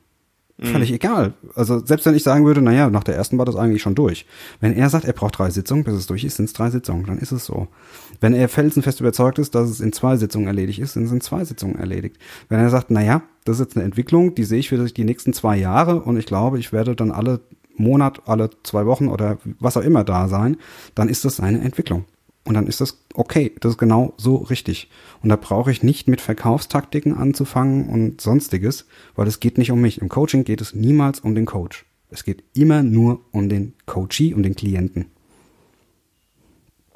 Völlig 0.61 0.93
egal. 0.93 1.35
Also 1.57 1.85
selbst 1.85 2.07
wenn 2.07 2.15
ich 2.15 2.23
sagen 2.23 2.47
würde, 2.47 2.63
naja, 2.63 2.89
nach 2.89 3.03
der 3.03 3.17
ersten 3.17 3.39
war 3.39 3.45
das 3.45 3.57
eigentlich 3.57 3.83
schon 3.83 3.97
durch. 3.97 4.25
Wenn 4.61 4.73
er 4.73 4.89
sagt, 4.89 5.05
er 5.05 5.13
braucht 5.13 5.37
drei 5.37 5.51
Sitzungen, 5.51 5.83
bis 5.83 5.95
es 5.95 6.07
durch 6.07 6.23
ist, 6.23 6.37
sind 6.37 6.45
es 6.45 6.53
drei 6.53 6.71
Sitzungen, 6.71 7.07
dann 7.07 7.19
ist 7.19 7.33
es 7.33 7.45
so. 7.45 7.67
Wenn 8.21 8.35
er 8.35 8.49
felsenfest 8.49 9.01
überzeugt 9.01 9.41
ist, 9.41 9.57
dass 9.57 9.69
es 9.69 9.81
in 9.81 9.93
zwei 9.93 10.17
Sitzungen 10.17 10.47
erledigt 10.47 10.79
ist, 10.79 10.95
dann 10.95 11.09
sind 11.09 11.25
zwei 11.25 11.45
Sitzungen 11.45 11.77
erledigt. 11.77 12.19
Wenn 12.49 12.61
er 12.61 12.71
sagt, 12.71 12.93
naja, 12.93 13.23
das 13.45 13.57
ist 13.57 13.67
jetzt 13.67 13.77
eine 13.77 13.85
Entwicklung, 13.85 14.37
die 14.37 14.45
sehe 14.45 14.61
ich 14.61 14.69
für 14.69 14.79
die 14.79 15.05
nächsten 15.05 15.33
zwei 15.33 15.57
Jahre 15.57 16.01
und 16.03 16.17
ich 16.17 16.27
glaube, 16.27 16.61
ich 16.61 16.73
werde 16.73 16.95
dann 16.95 17.11
alle 17.11 17.41
Monat, 17.77 18.23
alle 18.27 18.51
zwei 18.63 18.87
Wochen 18.87 19.09
oder 19.09 19.39
was 19.59 19.77
auch 19.77 19.83
immer 19.83 20.05
da 20.05 20.29
sein, 20.29 20.57
dann 20.95 21.09
ist 21.09 21.25
das 21.25 21.37
seine 21.37 21.63
Entwicklung. 21.63 22.05
Und 22.45 22.55
dann 22.55 22.67
ist 22.67 22.81
das 22.81 22.99
okay, 23.15 23.55
das 23.61 23.73
ist 23.73 23.79
genau 23.79 24.13
so 24.19 24.37
richtig. 24.37 24.91
Und 25.23 25.31
da 25.31 25.37
brauche 25.37 25.71
ich 25.71 25.83
nicht 25.83 26.09
mit 26.09 26.21
Verkaufstaktiken 26.21 27.15
anzufangen 27.15 27.89
und 27.89 28.21
sonstiges, 28.21 28.87
weil 29.17 29.27
es 29.27 29.41
geht 29.41 29.57
nicht 29.57 29.71
um 29.71 29.81
mich. 29.81 30.01
Im 30.01 30.11
Coaching 30.11 30.45
geht 30.45 30.61
es 30.61 30.75
niemals 30.75 31.21
um 31.21 31.35
den 31.35 31.47
Coach. 31.47 31.87
Es 32.11 32.23
geht 32.23 32.45
immer 32.55 32.83
nur 32.83 33.21
um 33.33 33.49
den 33.49 33.73
Coachee, 33.87 34.35
um 34.35 34.43
den 34.43 34.55
Klienten. 34.55 35.07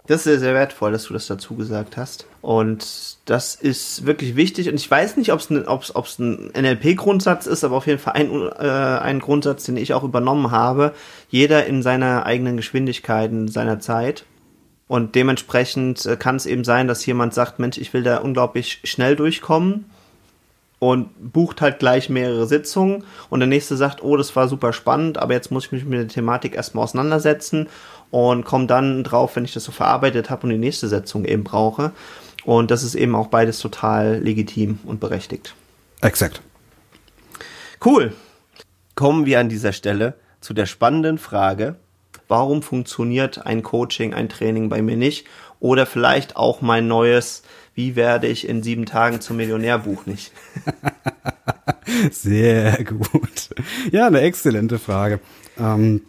Das 0.06 0.18
ist 0.18 0.24
sehr, 0.24 0.38
sehr 0.38 0.54
wertvoll, 0.54 0.92
dass 0.92 1.04
du 1.04 1.12
das 1.12 1.26
dazu 1.26 1.54
gesagt 1.54 1.98
hast. 1.98 2.26
Und 2.40 3.18
das 3.26 3.54
ist 3.54 4.06
wirklich 4.06 4.36
wichtig. 4.36 4.70
Und 4.70 4.76
ich 4.76 4.90
weiß 4.90 5.18
nicht, 5.18 5.32
ob 5.32 5.40
es 5.40 5.50
ein, 5.50 6.50
ein 6.54 6.64
NLP-Grundsatz 6.64 7.46
ist, 7.46 7.62
aber 7.62 7.76
auf 7.76 7.86
jeden 7.86 7.98
Fall 7.98 8.14
ein, 8.14 8.30
äh, 8.30 9.00
ein 9.02 9.18
Grundsatz, 9.18 9.64
den 9.64 9.76
ich 9.76 9.92
auch 9.92 10.04
übernommen 10.04 10.50
habe. 10.50 10.94
Jeder 11.28 11.66
in 11.66 11.82
seiner 11.82 12.24
eigenen 12.24 12.56
Geschwindigkeit, 12.56 13.30
in 13.30 13.48
seiner 13.48 13.80
Zeit. 13.80 14.24
Und 14.88 15.14
dementsprechend 15.14 16.04
äh, 16.06 16.16
kann 16.16 16.36
es 16.36 16.46
eben 16.46 16.64
sein, 16.64 16.88
dass 16.88 17.06
jemand 17.06 17.34
sagt, 17.34 17.58
Mensch, 17.58 17.78
ich 17.78 17.92
will 17.92 18.02
da 18.02 18.18
unglaublich 18.18 18.80
schnell 18.84 19.14
durchkommen 19.14 19.84
und 20.78 21.32
bucht 21.32 21.60
halt 21.60 21.78
gleich 21.78 22.08
mehrere 22.08 22.46
Sitzungen 22.46 23.04
und 23.30 23.40
der 23.40 23.48
nächste 23.48 23.76
sagt, 23.76 24.02
oh, 24.02 24.16
das 24.16 24.34
war 24.34 24.48
super 24.48 24.72
spannend, 24.72 25.18
aber 25.18 25.34
jetzt 25.34 25.50
muss 25.50 25.66
ich 25.66 25.72
mich 25.72 25.84
mit 25.84 25.98
der 25.98 26.08
Thematik 26.08 26.54
erstmal 26.54 26.84
auseinandersetzen 26.84 27.68
und 28.10 28.44
komme 28.44 28.66
dann 28.66 29.04
drauf, 29.04 29.36
wenn 29.36 29.44
ich 29.44 29.52
das 29.52 29.64
so 29.64 29.72
verarbeitet 29.72 30.30
habe 30.30 30.44
und 30.44 30.50
die 30.50 30.58
nächste 30.58 30.88
Sitzung 30.88 31.24
eben 31.24 31.44
brauche. 31.44 31.92
Und 32.44 32.70
das 32.70 32.82
ist 32.82 32.94
eben 32.94 33.14
auch 33.14 33.26
beides 33.26 33.58
total 33.58 34.20
legitim 34.20 34.78
und 34.84 35.00
berechtigt. 35.00 35.54
Exakt. 36.00 36.40
Cool. 37.84 38.14
Kommen 38.94 39.26
wir 39.26 39.40
an 39.40 39.48
dieser 39.48 39.72
Stelle 39.72 40.14
zu 40.40 40.54
der 40.54 40.66
spannenden 40.66 41.18
Frage, 41.18 41.76
warum 42.28 42.62
funktioniert 42.62 43.46
ein 43.46 43.62
Coaching, 43.62 44.14
ein 44.14 44.28
Training 44.28 44.68
bei 44.68 44.82
mir 44.82 44.96
nicht? 44.96 45.26
Oder 45.60 45.86
vielleicht 45.86 46.36
auch 46.36 46.60
mein 46.60 46.86
neues, 46.86 47.42
wie 47.74 47.96
werde 47.96 48.28
ich 48.28 48.48
in 48.48 48.62
sieben 48.62 48.86
Tagen 48.86 49.20
zum 49.20 49.38
Millionärbuch 49.38 50.06
nicht? 50.06 50.32
Sehr 52.10 52.84
gut. 52.84 53.50
Ja, 53.90 54.06
eine 54.06 54.20
exzellente 54.20 54.78
Frage. 54.78 55.20
Ähm, 55.58 56.02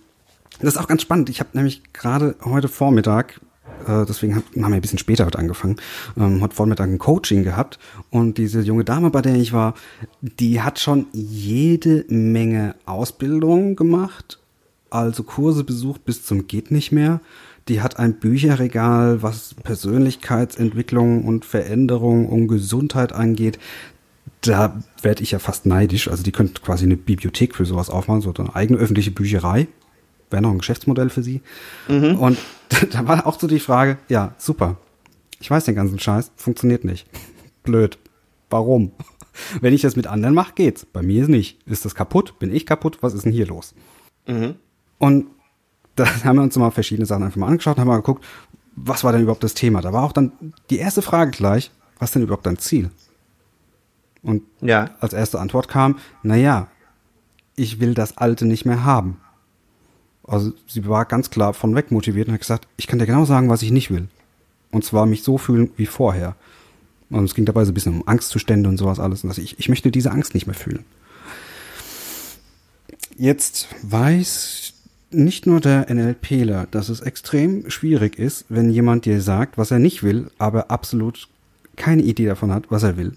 das 0.60 0.76
ist 0.76 0.78
auch 0.78 0.88
ganz 0.88 1.02
spannend. 1.02 1.30
Ich 1.30 1.40
habe 1.40 1.50
nämlich 1.54 1.82
gerade 1.94 2.36
heute 2.44 2.68
Vormittag 2.68 3.40
äh, 3.88 4.06
deswegen 4.06 4.36
haben 4.36 4.44
wir 4.54 4.68
ein 4.68 4.82
bisschen 4.82 5.00
später 5.00 5.26
heute 5.26 5.40
angefangen, 5.40 5.78
ähm, 6.18 6.42
hat 6.42 6.54
Vormittag 6.54 6.90
ein 6.90 6.98
Coaching 6.98 7.44
gehabt 7.44 7.80
und 8.10 8.38
diese 8.38 8.62
junge 8.62 8.84
Dame, 8.84 9.10
bei 9.10 9.22
der 9.22 9.36
ich 9.36 9.54
war, 9.54 9.74
die 10.22 10.62
hat 10.62 10.80
schon 10.80 11.08
jede 11.14 12.06
Menge 12.10 12.76
Ausbildung 12.86 13.76
gemacht, 13.76 14.39
also 14.90 15.24
Kurse 15.24 15.64
besucht 15.64 16.06
bis 16.06 16.26
zum 16.26 16.48
geht 16.48 16.72
nicht 16.72 16.92
mehr. 16.92 17.22
Die 17.68 17.82
hat 17.82 18.00
ein 18.00 18.20
Bücherregal, 18.20 19.22
was 19.22 19.54
Persönlichkeitsentwicklung 19.64 21.26
und 21.26 21.46
Veränderung 21.46 22.28
und 22.28 22.48
Gesundheit 22.48 23.14
angeht. 23.14 23.60
Da 24.42 24.82
werde 25.02 25.22
ich 25.22 25.32
ja 25.32 25.40
fast 25.40 25.66
neidisch. 25.66 26.08
Also 26.08 26.24
die 26.24 26.32
könnte 26.32 26.62
quasi 26.62 26.86
eine 26.86 26.98
Bibliothek 26.98 27.56
für 27.56 27.66
sowas 27.66 27.90
aufmachen, 27.90 28.22
so 28.22 28.34
eine 28.34 28.56
eigene 28.56 28.80
öffentliche 28.80 29.12
Bücherei 29.12 29.68
wäre 30.32 30.42
noch 30.42 30.52
ein 30.52 30.60
Geschäftsmodell 30.60 31.10
für 31.10 31.24
sie. 31.24 31.42
Mhm. 31.88 32.16
Und 32.16 32.38
da 32.92 33.08
war 33.08 33.26
auch 33.26 33.40
so 33.40 33.48
die 33.48 33.60
Frage, 33.60 33.98
ja, 34.08 34.36
super. 34.38 34.78
Ich 35.40 35.50
weiß 35.50 35.66
den 35.66 35.76
ganzen 35.76 36.00
Scheiß, 36.00 36.32
funktioniert 36.36 36.84
nicht. 36.84 37.08
Blöd. 37.64 37.98
Warum? 38.50 38.92
Wenn 39.62 39.74
ich 39.74 39.82
das 39.82 39.96
mit 39.96 40.08
anderen 40.08 40.36
mache, 40.36 40.54
geht's. 40.54 40.86
Bei 40.86 41.02
mir 41.02 41.24
ist 41.24 41.30
nicht. 41.30 41.66
Ist 41.66 41.86
das 41.86 41.96
kaputt? 41.96 42.40
Bin 42.40 42.54
ich 42.54 42.66
kaputt? 42.66 42.98
Was 43.02 43.14
ist 43.14 43.26
denn 43.26 43.32
hier 43.32 43.48
los? 43.48 43.74
Mhm. 44.28 44.56
Und 45.00 45.28
da 45.96 46.06
haben 46.24 46.36
wir 46.38 46.44
uns 46.44 46.56
mal 46.56 46.70
verschiedene 46.70 47.08
Sachen 47.08 47.24
einfach 47.24 47.38
mal 47.38 47.48
angeschaut 47.48 47.78
und 47.78 47.82
haben 47.82 47.88
mal 47.88 47.98
geguckt, 47.98 48.24
was 48.76 49.04
war 49.04 49.12
denn 49.12 49.24
überhaupt 49.24 49.44
das 49.44 49.56
Thema? 49.56 49.82
Da 49.82 49.92
war 49.92 50.04
auch 50.04 50.14
dann 50.14 50.32
die 50.70 50.78
erste 50.78 51.02
Frage 51.02 51.32
gleich, 51.32 51.72
was 51.98 52.12
denn 52.12 52.22
überhaupt 52.22 52.46
dein 52.46 52.60
Ziel? 52.60 52.92
Und 54.22 54.44
ja. 54.62 54.92
als 55.00 55.14
erste 55.14 55.40
Antwort 55.40 55.68
kam, 55.68 55.98
na 56.24 56.36
ja, 56.36 56.68
ich 57.56 57.80
will 57.80 57.94
das 57.94 58.18
Alte 58.18 58.46
nicht 58.46 58.66
mehr 58.66 58.84
haben. 58.84 59.20
Also 60.24 60.54
sie 60.68 60.88
war 60.88 61.06
ganz 61.06 61.30
klar 61.30 61.54
von 61.54 61.76
weg 61.76 61.92
motiviert 61.92 62.28
und 62.28 62.34
hat 62.36 62.42
gesagt, 62.42 62.68
ich 62.78 62.88
kann 62.88 63.00
dir 63.00 63.06
genau 63.06 63.26
sagen, 63.26 63.50
was 63.50 63.64
ich 63.64 63.72
nicht 63.72 63.92
will. 63.92 64.08
Und 64.72 64.86
zwar 64.86 65.06
mich 65.06 65.24
so 65.24 65.38
fühlen 65.38 65.72
wie 65.76 65.88
vorher. 65.88 66.36
Und 67.10 67.24
es 67.24 67.34
ging 67.34 67.46
dabei 67.46 67.66
so 67.66 67.72
ein 67.72 67.74
bisschen 67.74 67.96
um 67.96 68.08
Angstzustände 68.08 68.70
und 68.70 68.78
sowas 68.78 69.00
alles. 69.00 69.24
Und 69.24 69.36
ich, 69.38 69.58
ich 69.58 69.68
möchte 69.68 69.90
diese 69.92 70.12
Angst 70.12 70.36
nicht 70.36 70.46
mehr 70.46 70.56
fühlen. 70.56 70.86
Jetzt 73.18 73.68
weiß 73.82 74.74
nicht 75.12 75.48
nur 75.48 75.60
der 75.60 75.94
NLPler, 75.94 76.68
dass 76.72 76.90
es 76.90 77.02
extrem 77.02 77.70
schwierig 77.70 78.18
ist, 78.20 78.46
wenn 78.50 78.70
jemand 78.70 79.06
dir 79.06 79.22
sagt, 79.22 79.58
was 79.58 79.72
er 79.72 79.80
nicht 79.80 80.04
will, 80.04 80.30
aber 80.38 80.70
absolut 80.72 81.28
keine 81.76 82.04
Idee 82.04 82.26
davon 82.26 82.52
hat, 82.52 82.66
was 82.70 82.84
er 82.84 82.98
will. 82.98 83.14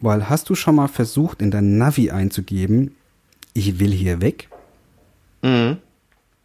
Weil 0.00 0.28
hast 0.28 0.48
du 0.48 0.54
schon 0.54 0.76
mal 0.76 0.88
versucht, 0.88 1.42
in 1.42 1.50
dein 1.50 1.78
Navi 1.78 2.10
einzugeben, 2.10 2.94
ich 3.54 3.78
will 3.78 3.92
hier 3.92 4.20
weg? 4.20 4.48
Mhm. 5.42 5.78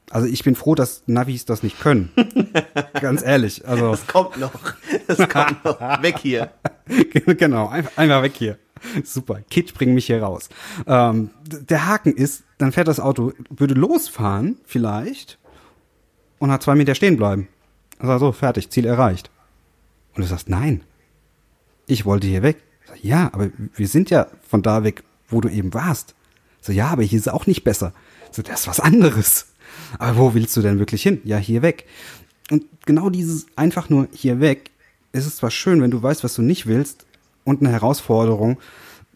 Also 0.09 0.27
ich 0.27 0.43
bin 0.43 0.55
froh, 0.55 0.75
dass 0.75 1.03
Navis 1.07 1.45
das 1.45 1.63
nicht 1.63 1.79
können. 1.79 2.11
Ganz 3.01 3.21
ehrlich. 3.23 3.65
Also 3.67 3.91
das 3.91 4.07
kommt 4.07 4.37
noch. 4.37 4.51
Das 5.07 5.17
kommt 5.29 5.63
noch. 5.63 5.79
Weg 6.01 6.19
hier. 6.19 6.51
genau, 7.37 7.69
einfach, 7.69 7.97
einfach 7.97 8.21
weg 8.21 8.33
hier. 8.37 8.57
Super. 9.03 9.41
Kit, 9.49 9.73
bring 9.73 9.93
mich 9.93 10.07
hier 10.07 10.21
raus. 10.21 10.49
Ähm, 10.87 11.31
der 11.45 11.87
Haken 11.87 12.13
ist, 12.13 12.43
dann 12.57 12.71
fährt 12.71 12.87
das 12.87 12.99
Auto, 12.99 13.33
würde 13.49 13.73
losfahren, 13.73 14.57
vielleicht, 14.65 15.37
und 16.39 16.51
hat 16.51 16.63
zwei 16.63 16.75
Meter 16.75 16.95
stehen 16.95 17.17
bleiben. 17.17 17.47
Also 17.99 18.17
so, 18.17 18.31
fertig, 18.31 18.69
Ziel 18.69 18.85
erreicht. 18.85 19.29
Und 20.15 20.23
du 20.23 20.27
sagst, 20.27 20.49
nein. 20.49 20.81
Ich 21.87 22.05
wollte 22.05 22.27
hier 22.27 22.43
weg. 22.43 22.57
Sag, 22.87 23.03
ja, 23.03 23.29
aber 23.33 23.49
wir 23.75 23.87
sind 23.87 24.09
ja 24.09 24.27
von 24.47 24.61
da 24.61 24.83
weg, 24.83 25.03
wo 25.27 25.41
du 25.41 25.49
eben 25.49 25.73
warst. 25.73 26.15
So, 26.61 26.71
ja, 26.71 26.87
aber 26.87 27.03
hier 27.03 27.19
ist 27.19 27.31
auch 27.31 27.47
nicht 27.47 27.63
besser. 27.63 27.93
So, 28.31 28.41
das 28.41 28.61
ist 28.61 28.67
was 28.67 28.79
anderes. 28.79 29.47
Aber 29.99 30.17
wo 30.17 30.33
willst 30.33 30.55
du 30.57 30.61
denn 30.61 30.79
wirklich 30.79 31.03
hin? 31.03 31.21
Ja, 31.23 31.37
hier 31.37 31.61
weg. 31.61 31.85
Und 32.49 32.65
genau 32.85 33.09
dieses 33.09 33.45
einfach 33.55 33.89
nur 33.89 34.07
hier 34.11 34.39
weg, 34.39 34.71
ist 35.13 35.25
es 35.25 35.37
zwar 35.37 35.51
schön, 35.51 35.81
wenn 35.81 35.91
du 35.91 36.01
weißt, 36.01 36.23
was 36.23 36.35
du 36.35 36.41
nicht 36.41 36.65
willst, 36.67 37.05
und 37.43 37.61
eine 37.61 37.71
Herausforderung, 37.71 38.59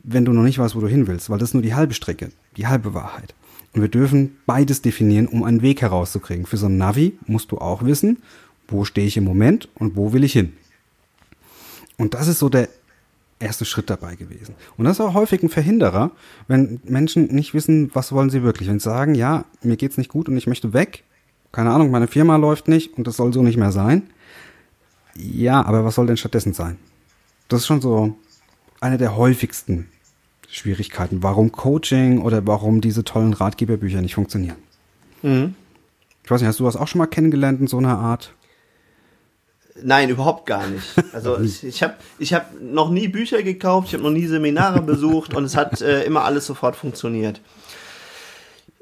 wenn 0.03 0.25
du 0.25 0.33
noch 0.33 0.43
nicht 0.43 0.59
weißt, 0.59 0.75
wo 0.75 0.81
du 0.81 0.87
hin 0.87 1.07
willst, 1.07 1.29
weil 1.29 1.39
das 1.39 1.49
ist 1.49 1.53
nur 1.53 1.63
die 1.63 1.75
halbe 1.75 1.93
Strecke, 1.93 2.31
die 2.57 2.67
halbe 2.67 2.93
Wahrheit. 2.93 3.33
Und 3.73 3.81
wir 3.81 3.89
dürfen 3.89 4.37
beides 4.45 4.81
definieren, 4.81 5.27
um 5.27 5.43
einen 5.43 5.61
Weg 5.61 5.81
herauszukriegen. 5.81 6.45
Für 6.45 6.57
so 6.57 6.67
ein 6.67 6.77
Navi 6.77 7.17
musst 7.27 7.51
du 7.51 7.57
auch 7.57 7.83
wissen, 7.83 8.19
wo 8.67 8.85
stehe 8.85 9.07
ich 9.07 9.17
im 9.17 9.25
Moment 9.25 9.67
und 9.75 9.95
wo 9.95 10.13
will 10.13 10.23
ich 10.23 10.33
hin. 10.33 10.53
Und 11.97 12.13
das 12.13 12.27
ist 12.27 12.39
so 12.39 12.49
der 12.49 12.69
erste 13.39 13.65
Schritt 13.65 13.89
dabei 13.89 14.15
gewesen. 14.15 14.55
Und 14.77 14.85
das 14.85 14.97
ist 14.97 15.01
auch 15.01 15.13
häufig 15.13 15.43
ein 15.43 15.49
Verhinderer, 15.49 16.11
wenn 16.47 16.79
Menschen 16.85 17.27
nicht 17.27 17.53
wissen, 17.53 17.91
was 17.93 18.11
wollen 18.11 18.29
sie 18.29 18.43
wirklich. 18.43 18.69
Wenn 18.69 18.79
sie 18.79 18.85
sagen, 18.85 19.15
ja, 19.15 19.45
mir 19.61 19.75
geht's 19.75 19.97
nicht 19.97 20.09
gut 20.09 20.29
und 20.29 20.37
ich 20.37 20.47
möchte 20.47 20.73
weg, 20.73 21.03
keine 21.51 21.71
Ahnung, 21.71 21.91
meine 21.91 22.07
Firma 22.07 22.37
läuft 22.37 22.67
nicht 22.67 22.97
und 22.97 23.07
das 23.07 23.17
soll 23.17 23.33
so 23.33 23.43
nicht 23.43 23.57
mehr 23.57 23.71
sein. 23.71 24.03
Ja, 25.15 25.65
aber 25.65 25.85
was 25.85 25.95
soll 25.95 26.07
denn 26.07 26.17
stattdessen 26.17 26.53
sein? 26.53 26.77
Das 27.47 27.61
ist 27.61 27.67
schon 27.67 27.81
so 27.81 28.15
eine 28.81 28.97
der 28.97 29.15
häufigsten 29.15 29.89
Schwierigkeiten, 30.49 31.23
warum 31.23 31.51
Coaching 31.51 32.21
oder 32.21 32.45
warum 32.47 32.81
diese 32.81 33.03
tollen 33.03 33.33
Ratgeberbücher 33.33 34.01
nicht 34.01 34.15
funktionieren. 34.15 34.57
Mhm. 35.21 35.55
Ich 36.23 36.31
weiß 36.31 36.41
nicht, 36.41 36.47
hast 36.47 36.59
du 36.59 36.63
das 36.63 36.75
auch 36.75 36.87
schon 36.87 36.99
mal 36.99 37.07
kennengelernt 37.07 37.59
in 37.59 37.67
so 37.67 37.77
einer 37.77 37.97
Art? 37.97 38.33
Nein, 39.81 40.09
überhaupt 40.09 40.45
gar 40.45 40.65
nicht. 40.67 40.85
Also 41.13 41.39
ich, 41.63 41.83
habe 41.83 41.95
ich 42.17 42.33
hab 42.33 42.59
noch 42.61 42.89
nie 42.89 43.07
Bücher 43.07 43.43
gekauft, 43.43 43.89
ich 43.89 43.93
habe 43.93 44.03
noch 44.03 44.11
nie 44.11 44.25
Seminare 44.25 44.81
besucht 44.81 45.33
und 45.33 45.43
es 45.43 45.55
hat 45.55 45.81
äh, 45.81 46.03
immer 46.03 46.23
alles 46.23 46.45
sofort 46.45 46.75
funktioniert. 46.75 47.41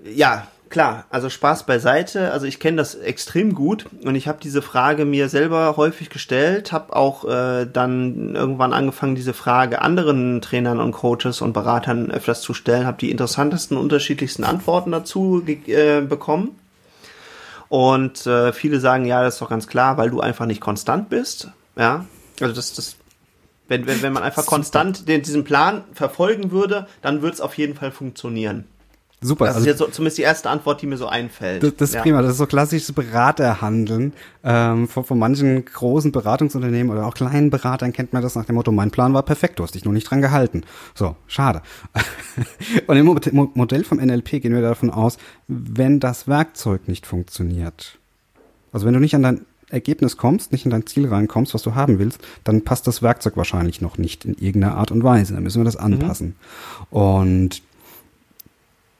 Ja, 0.03 0.47
klar, 0.73 1.05
also 1.11 1.29
Spaß 1.29 1.67
beiseite. 1.67 2.31
Also 2.31 2.47
ich 2.47 2.59
kenne 2.59 2.77
das 2.77 2.95
extrem 2.95 3.53
gut 3.53 3.85
und 4.03 4.15
ich 4.15 4.27
habe 4.27 4.39
diese 4.41 4.63
Frage 4.63 5.05
mir 5.05 5.29
selber 5.29 5.77
häufig 5.77 6.09
gestellt, 6.09 6.71
habe 6.71 6.95
auch 6.95 7.25
äh, 7.25 7.65
dann 7.71 8.35
irgendwann 8.35 8.73
angefangen, 8.73 9.13
diese 9.13 9.33
Frage 9.33 9.83
anderen 9.83 10.41
Trainern 10.41 10.79
und 10.79 10.91
Coaches 10.91 11.41
und 11.41 11.53
Beratern 11.53 12.09
öfters 12.09 12.41
zu 12.41 12.55
stellen, 12.55 12.87
habe 12.87 12.97
die 12.97 13.11
interessantesten, 13.11 13.77
unterschiedlichsten 13.77 14.43
Antworten 14.43 14.91
dazu 14.91 15.43
äh, 15.45 16.01
bekommen. 16.01 16.59
Und 17.69 18.25
äh, 18.25 18.51
viele 18.51 18.79
sagen, 18.79 19.05
ja, 19.05 19.21
das 19.23 19.35
ist 19.35 19.41
doch 19.41 19.49
ganz 19.49 19.67
klar, 19.67 19.97
weil 19.97 20.09
du 20.09 20.21
einfach 20.21 20.47
nicht 20.47 20.59
konstant 20.59 21.07
bist. 21.07 21.49
Ja, 21.77 22.05
also 22.41 22.53
das, 22.53 22.73
das, 22.73 22.95
wenn, 23.67 23.85
wenn, 23.85 24.01
wenn 24.01 24.11
man 24.11 24.23
einfach 24.23 24.47
konstant 24.47 25.07
den, 25.07 25.21
diesen 25.21 25.43
Plan 25.43 25.83
verfolgen 25.93 26.49
würde, 26.49 26.87
dann 27.03 27.21
würde 27.21 27.35
es 27.35 27.41
auf 27.41 27.57
jeden 27.59 27.75
Fall 27.75 27.91
funktionieren. 27.91 28.65
Super. 29.23 29.45
Das 29.45 29.55
also, 29.55 29.65
ist 29.65 29.71
jetzt 29.71 29.79
so, 29.79 29.87
zumindest 29.87 30.17
die 30.17 30.23
erste 30.23 30.49
Antwort, 30.49 30.81
die 30.81 30.87
mir 30.87 30.97
so 30.97 31.07
einfällt. 31.07 31.63
Das, 31.63 31.75
das 31.75 31.89
ist 31.89 31.95
ja. 31.95 32.01
prima. 32.01 32.21
Das 32.21 32.31
ist 32.31 32.37
so 32.37 32.45
klassisches 32.45 32.91
Beraterhandeln. 32.91 34.13
Ähm, 34.43 34.87
von, 34.87 35.05
von 35.05 35.17
manchen 35.17 35.63
großen 35.63 36.11
Beratungsunternehmen 36.11 36.91
oder 36.91 37.07
auch 37.07 37.13
kleinen 37.13 37.49
Beratern 37.49 37.93
kennt 37.93 38.11
man 38.11 38.21
das 38.21 38.35
nach 38.35 38.45
dem 38.45 38.55
Motto, 38.55 38.73
mein 38.73 38.91
Plan 38.91 39.13
war 39.13 39.23
perfekt, 39.23 39.59
du 39.59 39.63
hast 39.63 39.73
dich 39.73 39.85
nur 39.85 39.93
nicht 39.93 40.09
dran 40.09 40.21
gehalten. 40.21 40.63
So, 40.95 41.15
schade. 41.27 41.61
Und 42.87 42.97
im 42.97 43.05
Modell 43.53 43.83
vom 43.85 43.99
NLP 43.99 44.41
gehen 44.41 44.53
wir 44.53 44.61
davon 44.61 44.89
aus, 44.89 45.17
wenn 45.47 46.01
das 46.01 46.27
Werkzeug 46.27 46.87
nicht 46.87 47.05
funktioniert. 47.05 47.97
Also 48.73 48.85
wenn 48.85 48.93
du 48.93 48.99
nicht 48.99 49.15
an 49.15 49.23
dein 49.23 49.45
Ergebnis 49.69 50.17
kommst, 50.17 50.51
nicht 50.51 50.65
in 50.65 50.71
dein 50.71 50.85
Ziel 50.85 51.07
reinkommst, 51.07 51.53
was 51.53 51.63
du 51.63 51.75
haben 51.75 51.99
willst, 51.99 52.19
dann 52.43 52.63
passt 52.63 52.85
das 52.87 53.01
Werkzeug 53.01 53.37
wahrscheinlich 53.37 53.81
noch 53.81 53.97
nicht 53.97 54.25
in 54.25 54.35
irgendeiner 54.35 54.77
Art 54.77 54.91
und 54.91 55.03
Weise. 55.03 55.33
Dann 55.33 55.43
müssen 55.43 55.61
wir 55.61 55.65
das 55.65 55.77
mhm. 55.77 55.83
anpassen. 55.83 56.27
Mhm. 56.91 56.97
Und 56.97 57.61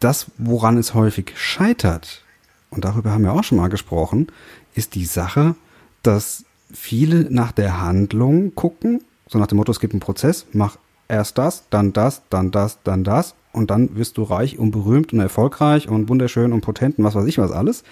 das, 0.04 0.28
woran 0.38 0.78
es 0.78 0.94
häufig 0.94 1.34
scheitert, 1.36 2.24
und 2.70 2.86
darüber 2.86 3.12
haben 3.12 3.24
wir 3.24 3.34
auch 3.34 3.44
schon 3.44 3.60
mal 3.60 3.70
gesprochen, 3.70 4.28
ist 4.74 4.96
die 4.96 5.06
Sache, 5.06 5.56
dass 6.02 6.44
viele 6.74 7.28
nach 7.30 7.52
der 7.52 7.80
Handlung 7.80 8.56
gucken, 8.56 9.04
so 9.28 9.38
nach 9.38 9.48
dem 9.48 9.58
Motto, 9.58 9.72
es 9.72 9.80
gibt 9.80 9.94
einen 9.94 10.00
Prozess, 10.00 10.46
mach 10.54 10.78
erst 11.08 11.38
das, 11.38 11.64
dann 11.70 11.94
das, 11.94 12.24
dann 12.30 12.52
das, 12.52 12.80
dann 12.84 13.04
das, 13.04 13.36
und 13.52 13.70
dann 13.70 13.96
wirst 13.96 14.18
du 14.18 14.24
reich 14.24 14.58
und 14.58 14.72
berühmt 14.72 15.14
und 15.14 15.20
erfolgreich 15.20 15.88
und 15.88 16.10
wunderschön 16.10 16.52
und 16.52 16.62
potent 16.62 16.98
und 16.98 17.04
was 17.04 17.16
weiß 17.16 17.28
ich 17.28 17.38
was 17.38 17.52
alles. 17.52 17.84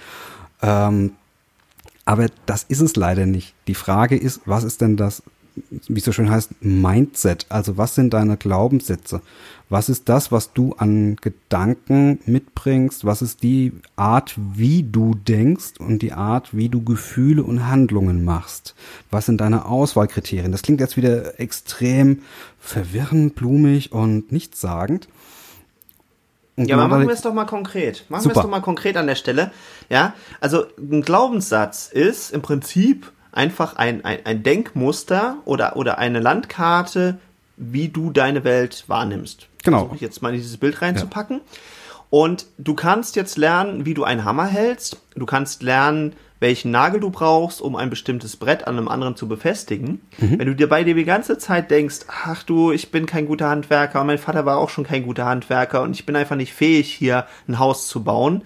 Ähm, 0.61 1.11
aber 2.03 2.27
das 2.47 2.63
ist 2.63 2.81
es 2.81 2.95
leider 2.95 3.27
nicht. 3.27 3.53
Die 3.67 3.75
Frage 3.75 4.17
ist, 4.17 4.41
was 4.45 4.63
ist 4.63 4.81
denn 4.81 4.97
das 4.97 5.21
wie 5.55 5.99
es 5.99 6.05
so 6.05 6.11
schön 6.11 6.29
heißt, 6.29 6.61
Mindset. 6.61 7.45
Also 7.49 7.77
was 7.77 7.95
sind 7.95 8.13
deine 8.13 8.37
Glaubenssätze? 8.37 9.21
Was 9.69 9.87
ist 9.87 10.09
das, 10.09 10.31
was 10.31 10.51
du 10.53 10.73
an 10.73 11.15
Gedanken 11.15 12.19
mitbringst? 12.25 13.05
Was 13.05 13.21
ist 13.21 13.41
die 13.41 13.71
Art, 13.95 14.35
wie 14.37 14.83
du 14.83 15.13
denkst 15.15 15.79
und 15.79 16.01
die 16.01 16.11
Art, 16.11 16.55
wie 16.55 16.67
du 16.67 16.83
Gefühle 16.83 17.43
und 17.43 17.67
Handlungen 17.67 18.25
machst? 18.25 18.75
Was 19.11 19.27
sind 19.27 19.39
deine 19.39 19.65
Auswahlkriterien? 19.65 20.51
Das 20.51 20.61
klingt 20.61 20.81
jetzt 20.81 20.97
wieder 20.97 21.39
extrem 21.39 22.23
verwirrend, 22.59 23.35
blumig 23.35 23.93
und 23.93 24.31
nichtssagend. 24.31 25.07
Und 26.57 26.67
ja, 26.67 26.75
aber 26.75 26.89
machen 26.89 27.07
wir 27.07 27.13
es 27.13 27.21
doch 27.21 27.33
mal 27.33 27.45
konkret. 27.45 28.05
Machen 28.09 28.25
wir 28.25 28.31
es 28.31 28.41
doch 28.41 28.49
mal 28.49 28.59
konkret 28.59 28.97
an 28.97 29.07
der 29.07 29.15
Stelle. 29.15 29.51
Ja, 29.89 30.13
also 30.41 30.65
ein 30.77 31.01
Glaubenssatz 31.01 31.87
ist 31.87 32.31
im 32.31 32.41
Prinzip 32.41 33.11
einfach 33.31 33.75
ein, 33.75 34.03
ein, 34.03 34.19
ein 34.25 34.43
Denkmuster 34.43 35.37
oder, 35.45 35.77
oder 35.77 35.97
eine 35.97 36.19
Landkarte, 36.19 37.19
wie 37.57 37.89
du 37.89 38.11
deine 38.11 38.43
Welt 38.43 38.85
wahrnimmst. 38.87 39.47
Genau. 39.63 39.79
Versuche 39.79 39.95
ich 39.95 40.01
jetzt 40.01 40.21
mal 40.21 40.29
in 40.29 40.35
dieses 40.35 40.57
Bild 40.57 40.81
reinzupacken. 40.81 41.37
Ja. 41.37 41.57
Und 42.09 42.45
du 42.57 42.73
kannst 42.73 43.15
jetzt 43.15 43.37
lernen, 43.37 43.85
wie 43.85 43.93
du 43.93 44.03
einen 44.03 44.25
Hammer 44.25 44.45
hältst. 44.45 44.97
Du 45.15 45.25
kannst 45.25 45.63
lernen, 45.63 46.13
welchen 46.41 46.71
Nagel 46.71 46.99
du 46.99 47.11
brauchst, 47.11 47.61
um 47.61 47.75
ein 47.75 47.89
bestimmtes 47.89 48.35
Brett 48.35 48.67
an 48.67 48.77
einem 48.77 48.87
anderen 48.87 49.15
zu 49.15 49.27
befestigen. 49.27 50.01
Mhm. 50.17 50.39
Wenn 50.39 50.47
du 50.47 50.55
dir 50.55 50.67
bei 50.67 50.83
dir 50.83 50.95
die 50.95 51.05
ganze 51.05 51.37
Zeit 51.37 51.71
denkst, 51.71 51.99
ach 52.07 52.43
du, 52.43 52.71
ich 52.71 52.91
bin 52.91 53.05
kein 53.05 53.27
guter 53.27 53.47
Handwerker 53.49 54.01
und 54.01 54.07
mein 54.07 54.17
Vater 54.17 54.45
war 54.45 54.57
auch 54.57 54.69
schon 54.69 54.83
kein 54.83 55.03
guter 55.03 55.25
Handwerker 55.25 55.83
und 55.83 55.91
ich 55.91 56.05
bin 56.05 56.15
einfach 56.15 56.35
nicht 56.35 56.51
fähig, 56.51 56.91
hier 56.91 57.27
ein 57.47 57.59
Haus 57.59 57.87
zu 57.87 58.03
bauen, 58.03 58.41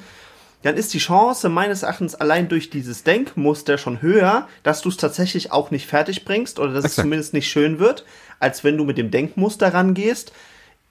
dann 0.65 0.77
ist 0.77 0.95
die 0.95 0.97
Chance 0.97 1.47
meines 1.47 1.83
Erachtens 1.83 2.15
allein 2.15 2.49
durch 2.49 2.71
dieses 2.71 3.03
Denkmuster 3.03 3.77
schon 3.77 4.01
höher, 4.01 4.47
dass 4.63 4.81
du 4.81 4.89
es 4.89 4.97
tatsächlich 4.97 5.51
auch 5.51 5.69
nicht 5.69 5.85
fertig 5.85 6.25
bringst 6.25 6.57
oder 6.57 6.73
dass 6.73 6.85
Exakt. 6.85 6.97
es 6.97 7.03
zumindest 7.03 7.33
nicht 7.33 7.47
schön 7.47 7.77
wird, 7.77 8.03
als 8.39 8.63
wenn 8.63 8.75
du 8.75 8.83
mit 8.83 8.97
dem 8.97 9.11
Denkmuster 9.11 9.75
rangehst. 9.75 10.31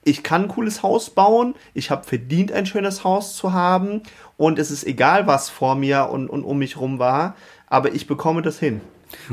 Ich 0.05 0.23
kann 0.23 0.43
ein 0.43 0.47
cooles 0.47 0.81
Haus 0.81 1.09
bauen, 1.09 1.55
ich 1.73 1.91
habe 1.91 2.05
verdient, 2.05 2.53
ein 2.53 2.65
schönes 2.65 3.03
Haus 3.03 3.35
zu 3.35 3.51
haben 3.51 4.01
und 4.37 4.59
es 4.59 4.71
ist 4.71 4.85
egal, 4.85 5.27
was 5.27 5.49
vor 5.49 5.75
mir 5.75 6.07
und, 6.09 6.29
und 6.29 6.45
um 6.45 6.57
mich 6.57 6.77
rum 6.77 6.97
war, 6.97 7.35
aber 7.67 7.93
ich 7.93 8.07
bekomme 8.07 8.41
das 8.41 8.57
hin. 8.57 8.79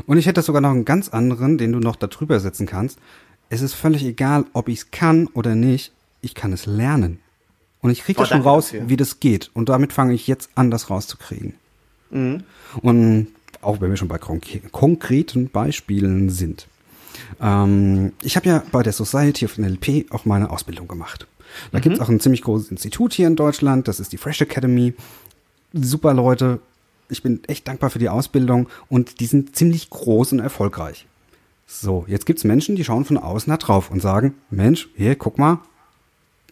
Und 0.07 0.17
ich 0.17 0.25
hätte 0.25 0.41
sogar 0.41 0.59
noch 0.59 0.71
einen 0.71 0.83
ganz 0.83 1.07
anderen, 1.07 1.57
den 1.57 1.71
du 1.71 1.79
noch 1.79 1.95
darüber 1.95 2.41
setzen 2.41 2.67
kannst. 2.67 2.99
Es 3.47 3.61
ist 3.61 3.75
völlig 3.75 4.03
egal, 4.03 4.43
ob 4.51 4.67
ich 4.67 4.79
es 4.79 4.91
kann 4.91 5.27
oder 5.27 5.55
nicht, 5.55 5.93
ich 6.19 6.35
kann 6.35 6.51
es 6.51 6.65
lernen. 6.65 7.22
Und 7.83 7.91
ich 7.91 8.01
kriege 8.01 8.21
oh, 8.21 8.25
schon 8.25 8.41
raus, 8.41 8.71
dafür. 8.71 8.89
wie 8.89 8.97
das 8.97 9.19
geht. 9.19 9.51
Und 9.53 9.69
damit 9.69 9.93
fange 9.93 10.13
ich 10.13 10.25
jetzt 10.25 10.49
an, 10.55 10.71
das 10.71 10.89
rauszukriegen. 10.89 11.53
Mhm. 12.09 12.43
Und 12.81 13.27
auch 13.61 13.81
wenn 13.81 13.89
wir 13.89 13.97
schon 13.97 14.07
bei 14.07 14.17
konkreten 14.17 15.49
Beispielen 15.49 16.29
sind. 16.29 16.67
Ähm, 17.41 18.13
ich 18.23 18.35
habe 18.35 18.47
ja 18.47 18.63
bei 18.71 18.83
der 18.83 18.93
Society 18.93 19.45
of 19.45 19.57
NLP 19.57 20.11
auch 20.11 20.25
meine 20.25 20.49
Ausbildung 20.49 20.87
gemacht. 20.87 21.27
Da 21.71 21.77
mhm. 21.77 21.81
gibt 21.81 21.95
es 21.95 22.01
auch 22.01 22.09
ein 22.09 22.21
ziemlich 22.21 22.41
großes 22.41 22.71
Institut 22.71 23.13
hier 23.13 23.27
in 23.27 23.35
Deutschland, 23.35 23.87
das 23.87 23.99
ist 23.99 24.11
die 24.11 24.17
Fresh 24.17 24.41
Academy. 24.41 24.93
Super 25.73 26.13
Leute, 26.13 26.59
ich 27.09 27.21
bin 27.21 27.41
echt 27.47 27.67
dankbar 27.67 27.89
für 27.89 27.99
die 27.99 28.09
Ausbildung 28.09 28.69
und 28.89 29.19
die 29.19 29.25
sind 29.25 29.55
ziemlich 29.55 29.89
groß 29.89 30.33
und 30.33 30.39
erfolgreich. 30.39 31.05
So, 31.67 32.05
jetzt 32.07 32.25
gibt's 32.25 32.43
Menschen, 32.43 32.75
die 32.75 32.83
schauen 32.83 33.05
von 33.05 33.17
außen 33.17 33.51
da 33.51 33.57
drauf 33.57 33.91
und 33.91 34.01
sagen, 34.01 34.35
Mensch, 34.49 34.89
hier, 34.95 35.15
guck 35.15 35.37
mal, 35.37 35.59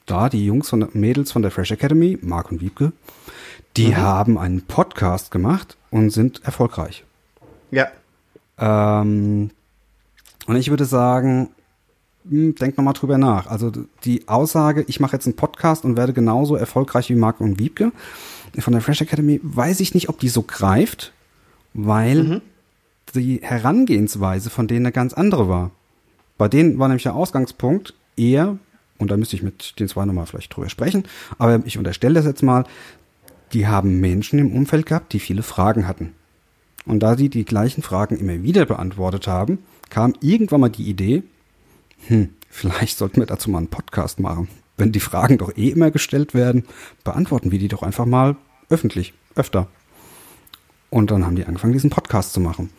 da, 0.05 0.29
die 0.29 0.45
Jungs 0.45 0.69
von 0.69 0.87
Mädels 0.93 1.31
von 1.31 1.41
der 1.41 1.51
Fresh 1.51 1.71
Academy, 1.71 2.17
Marc 2.21 2.51
und 2.51 2.61
Wiebke, 2.61 2.91
die 3.77 3.87
mhm. 3.87 3.97
haben 3.97 4.37
einen 4.37 4.61
Podcast 4.61 5.31
gemacht 5.31 5.77
und 5.89 6.09
sind 6.09 6.43
erfolgreich. 6.43 7.03
Ja. 7.71 7.87
Ähm, 8.57 9.51
und 10.47 10.55
ich 10.55 10.69
würde 10.69 10.85
sagen, 10.85 11.49
hm, 12.29 12.55
denk 12.55 12.77
nochmal 12.77 12.93
drüber 12.93 13.17
nach. 13.17 13.47
Also 13.47 13.71
die 14.03 14.27
Aussage, 14.27 14.83
ich 14.87 14.99
mache 14.99 15.15
jetzt 15.15 15.25
einen 15.25 15.35
Podcast 15.35 15.85
und 15.85 15.97
werde 15.97 16.13
genauso 16.13 16.55
erfolgreich 16.55 17.09
wie 17.09 17.15
Marc 17.15 17.41
und 17.41 17.59
Wiebke 17.59 17.91
von 18.59 18.73
der 18.73 18.81
Fresh 18.81 19.01
Academy, 19.01 19.39
weiß 19.41 19.79
ich 19.79 19.93
nicht, 19.93 20.09
ob 20.09 20.19
die 20.19 20.29
so 20.29 20.41
greift, 20.41 21.13
weil 21.73 22.23
mhm. 22.23 22.41
die 23.15 23.39
Herangehensweise 23.41 24.49
von 24.49 24.67
denen 24.67 24.85
eine 24.85 24.91
ganz 24.91 25.13
andere 25.13 25.47
war. 25.47 25.71
Bei 26.37 26.47
denen 26.47 26.79
war 26.79 26.87
nämlich 26.87 27.03
der 27.03 27.15
Ausgangspunkt 27.15 27.93
eher, 28.17 28.57
und 29.01 29.09
da 29.09 29.17
müsste 29.17 29.35
ich 29.35 29.43
mit 29.43 29.79
den 29.79 29.87
zwei 29.87 30.05
nochmal 30.05 30.27
vielleicht 30.27 30.55
drüber 30.55 30.69
sprechen, 30.69 31.03
aber 31.39 31.61
ich 31.65 31.77
unterstelle 31.77 32.13
das 32.13 32.25
jetzt 32.25 32.43
mal, 32.43 32.65
die 33.51 33.67
haben 33.67 33.99
Menschen 33.99 34.39
im 34.39 34.53
Umfeld 34.53 34.85
gehabt, 34.85 35.11
die 35.13 35.19
viele 35.19 35.43
Fragen 35.43 35.87
hatten. 35.87 36.13
Und 36.85 37.01
da 37.01 37.17
sie 37.17 37.29
die 37.29 37.43
gleichen 37.43 37.81
Fragen 37.81 38.17
immer 38.17 38.43
wieder 38.43 38.65
beantwortet 38.65 39.27
haben, 39.27 39.59
kam 39.89 40.13
irgendwann 40.21 40.61
mal 40.61 40.69
die 40.69 40.87
Idee, 40.87 41.23
hm, 42.07 42.29
vielleicht 42.49 42.97
sollten 42.97 43.19
wir 43.19 43.25
dazu 43.25 43.49
mal 43.49 43.57
einen 43.57 43.67
Podcast 43.67 44.19
machen. 44.19 44.47
Wenn 44.77 44.91
die 44.91 44.99
Fragen 44.99 45.37
doch 45.37 45.55
eh 45.57 45.69
immer 45.69 45.91
gestellt 45.91 46.33
werden, 46.33 46.65
beantworten 47.03 47.51
wir 47.51 47.59
die 47.59 47.67
doch 47.67 47.83
einfach 47.83 48.05
mal 48.05 48.35
öffentlich, 48.69 49.13
öfter. 49.35 49.67
Und 50.89 51.11
dann 51.11 51.25
haben 51.25 51.35
die 51.35 51.45
angefangen, 51.45 51.73
diesen 51.73 51.89
Podcast 51.89 52.33
zu 52.33 52.39
machen. 52.39 52.69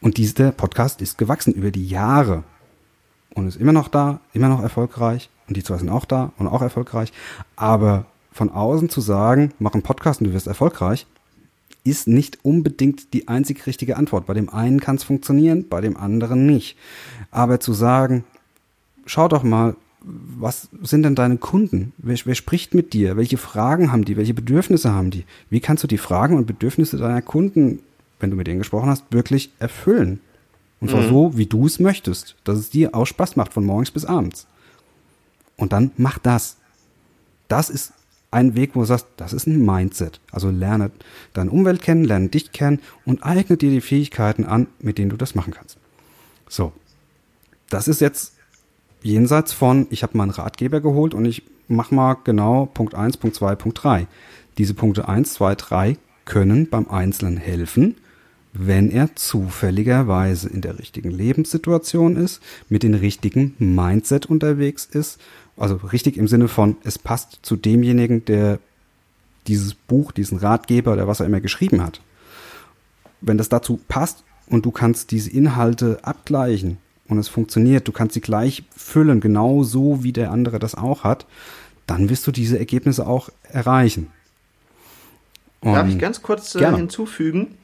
Und 0.00 0.18
dieser 0.18 0.52
Podcast 0.52 1.00
ist 1.00 1.18
gewachsen 1.18 1.52
über 1.54 1.70
die 1.70 1.88
Jahre 1.88 2.44
und 3.34 3.48
ist 3.48 3.56
immer 3.56 3.72
noch 3.72 3.88
da, 3.88 4.20
immer 4.32 4.48
noch 4.48 4.62
erfolgreich. 4.62 5.30
Und 5.48 5.56
die 5.56 5.62
zwei 5.62 5.78
sind 5.78 5.88
auch 5.88 6.04
da 6.04 6.32
und 6.38 6.46
auch 6.46 6.62
erfolgreich. 6.62 7.12
Aber 7.54 8.06
von 8.32 8.50
außen 8.50 8.88
zu 8.88 9.00
sagen, 9.00 9.52
mach 9.58 9.74
einen 9.74 9.82
Podcast 9.82 10.20
und 10.20 10.28
du 10.28 10.32
wirst 10.34 10.46
erfolgreich, 10.46 11.06
ist 11.84 12.08
nicht 12.08 12.38
unbedingt 12.42 13.12
die 13.14 13.28
einzig 13.28 13.66
richtige 13.66 13.96
Antwort. 13.96 14.26
Bei 14.26 14.34
dem 14.34 14.48
einen 14.48 14.80
kann 14.80 14.96
es 14.96 15.04
funktionieren, 15.04 15.68
bei 15.68 15.80
dem 15.80 15.96
anderen 15.96 16.46
nicht. 16.46 16.76
Aber 17.30 17.60
zu 17.60 17.72
sagen, 17.72 18.24
schau 19.06 19.28
doch 19.28 19.42
mal, 19.42 19.76
was 20.00 20.68
sind 20.82 21.02
denn 21.02 21.14
deine 21.14 21.36
Kunden? 21.36 21.92
Wer, 21.98 22.16
wer, 22.24 22.34
spricht 22.34 22.74
mit 22.74 22.92
dir? 22.92 23.16
Welche 23.16 23.38
Fragen 23.38 23.90
haben 23.90 24.04
die? 24.04 24.16
Welche 24.16 24.34
Bedürfnisse 24.34 24.92
haben 24.92 25.10
die? 25.10 25.24
Wie 25.50 25.60
kannst 25.60 25.82
du 25.82 25.88
die 25.88 25.98
Fragen 25.98 26.36
und 26.36 26.46
Bedürfnisse 26.46 26.96
deiner 26.96 27.22
Kunden, 27.22 27.80
wenn 28.20 28.30
du 28.30 28.36
mit 28.36 28.46
denen 28.46 28.58
gesprochen 28.58 28.88
hast, 28.88 29.04
wirklich 29.10 29.50
erfüllen? 29.58 30.20
Und 30.80 30.90
zwar 30.90 31.02
mhm. 31.02 31.08
so, 31.08 31.38
wie 31.38 31.46
du 31.46 31.66
es 31.66 31.80
möchtest, 31.80 32.36
dass 32.44 32.58
es 32.58 32.70
dir 32.70 32.94
auch 32.94 33.06
Spaß 33.06 33.36
macht 33.36 33.52
von 33.52 33.64
morgens 33.64 33.90
bis 33.90 34.04
abends. 34.04 34.46
Und 35.56 35.72
dann 35.72 35.90
mach 35.96 36.18
das. 36.18 36.56
Das 37.48 37.70
ist 37.70 37.92
ein 38.30 38.54
Weg, 38.54 38.74
wo 38.74 38.80
du 38.80 38.86
sagst, 38.86 39.06
das 39.16 39.32
ist 39.32 39.46
ein 39.46 39.64
Mindset. 39.64 40.20
Also 40.30 40.50
lerne 40.50 40.90
deine 41.32 41.50
Umwelt 41.50 41.80
kennen, 41.80 42.04
lerne 42.04 42.28
dich 42.28 42.52
kennen 42.52 42.80
und 43.04 43.24
eigne 43.24 43.56
dir 43.56 43.70
die 43.70 43.80
Fähigkeiten 43.80 44.44
an, 44.44 44.66
mit 44.78 44.98
denen 44.98 45.10
du 45.10 45.16
das 45.16 45.34
machen 45.34 45.54
kannst. 45.54 45.78
So. 46.48 46.72
Das 47.70 47.88
ist 47.88 48.00
jetzt 48.00 48.34
jenseits 49.02 49.52
von, 49.52 49.86
ich 49.90 50.02
habe 50.02 50.16
mal 50.16 50.24
einen 50.24 50.32
Ratgeber 50.32 50.80
geholt 50.80 51.14
und 51.14 51.24
ich 51.24 51.42
mach 51.68 51.90
mal 51.90 52.16
genau 52.24 52.66
Punkt 52.66 52.94
1, 52.94 53.16
Punkt 53.16 53.36
2, 53.36 53.54
Punkt 53.54 53.82
3. 53.82 54.06
Diese 54.58 54.74
Punkte 54.74 55.08
1, 55.08 55.34
2, 55.34 55.54
3 55.54 55.96
können 56.24 56.68
beim 56.68 56.88
Einzelnen 56.88 57.36
helfen, 57.36 57.96
wenn 58.58 58.90
er 58.90 59.14
zufälligerweise 59.16 60.48
in 60.48 60.60
der 60.60 60.78
richtigen 60.78 61.10
Lebenssituation 61.10 62.16
ist, 62.16 62.40
mit 62.68 62.82
dem 62.82 62.94
richtigen 62.94 63.54
Mindset 63.58 64.26
unterwegs 64.26 64.86
ist, 64.86 65.20
also 65.56 65.76
richtig 65.76 66.16
im 66.16 66.28
Sinne 66.28 66.48
von, 66.48 66.76
es 66.84 66.98
passt 66.98 67.40
zu 67.42 67.56
demjenigen, 67.56 68.24
der 68.24 68.58
dieses 69.46 69.74
Buch, 69.74 70.12
diesen 70.12 70.38
Ratgeber 70.38 70.92
oder 70.92 71.06
was 71.06 71.20
er 71.20 71.26
immer 71.26 71.40
geschrieben 71.40 71.82
hat. 71.82 72.00
Wenn 73.20 73.38
das 73.38 73.48
dazu 73.48 73.80
passt 73.88 74.24
und 74.48 74.66
du 74.66 74.70
kannst 74.70 75.10
diese 75.10 75.30
Inhalte 75.30 76.00
abgleichen 76.02 76.78
und 77.08 77.18
es 77.18 77.28
funktioniert, 77.28 77.86
du 77.86 77.92
kannst 77.92 78.14
sie 78.14 78.20
gleich 78.20 78.64
füllen, 78.74 79.20
genau 79.20 79.62
so 79.62 80.02
wie 80.02 80.12
der 80.12 80.30
andere 80.30 80.58
das 80.58 80.74
auch 80.74 81.04
hat, 81.04 81.26
dann 81.86 82.08
wirst 82.08 82.26
du 82.26 82.32
diese 82.32 82.58
Ergebnisse 82.58 83.06
auch 83.06 83.30
erreichen. 83.44 84.08
Und 85.60 85.74
Darf 85.74 85.88
ich 85.88 85.98
ganz 85.98 86.22
kurz 86.22 86.54
äh, 86.54 86.74
hinzufügen? 86.74 87.56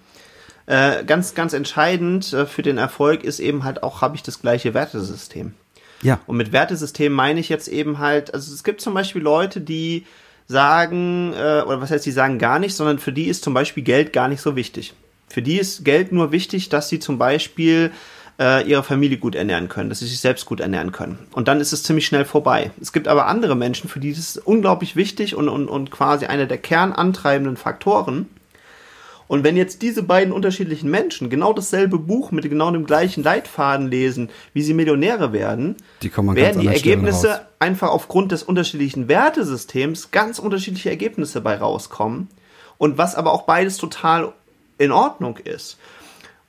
Äh, 0.66 1.04
ganz, 1.04 1.34
ganz 1.34 1.52
entscheidend 1.52 2.32
äh, 2.32 2.46
für 2.46 2.62
den 2.62 2.78
Erfolg 2.78 3.24
ist 3.24 3.40
eben 3.40 3.64
halt 3.64 3.82
auch, 3.82 4.00
habe 4.00 4.16
ich 4.16 4.22
das 4.22 4.40
gleiche 4.40 4.74
Wertesystem. 4.74 5.54
Ja. 6.02 6.20
Und 6.26 6.36
mit 6.36 6.52
Wertesystem 6.52 7.12
meine 7.12 7.40
ich 7.40 7.48
jetzt 7.48 7.68
eben 7.68 7.98
halt, 7.98 8.34
also 8.34 8.52
es 8.52 8.64
gibt 8.64 8.80
zum 8.80 8.94
Beispiel 8.94 9.22
Leute, 9.22 9.60
die 9.60 10.04
sagen, 10.48 11.32
äh, 11.34 11.62
oder 11.62 11.80
was 11.80 11.90
heißt, 11.90 12.06
die 12.06 12.12
sagen 12.12 12.38
gar 12.38 12.58
nicht, 12.58 12.74
sondern 12.74 12.98
für 12.98 13.12
die 13.12 13.26
ist 13.26 13.44
zum 13.44 13.54
Beispiel 13.54 13.82
Geld 13.82 14.12
gar 14.12 14.28
nicht 14.28 14.40
so 14.40 14.56
wichtig. 14.56 14.94
Für 15.28 15.42
die 15.42 15.58
ist 15.58 15.84
Geld 15.84 16.12
nur 16.12 16.30
wichtig, 16.30 16.68
dass 16.68 16.88
sie 16.88 16.98
zum 16.98 17.18
Beispiel 17.18 17.90
äh, 18.38 18.68
ihre 18.68 18.82
Familie 18.82 19.18
gut 19.18 19.34
ernähren 19.34 19.68
können, 19.68 19.88
dass 19.88 20.00
sie 20.00 20.06
sich 20.06 20.20
selbst 20.20 20.46
gut 20.46 20.60
ernähren 20.60 20.92
können. 20.92 21.18
Und 21.32 21.48
dann 21.48 21.60
ist 21.60 21.72
es 21.72 21.82
ziemlich 21.82 22.06
schnell 22.06 22.24
vorbei. 22.24 22.70
Es 22.80 22.92
gibt 22.92 23.08
aber 23.08 23.26
andere 23.26 23.56
Menschen, 23.56 23.88
für 23.88 24.00
die 24.00 24.10
das 24.10 24.36
ist 24.36 24.38
unglaublich 24.38 24.96
wichtig 24.96 25.34
und, 25.34 25.48
und, 25.48 25.68
und 25.68 25.90
quasi 25.90 26.26
einer 26.26 26.46
der 26.46 26.58
kernantreibenden 26.58 27.56
Faktoren. 27.56 28.28
Und 29.28 29.44
wenn 29.44 29.56
jetzt 29.56 29.82
diese 29.82 30.02
beiden 30.02 30.32
unterschiedlichen 30.32 30.90
Menschen 30.90 31.30
genau 31.30 31.52
dasselbe 31.52 31.98
Buch 31.98 32.32
mit 32.32 32.48
genau 32.48 32.70
dem 32.70 32.84
gleichen 32.84 33.22
Leitfaden 33.22 33.88
lesen, 33.88 34.30
wie 34.52 34.62
sie 34.62 34.74
Millionäre 34.74 35.32
werden, 35.32 35.76
die 36.02 36.14
werden 36.14 36.60
die 36.60 36.66
Ergebnisse 36.66 37.46
einfach 37.58 37.90
aufgrund 37.90 38.32
des 38.32 38.42
unterschiedlichen 38.42 39.08
Wertesystems 39.08 40.10
ganz 40.10 40.38
unterschiedliche 40.38 40.90
Ergebnisse 40.90 41.40
bei 41.40 41.56
rauskommen. 41.56 42.28
Und 42.78 42.98
was 42.98 43.14
aber 43.14 43.32
auch 43.32 43.42
beides 43.42 43.76
total 43.76 44.32
in 44.78 44.90
Ordnung 44.90 45.38
ist. 45.38 45.78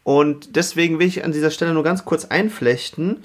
Und 0.04 0.56
deswegen 0.56 1.00
will 1.00 1.08
ich 1.08 1.24
an 1.24 1.32
dieser 1.32 1.52
Stelle 1.52 1.74
nur 1.74 1.84
ganz 1.84 2.06
kurz 2.06 2.26
einflechten. 2.26 3.24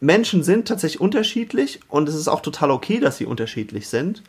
Menschen 0.00 0.42
sind 0.42 0.68
tatsächlich 0.68 1.00
unterschiedlich 1.00 1.80
und 1.88 2.08
es 2.08 2.14
ist 2.14 2.28
auch 2.28 2.40
total 2.40 2.70
okay, 2.70 3.00
dass 3.00 3.18
sie 3.18 3.26
unterschiedlich 3.26 3.88
sind. 3.88 4.22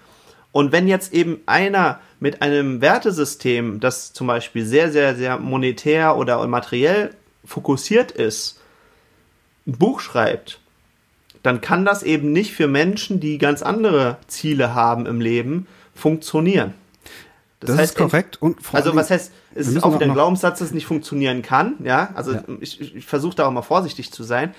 Und 0.52 0.72
wenn 0.72 0.88
jetzt 0.88 1.14
eben 1.14 1.40
einer 1.46 2.00
mit 2.20 2.42
einem 2.42 2.82
Wertesystem, 2.82 3.80
das 3.80 4.14
zum 4.14 4.28
Beispiel 4.28 4.66
sehr, 4.66 4.92
sehr, 4.92 5.16
sehr 5.16 5.40
monetär 5.40 6.18
oder 6.18 6.46
materiell 6.48 7.12
fokussiert 7.46 8.12
ist, 8.12 8.60
ein 9.66 9.78
Buch 9.78 10.00
schreibt, 10.00 10.60
dann 11.44 11.62
kann 11.62 11.86
das 11.86 12.04
eben 12.04 12.32
nicht 12.32 12.54
für 12.54 12.68
Menschen, 12.68 13.20
die 13.20 13.38
ganz 13.38 13.62
andere 13.62 14.18
Ziele 14.28 14.76
haben 14.76 15.06
im 15.06 15.22
Leben, 15.22 15.68
funktionieren. 15.96 16.74
Das, 17.60 17.70
das 17.70 17.78
heißt, 17.80 17.92
ist 17.92 17.98
korrekt. 17.98 18.42
Und 18.42 18.58
also 18.74 18.96
was 18.96 19.10
heißt, 19.10 19.32
es 19.54 19.68
ist 19.68 19.84
auch 19.84 20.00
ein 20.00 20.14
Glaubenssatz, 20.14 20.60
dass 20.60 20.70
es 20.70 20.74
nicht 20.74 20.86
funktionieren 20.86 21.42
kann. 21.42 21.76
Ja, 21.84 22.10
also 22.16 22.34
ja. 22.34 22.44
ich, 22.60 22.96
ich 22.96 23.06
versuche 23.06 23.36
da 23.36 23.48
auch 23.48 23.52
mal 23.52 23.62
vorsichtig 23.62 24.12
zu 24.12 24.24
sein. 24.24 24.54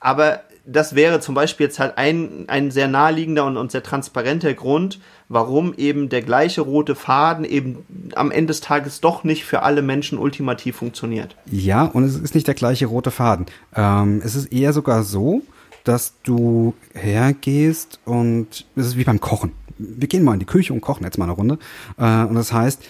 Aber 0.00 0.40
das 0.66 0.94
wäre 0.94 1.20
zum 1.20 1.34
Beispiel 1.34 1.66
jetzt 1.66 1.78
halt 1.78 1.98
ein, 1.98 2.44
ein 2.48 2.70
sehr 2.70 2.88
naheliegender 2.88 3.44
und, 3.44 3.56
und 3.56 3.70
sehr 3.70 3.82
transparenter 3.82 4.54
Grund, 4.54 4.98
warum 5.28 5.74
eben 5.74 6.08
der 6.08 6.22
gleiche 6.22 6.62
rote 6.62 6.94
Faden 6.94 7.44
eben 7.44 7.84
am 8.14 8.30
Ende 8.30 8.48
des 8.48 8.60
Tages 8.60 9.00
doch 9.00 9.24
nicht 9.24 9.44
für 9.44 9.62
alle 9.62 9.82
Menschen 9.82 10.18
ultimativ 10.18 10.76
funktioniert. 10.76 11.36
Ja, 11.50 11.84
und 11.84 12.04
es 12.04 12.16
ist 12.16 12.34
nicht 12.34 12.46
der 12.46 12.54
gleiche 12.54 12.86
rote 12.86 13.10
Faden. 13.10 13.46
Ähm, 13.74 14.22
es 14.24 14.34
ist 14.34 14.52
eher 14.52 14.72
sogar 14.72 15.02
so, 15.02 15.42
dass 15.84 16.14
du 16.22 16.74
hergehst 16.94 18.00
und 18.06 18.66
es 18.74 18.86
ist 18.86 18.96
wie 18.96 19.04
beim 19.04 19.20
Kochen. 19.20 19.52
Wir 19.76 20.08
gehen 20.08 20.24
mal 20.24 20.34
in 20.34 20.40
die 20.40 20.46
Küche 20.46 20.72
und 20.72 20.80
kochen 20.80 21.04
jetzt 21.04 21.18
mal 21.18 21.24
eine 21.24 21.34
Runde. 21.34 21.58
Äh, 21.98 22.24
und 22.24 22.36
das 22.36 22.52
heißt, 22.52 22.82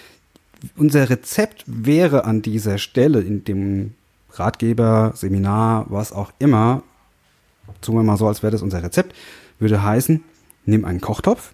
unser 0.77 1.11
Rezept 1.11 1.65
wäre 1.67 2.25
an 2.25 2.41
dieser 2.41 2.79
Stelle 2.79 3.21
in 3.21 3.45
dem 3.45 3.95
Ratgeber, 4.31 5.13
Seminar, 5.15 5.87
was 5.89 6.13
auch 6.13 6.33
immer, 6.39 6.83
tun 7.81 7.97
wir 7.97 8.03
mal 8.03 8.17
so, 8.17 8.27
als 8.27 8.43
wäre 8.43 8.53
das 8.53 8.63
unser 8.63 8.83
Rezept, 8.83 9.15
würde 9.59 9.83
heißen, 9.83 10.23
nimm 10.67 10.85
einen 10.85 11.01
Kochtopf, 11.01 11.53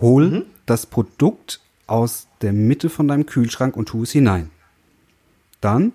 hol 0.00 0.30
mhm. 0.30 0.42
das 0.66 0.86
Produkt 0.86 1.60
aus 1.86 2.28
der 2.42 2.52
Mitte 2.52 2.90
von 2.90 3.08
deinem 3.08 3.26
Kühlschrank 3.26 3.76
und 3.76 3.86
tu 3.86 4.02
es 4.02 4.12
hinein. 4.12 4.50
Dann 5.60 5.92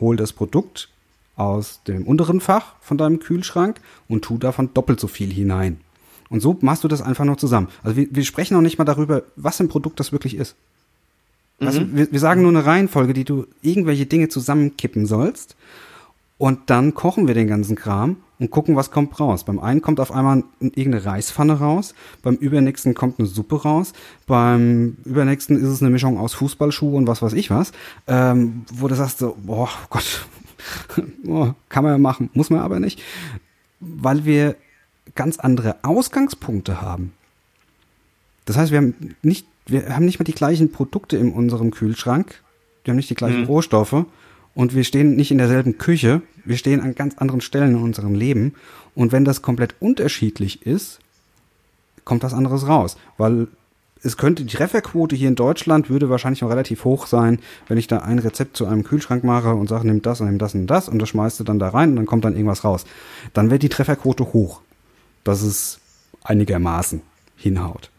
hol 0.00 0.16
das 0.16 0.32
Produkt 0.32 0.88
aus 1.36 1.82
dem 1.84 2.06
unteren 2.06 2.40
Fach 2.40 2.74
von 2.80 2.98
deinem 2.98 3.18
Kühlschrank 3.18 3.80
und 4.08 4.22
tu 4.22 4.38
davon 4.38 4.74
doppelt 4.74 5.00
so 5.00 5.08
viel 5.08 5.32
hinein. 5.32 5.80
Und 6.28 6.40
so 6.40 6.56
machst 6.60 6.84
du 6.84 6.88
das 6.88 7.02
einfach 7.02 7.24
noch 7.24 7.36
zusammen. 7.36 7.68
Also 7.82 7.96
wir, 7.96 8.06
wir 8.10 8.24
sprechen 8.24 8.54
noch 8.54 8.60
nicht 8.60 8.78
mal 8.78 8.84
darüber, 8.84 9.22
was 9.36 9.60
ein 9.60 9.68
Produkt 9.68 9.98
das 9.98 10.12
wirklich 10.12 10.36
ist. 10.36 10.54
Also 11.58 11.80
mhm. 11.80 11.96
wir, 11.96 12.12
wir 12.12 12.20
sagen 12.20 12.42
nur 12.42 12.50
eine 12.50 12.64
Reihenfolge, 12.64 13.14
die 13.14 13.24
du 13.24 13.46
irgendwelche 13.62 14.06
Dinge 14.06 14.28
zusammenkippen 14.28 15.06
sollst 15.06 15.56
und 16.40 16.70
dann 16.70 16.94
kochen 16.94 17.26
wir 17.26 17.34
den 17.34 17.48
ganzen 17.48 17.76
Kram 17.76 18.16
und 18.38 18.50
gucken, 18.50 18.74
was 18.74 18.90
kommt 18.90 19.20
raus. 19.20 19.44
Beim 19.44 19.58
einen 19.58 19.82
kommt 19.82 20.00
auf 20.00 20.10
einmal 20.10 20.42
irgendeine 20.58 21.04
Reispfanne 21.04 21.58
raus, 21.58 21.94
beim 22.22 22.36
übernächsten 22.36 22.94
kommt 22.94 23.18
eine 23.18 23.28
Suppe 23.28 23.60
raus, 23.60 23.92
beim 24.26 24.96
übernächsten 25.04 25.58
ist 25.58 25.68
es 25.68 25.82
eine 25.82 25.90
Mischung 25.90 26.16
aus 26.16 26.32
Fußballschuhe 26.32 26.96
und 26.96 27.06
was 27.06 27.20
weiß 27.20 27.34
ich 27.34 27.50
was, 27.50 27.72
ähm, 28.06 28.64
wo 28.72 28.88
du 28.88 28.94
sagst 28.94 29.18
so, 29.18 29.36
boah 29.42 29.68
Gott, 29.90 30.26
oh, 31.26 31.50
kann 31.68 31.84
man 31.84 31.92
ja 31.92 31.98
machen, 31.98 32.30
muss 32.32 32.48
man 32.48 32.60
aber 32.60 32.80
nicht, 32.80 33.02
weil 33.80 34.24
wir 34.24 34.56
ganz 35.14 35.38
andere 35.38 35.76
Ausgangspunkte 35.82 36.80
haben. 36.80 37.12
Das 38.46 38.56
heißt, 38.56 38.72
wir 38.72 38.78
haben 38.78 39.14
nicht, 39.20 39.46
wir 39.66 39.94
haben 39.94 40.06
nicht 40.06 40.18
mal 40.18 40.24
die 40.24 40.32
gleichen 40.32 40.72
Produkte 40.72 41.18
in 41.18 41.34
unserem 41.34 41.70
Kühlschrank, 41.70 42.40
wir 42.84 42.92
haben 42.92 42.96
nicht 42.96 43.10
die 43.10 43.14
gleichen 43.14 43.40
mhm. 43.40 43.46
Rohstoffe 43.46 44.06
und 44.54 44.74
wir 44.74 44.84
stehen 44.84 45.16
nicht 45.16 45.30
in 45.30 45.38
derselben 45.38 45.78
Küche, 45.78 46.22
wir 46.44 46.56
stehen 46.56 46.80
an 46.80 46.94
ganz 46.94 47.18
anderen 47.18 47.40
Stellen 47.40 47.76
in 47.76 47.82
unserem 47.82 48.14
Leben. 48.14 48.54
Und 48.94 49.12
wenn 49.12 49.24
das 49.24 49.42
komplett 49.42 49.74
unterschiedlich 49.80 50.66
ist, 50.66 51.00
kommt 52.04 52.22
was 52.22 52.34
anderes 52.34 52.66
raus. 52.66 52.96
Weil 53.18 53.48
es 54.02 54.16
könnte, 54.16 54.44
die 54.44 54.54
Trefferquote 54.56 55.14
hier 55.14 55.28
in 55.28 55.34
Deutschland 55.34 55.90
würde 55.90 56.08
wahrscheinlich 56.08 56.40
noch 56.40 56.50
relativ 56.50 56.84
hoch 56.84 57.06
sein, 57.06 57.38
wenn 57.68 57.78
ich 57.78 57.86
da 57.86 57.98
ein 57.98 58.18
Rezept 58.18 58.56
zu 58.56 58.66
einem 58.66 58.82
Kühlschrank 58.82 59.24
mache 59.24 59.54
und 59.54 59.68
sage, 59.68 59.86
nimm 59.86 60.02
das 60.02 60.20
und 60.20 60.28
nimm 60.28 60.38
das 60.38 60.54
und 60.54 60.66
das 60.66 60.88
und 60.88 60.98
das 60.98 61.10
schmeißt 61.10 61.38
du 61.38 61.44
dann 61.44 61.58
da 61.58 61.68
rein 61.68 61.90
und 61.90 61.96
dann 61.96 62.06
kommt 62.06 62.24
dann 62.24 62.34
irgendwas 62.34 62.64
raus. 62.64 62.84
Dann 63.34 63.50
wird 63.50 63.62
die 63.62 63.68
Trefferquote 63.68 64.32
hoch, 64.32 64.62
dass 65.22 65.42
es 65.42 65.80
einigermaßen 66.24 67.02
hinhaut. 67.36 67.90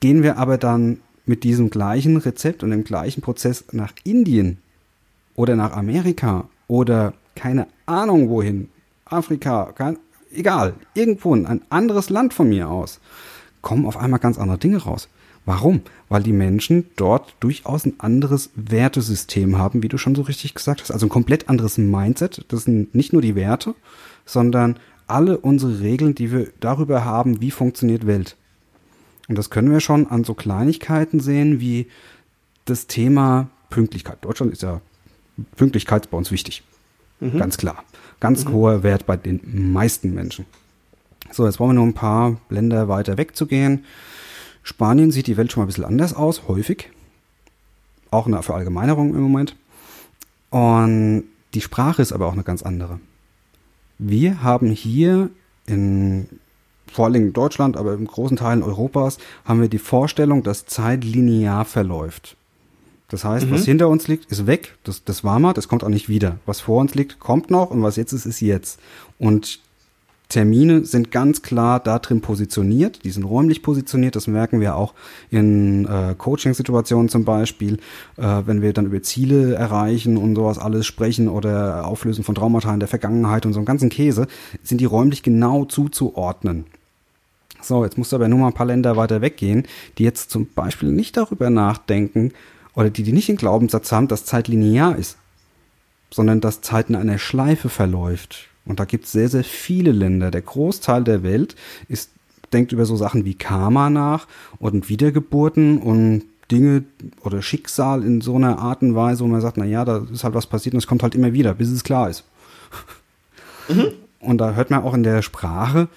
Gehen 0.00 0.22
wir 0.22 0.36
aber 0.36 0.58
dann 0.58 0.98
mit 1.24 1.44
diesem 1.44 1.70
gleichen 1.70 2.18
Rezept 2.18 2.62
und 2.62 2.70
dem 2.70 2.84
gleichen 2.84 3.22
Prozess 3.22 3.64
nach 3.72 3.92
Indien 4.04 4.58
oder 5.34 5.56
nach 5.56 5.72
Amerika 5.72 6.48
oder 6.68 7.14
keine 7.34 7.66
Ahnung 7.86 8.28
wohin, 8.28 8.68
Afrika, 9.04 9.72
kein, 9.74 9.98
egal, 10.32 10.74
irgendwo 10.94 11.34
ein 11.34 11.62
anderes 11.70 12.10
Land 12.10 12.34
von 12.34 12.48
mir 12.48 12.68
aus, 12.68 13.00
kommen 13.60 13.86
auf 13.86 13.96
einmal 13.96 14.20
ganz 14.20 14.38
andere 14.38 14.58
Dinge 14.58 14.78
raus. 14.78 15.08
Warum? 15.44 15.82
Weil 16.08 16.22
die 16.22 16.32
Menschen 16.32 16.86
dort 16.96 17.34
durchaus 17.40 17.84
ein 17.84 17.98
anderes 17.98 18.50
Wertesystem 18.54 19.58
haben, 19.58 19.82
wie 19.82 19.88
du 19.88 19.98
schon 19.98 20.14
so 20.14 20.22
richtig 20.22 20.54
gesagt 20.54 20.80
hast. 20.80 20.92
Also 20.92 21.06
ein 21.06 21.10
komplett 21.10 21.48
anderes 21.48 21.78
Mindset. 21.78 22.44
Das 22.48 22.64
sind 22.64 22.94
nicht 22.94 23.12
nur 23.12 23.22
die 23.22 23.34
Werte, 23.34 23.74
sondern 24.24 24.78
alle 25.08 25.38
unsere 25.38 25.80
Regeln, 25.80 26.14
die 26.14 26.30
wir 26.30 26.48
darüber 26.60 27.04
haben, 27.04 27.40
wie 27.40 27.50
funktioniert 27.50 28.06
Welt. 28.06 28.36
Und 29.28 29.36
das 29.36 29.50
können 29.50 29.72
wir 29.72 29.80
schon 29.80 30.06
an 30.06 30.22
so 30.22 30.34
Kleinigkeiten 30.34 31.18
sehen 31.18 31.58
wie 31.58 31.88
das 32.64 32.86
Thema 32.86 33.48
Pünktlichkeit. 33.68 34.18
Deutschland 34.24 34.52
ist 34.52 34.62
ja 34.62 34.80
Pünktlichkeit 35.56 36.06
ist 36.06 36.10
bei 36.10 36.16
uns 36.16 36.30
wichtig. 36.30 36.62
Mhm. 37.20 37.38
Ganz 37.38 37.56
klar. 37.56 37.84
Ganz 38.20 38.44
mhm. 38.44 38.52
hoher 38.52 38.82
Wert 38.82 39.06
bei 39.06 39.16
den 39.16 39.72
meisten 39.72 40.14
Menschen. 40.14 40.46
So, 41.30 41.46
jetzt 41.46 41.58
wollen 41.58 41.70
wir 41.70 41.74
nur 41.74 41.86
ein 41.86 41.94
paar 41.94 42.36
Länder 42.50 42.88
weiter 42.88 43.16
wegzugehen. 43.16 43.84
Spanien 44.62 45.10
sieht 45.10 45.26
die 45.26 45.36
Welt 45.36 45.50
schon 45.50 45.60
mal 45.60 45.64
ein 45.64 45.68
bisschen 45.68 45.84
anders 45.84 46.14
aus, 46.14 46.46
häufig. 46.46 46.90
Auch 48.10 48.26
eine 48.26 48.42
Verallgemeinerung 48.42 49.14
im 49.14 49.20
Moment. 49.22 49.56
Und 50.50 51.24
die 51.54 51.60
Sprache 51.60 52.02
ist 52.02 52.12
aber 52.12 52.26
auch 52.26 52.34
eine 52.34 52.42
ganz 52.42 52.62
andere. 52.62 53.00
Wir 53.98 54.42
haben 54.42 54.70
hier 54.70 55.30
in 55.66 56.28
vor 56.92 57.06
allem 57.06 57.28
in 57.28 57.32
Deutschland, 57.32 57.76
aber 57.76 57.94
in 57.94 58.06
großen 58.06 58.36
Teilen 58.36 58.62
Europas, 58.62 59.18
haben 59.44 59.60
wir 59.60 59.68
die 59.68 59.78
Vorstellung, 59.78 60.42
dass 60.42 60.66
Zeit 60.66 61.04
linear 61.04 61.64
verläuft. 61.64 62.36
Das 63.12 63.24
heißt, 63.24 63.46
mhm. 63.46 63.52
was 63.52 63.66
hinter 63.66 63.88
uns 63.88 64.08
liegt, 64.08 64.32
ist 64.32 64.46
weg. 64.46 64.74
Das, 64.84 65.04
das 65.04 65.22
war 65.22 65.38
mal, 65.38 65.52
das 65.52 65.68
kommt 65.68 65.84
auch 65.84 65.90
nicht 65.90 66.08
wieder. 66.08 66.38
Was 66.46 66.60
vor 66.60 66.80
uns 66.80 66.94
liegt, 66.94 67.20
kommt 67.20 67.50
noch 67.50 67.70
und 67.70 67.82
was 67.82 67.96
jetzt 67.96 68.12
ist, 68.12 68.24
ist 68.24 68.40
jetzt. 68.40 68.80
Und 69.18 69.60
Termine 70.30 70.86
sind 70.86 71.10
ganz 71.10 71.42
klar 71.42 71.78
da 71.78 71.98
drin 71.98 72.22
positioniert, 72.22 73.04
die 73.04 73.10
sind 73.10 73.24
räumlich 73.24 73.62
positioniert, 73.62 74.16
das 74.16 74.28
merken 74.28 74.60
wir 74.60 74.76
auch 74.76 74.94
in 75.30 75.84
äh, 75.84 76.14
Coaching-Situationen 76.16 77.10
zum 77.10 77.26
Beispiel, 77.26 77.74
äh, 78.16 78.40
wenn 78.46 78.62
wir 78.62 78.72
dann 78.72 78.86
über 78.86 79.02
Ziele 79.02 79.56
erreichen 79.56 80.16
und 80.16 80.34
sowas 80.34 80.58
alles 80.58 80.86
sprechen 80.86 81.28
oder 81.28 81.86
Auflösen 81.86 82.24
von 82.24 82.34
Traumata 82.34 82.72
in 82.72 82.80
der 82.80 82.88
Vergangenheit 82.88 83.44
und 83.44 83.52
so 83.52 83.58
einen 83.58 83.66
ganzen 83.66 83.90
Käse, 83.90 84.26
sind 84.62 84.80
die 84.80 84.86
räumlich 84.86 85.22
genau 85.22 85.66
zuzuordnen. 85.66 86.64
So, 87.60 87.84
jetzt 87.84 87.98
musst 87.98 88.12
du 88.12 88.16
aber 88.16 88.28
nur 88.28 88.38
mal 88.38 88.46
ein 88.46 88.54
paar 88.54 88.66
Länder 88.66 88.96
weiter 88.96 89.20
weggehen, 89.20 89.64
die 89.98 90.04
jetzt 90.04 90.30
zum 90.30 90.46
Beispiel 90.46 90.90
nicht 90.90 91.18
darüber 91.18 91.50
nachdenken, 91.50 92.32
oder 92.74 92.90
die, 92.90 93.02
die 93.02 93.12
nicht 93.12 93.28
den 93.28 93.36
Glaubenssatz 93.36 93.92
haben, 93.92 94.08
dass 94.08 94.24
Zeit 94.24 94.48
linear 94.48 94.96
ist, 94.96 95.16
sondern 96.10 96.40
dass 96.40 96.60
Zeit 96.60 96.88
in 96.88 96.96
einer 96.96 97.18
Schleife 97.18 97.68
verläuft. 97.68 98.48
Und 98.64 98.80
da 98.80 98.84
gibt 98.84 99.06
es 99.06 99.12
sehr, 99.12 99.28
sehr 99.28 99.44
viele 99.44 99.92
Länder. 99.92 100.30
Der 100.30 100.42
Großteil 100.42 101.04
der 101.04 101.22
Welt 101.22 101.56
ist, 101.88 102.10
denkt 102.52 102.72
über 102.72 102.84
so 102.84 102.96
Sachen 102.96 103.24
wie 103.24 103.34
Karma 103.34 103.90
nach 103.90 104.26
und 104.58 104.88
Wiedergeburten 104.88 105.78
und 105.78 106.24
Dinge 106.50 106.84
oder 107.22 107.40
Schicksal 107.40 108.04
in 108.04 108.20
so 108.20 108.36
einer 108.36 108.58
Art 108.58 108.82
und 108.82 108.94
Weise, 108.94 109.24
wo 109.24 109.28
man 109.28 109.40
sagt, 109.40 109.56
na 109.56 109.64
ja, 109.64 109.84
da 109.84 110.06
ist 110.12 110.22
halt 110.22 110.34
was 110.34 110.46
passiert 110.46 110.74
und 110.74 110.78
es 110.78 110.86
kommt 110.86 111.02
halt 111.02 111.14
immer 111.14 111.32
wieder, 111.32 111.54
bis 111.54 111.70
es 111.70 111.82
klar 111.82 112.10
ist. 112.10 112.24
Mhm. 113.68 113.92
Und 114.20 114.38
da 114.38 114.52
hört 114.52 114.70
man 114.70 114.82
auch 114.82 114.94
in 114.94 115.02
der 115.02 115.22
Sprache 115.22 115.88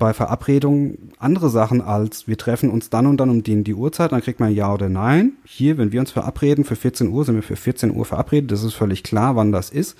bei 0.00 0.14
Verabredungen 0.14 1.12
andere 1.18 1.50
Sachen 1.50 1.82
als 1.82 2.26
wir 2.26 2.38
treffen 2.38 2.70
uns 2.70 2.88
dann 2.88 3.06
und 3.06 3.18
dann 3.18 3.28
um 3.28 3.44
die, 3.44 3.62
die 3.62 3.74
Uhrzeit, 3.74 4.10
dann 4.10 4.22
kriegt 4.22 4.40
man 4.40 4.52
ja 4.52 4.72
oder 4.72 4.88
nein. 4.88 5.34
Hier, 5.44 5.78
wenn 5.78 5.92
wir 5.92 6.00
uns 6.00 6.10
verabreden 6.10 6.64
für 6.64 6.74
14 6.74 7.08
Uhr, 7.08 7.24
sind 7.24 7.36
wir 7.36 7.42
für 7.42 7.54
14 7.54 7.94
Uhr 7.94 8.04
verabredet, 8.06 8.50
das 8.50 8.64
ist 8.64 8.74
völlig 8.74 9.04
klar, 9.04 9.36
wann 9.36 9.52
das 9.52 9.70
ist. 9.70 9.96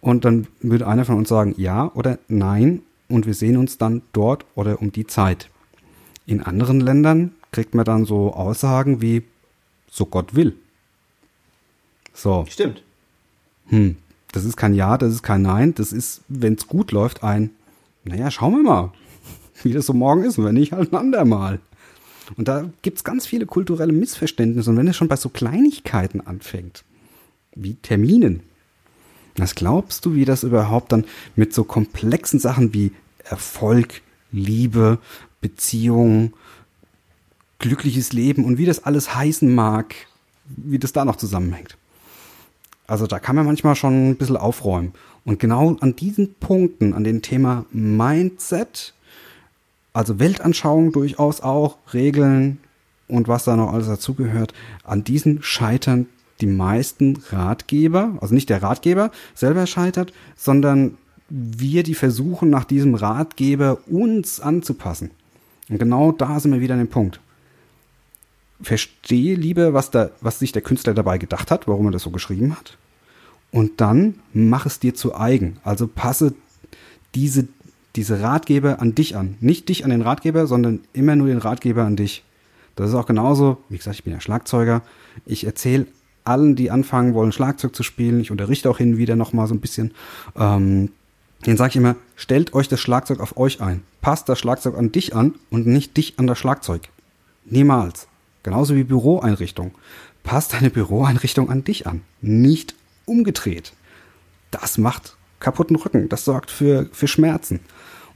Und 0.00 0.24
dann 0.24 0.46
würde 0.60 0.86
einer 0.86 1.04
von 1.04 1.16
uns 1.16 1.28
sagen 1.28 1.54
ja 1.58 1.90
oder 1.94 2.18
nein 2.28 2.82
und 3.08 3.26
wir 3.26 3.34
sehen 3.34 3.56
uns 3.56 3.78
dann 3.78 4.02
dort 4.12 4.46
oder 4.54 4.80
um 4.80 4.92
die 4.92 5.08
Zeit. 5.08 5.50
In 6.24 6.40
anderen 6.40 6.80
Ländern 6.80 7.32
kriegt 7.50 7.74
man 7.74 7.84
dann 7.84 8.04
so 8.04 8.32
Aussagen 8.32 9.02
wie 9.02 9.24
so 9.90 10.06
Gott 10.06 10.36
will. 10.36 10.54
So. 12.14 12.46
Stimmt. 12.48 12.82
Hm, 13.66 13.96
das 14.30 14.44
ist 14.44 14.56
kein 14.56 14.72
Ja, 14.72 14.96
das 14.96 15.12
ist 15.12 15.22
kein 15.24 15.42
Nein, 15.42 15.74
das 15.74 15.92
ist, 15.92 16.22
wenn 16.28 16.54
es 16.54 16.68
gut 16.68 16.92
läuft, 16.92 17.24
ein, 17.24 17.50
naja, 18.04 18.30
schauen 18.30 18.54
wir 18.54 18.62
mal 18.62 18.92
wie 19.64 19.72
das 19.72 19.86
so 19.86 19.92
morgen 19.92 20.24
ist 20.24 20.42
wenn 20.42 20.54
nicht, 20.54 20.72
halt 20.72 20.92
ein 20.92 20.96
andermal. 20.96 21.60
Und 22.36 22.48
da 22.48 22.70
gibt's 22.82 23.04
ganz 23.04 23.26
viele 23.26 23.46
kulturelle 23.46 23.92
Missverständnisse. 23.92 24.70
Und 24.70 24.76
wenn 24.76 24.88
es 24.88 24.96
schon 24.96 25.08
bei 25.08 25.16
so 25.16 25.28
Kleinigkeiten 25.28 26.20
anfängt, 26.20 26.84
wie 27.54 27.74
Terminen, 27.74 28.40
was 29.36 29.54
glaubst 29.54 30.04
du, 30.04 30.14
wie 30.14 30.24
das 30.24 30.42
überhaupt 30.42 30.92
dann 30.92 31.04
mit 31.36 31.52
so 31.52 31.64
komplexen 31.64 32.38
Sachen 32.38 32.74
wie 32.74 32.92
Erfolg, 33.24 34.02
Liebe, 34.30 34.98
Beziehung, 35.40 36.32
glückliches 37.58 38.12
Leben 38.12 38.44
und 38.44 38.58
wie 38.58 38.66
das 38.66 38.84
alles 38.84 39.14
heißen 39.14 39.52
mag, 39.54 39.94
wie 40.46 40.78
das 40.78 40.92
da 40.92 41.04
noch 41.04 41.16
zusammenhängt? 41.16 41.76
Also 42.86 43.06
da 43.06 43.18
kann 43.18 43.36
man 43.36 43.46
manchmal 43.46 43.74
schon 43.74 44.10
ein 44.10 44.16
bisschen 44.16 44.36
aufräumen. 44.36 44.92
Und 45.24 45.38
genau 45.38 45.76
an 45.80 45.96
diesen 45.96 46.34
Punkten, 46.34 46.94
an 46.94 47.04
dem 47.04 47.22
Thema 47.22 47.64
Mindset, 47.70 48.92
also 49.92 50.18
Weltanschauung 50.18 50.92
durchaus 50.92 51.40
auch, 51.40 51.76
Regeln 51.92 52.58
und 53.08 53.28
was 53.28 53.44
da 53.44 53.56
noch 53.56 53.72
alles 53.72 53.88
dazugehört. 53.88 54.54
An 54.84 55.04
diesen 55.04 55.42
scheitern 55.42 56.06
die 56.40 56.46
meisten 56.46 57.22
Ratgeber, 57.30 58.16
also 58.20 58.34
nicht 58.34 58.50
der 58.50 58.62
Ratgeber 58.62 59.10
selber 59.34 59.66
scheitert, 59.66 60.12
sondern 60.36 60.96
wir 61.28 61.82
die 61.82 61.94
versuchen, 61.94 62.50
nach 62.50 62.64
diesem 62.64 62.94
Ratgeber 62.94 63.78
uns 63.86 64.40
anzupassen. 64.40 65.10
Und 65.68 65.78
genau 65.78 66.12
da 66.12 66.40
sind 66.40 66.52
wir 66.52 66.60
wieder 66.60 66.74
an 66.74 66.80
dem 66.80 66.88
Punkt. 66.88 67.20
Verstehe 68.60 69.34
lieber, 69.34 69.72
was, 69.72 69.90
da, 69.90 70.10
was 70.20 70.38
sich 70.38 70.52
der 70.52 70.62
Künstler 70.62 70.94
dabei 70.94 71.18
gedacht 71.18 71.50
hat, 71.50 71.66
warum 71.68 71.86
er 71.86 71.92
das 71.92 72.02
so 72.02 72.10
geschrieben 72.10 72.56
hat. 72.56 72.76
Und 73.50 73.80
dann 73.80 74.16
mach 74.32 74.66
es 74.66 74.78
dir 74.78 74.94
zu 74.94 75.14
eigen. 75.14 75.58
Also 75.64 75.86
passe 75.86 76.34
diese, 77.14 77.48
diese 77.96 78.20
Ratgeber 78.20 78.80
an 78.80 78.94
dich 78.94 79.16
an. 79.16 79.36
Nicht 79.40 79.68
dich 79.68 79.84
an 79.84 79.90
den 79.90 80.02
Ratgeber, 80.02 80.46
sondern 80.46 80.80
immer 80.92 81.16
nur 81.16 81.28
den 81.28 81.38
Ratgeber 81.38 81.84
an 81.84 81.96
dich. 81.96 82.24
Das 82.76 82.88
ist 82.88 82.94
auch 82.94 83.06
genauso, 83.06 83.58
wie 83.68 83.76
gesagt, 83.76 83.96
ich 83.96 84.04
bin 84.04 84.12
ja 84.12 84.20
Schlagzeuger. 84.20 84.82
Ich 85.26 85.44
erzähle 85.44 85.86
allen, 86.24 86.56
die 86.56 86.70
anfangen 86.70 87.14
wollen, 87.14 87.32
Schlagzeug 87.32 87.74
zu 87.74 87.82
spielen. 87.82 88.20
Ich 88.20 88.30
unterrichte 88.30 88.70
auch 88.70 88.78
hin 88.78 88.92
und 88.92 88.98
wieder 88.98 89.16
nochmal 89.16 89.46
so 89.46 89.54
ein 89.54 89.60
bisschen. 89.60 89.92
Ähm, 90.36 90.90
den 91.44 91.56
sage 91.56 91.70
ich 91.70 91.76
immer, 91.76 91.96
stellt 92.16 92.54
euch 92.54 92.68
das 92.68 92.80
Schlagzeug 92.80 93.20
auf 93.20 93.36
euch 93.36 93.60
ein. 93.60 93.82
Passt 94.00 94.28
das 94.28 94.38
Schlagzeug 94.38 94.78
an 94.78 94.92
dich 94.92 95.14
an 95.14 95.34
und 95.50 95.66
nicht 95.66 95.96
dich 95.96 96.18
an 96.18 96.26
das 96.26 96.38
Schlagzeug. 96.38 96.82
Niemals. 97.44 98.06
Genauso 98.42 98.74
wie 98.74 98.84
Büroeinrichtung. 98.84 99.72
Passt 100.22 100.52
deine 100.52 100.70
Büroeinrichtung 100.70 101.50
an 101.50 101.64
dich 101.64 101.86
an. 101.86 102.02
Nicht 102.20 102.74
umgedreht. 103.06 103.72
Das 104.50 104.78
macht 104.78 105.16
kaputten 105.40 105.76
Rücken. 105.76 106.08
Das 106.08 106.24
sorgt 106.24 106.50
für, 106.50 106.88
für 106.92 107.08
Schmerzen. 107.08 107.60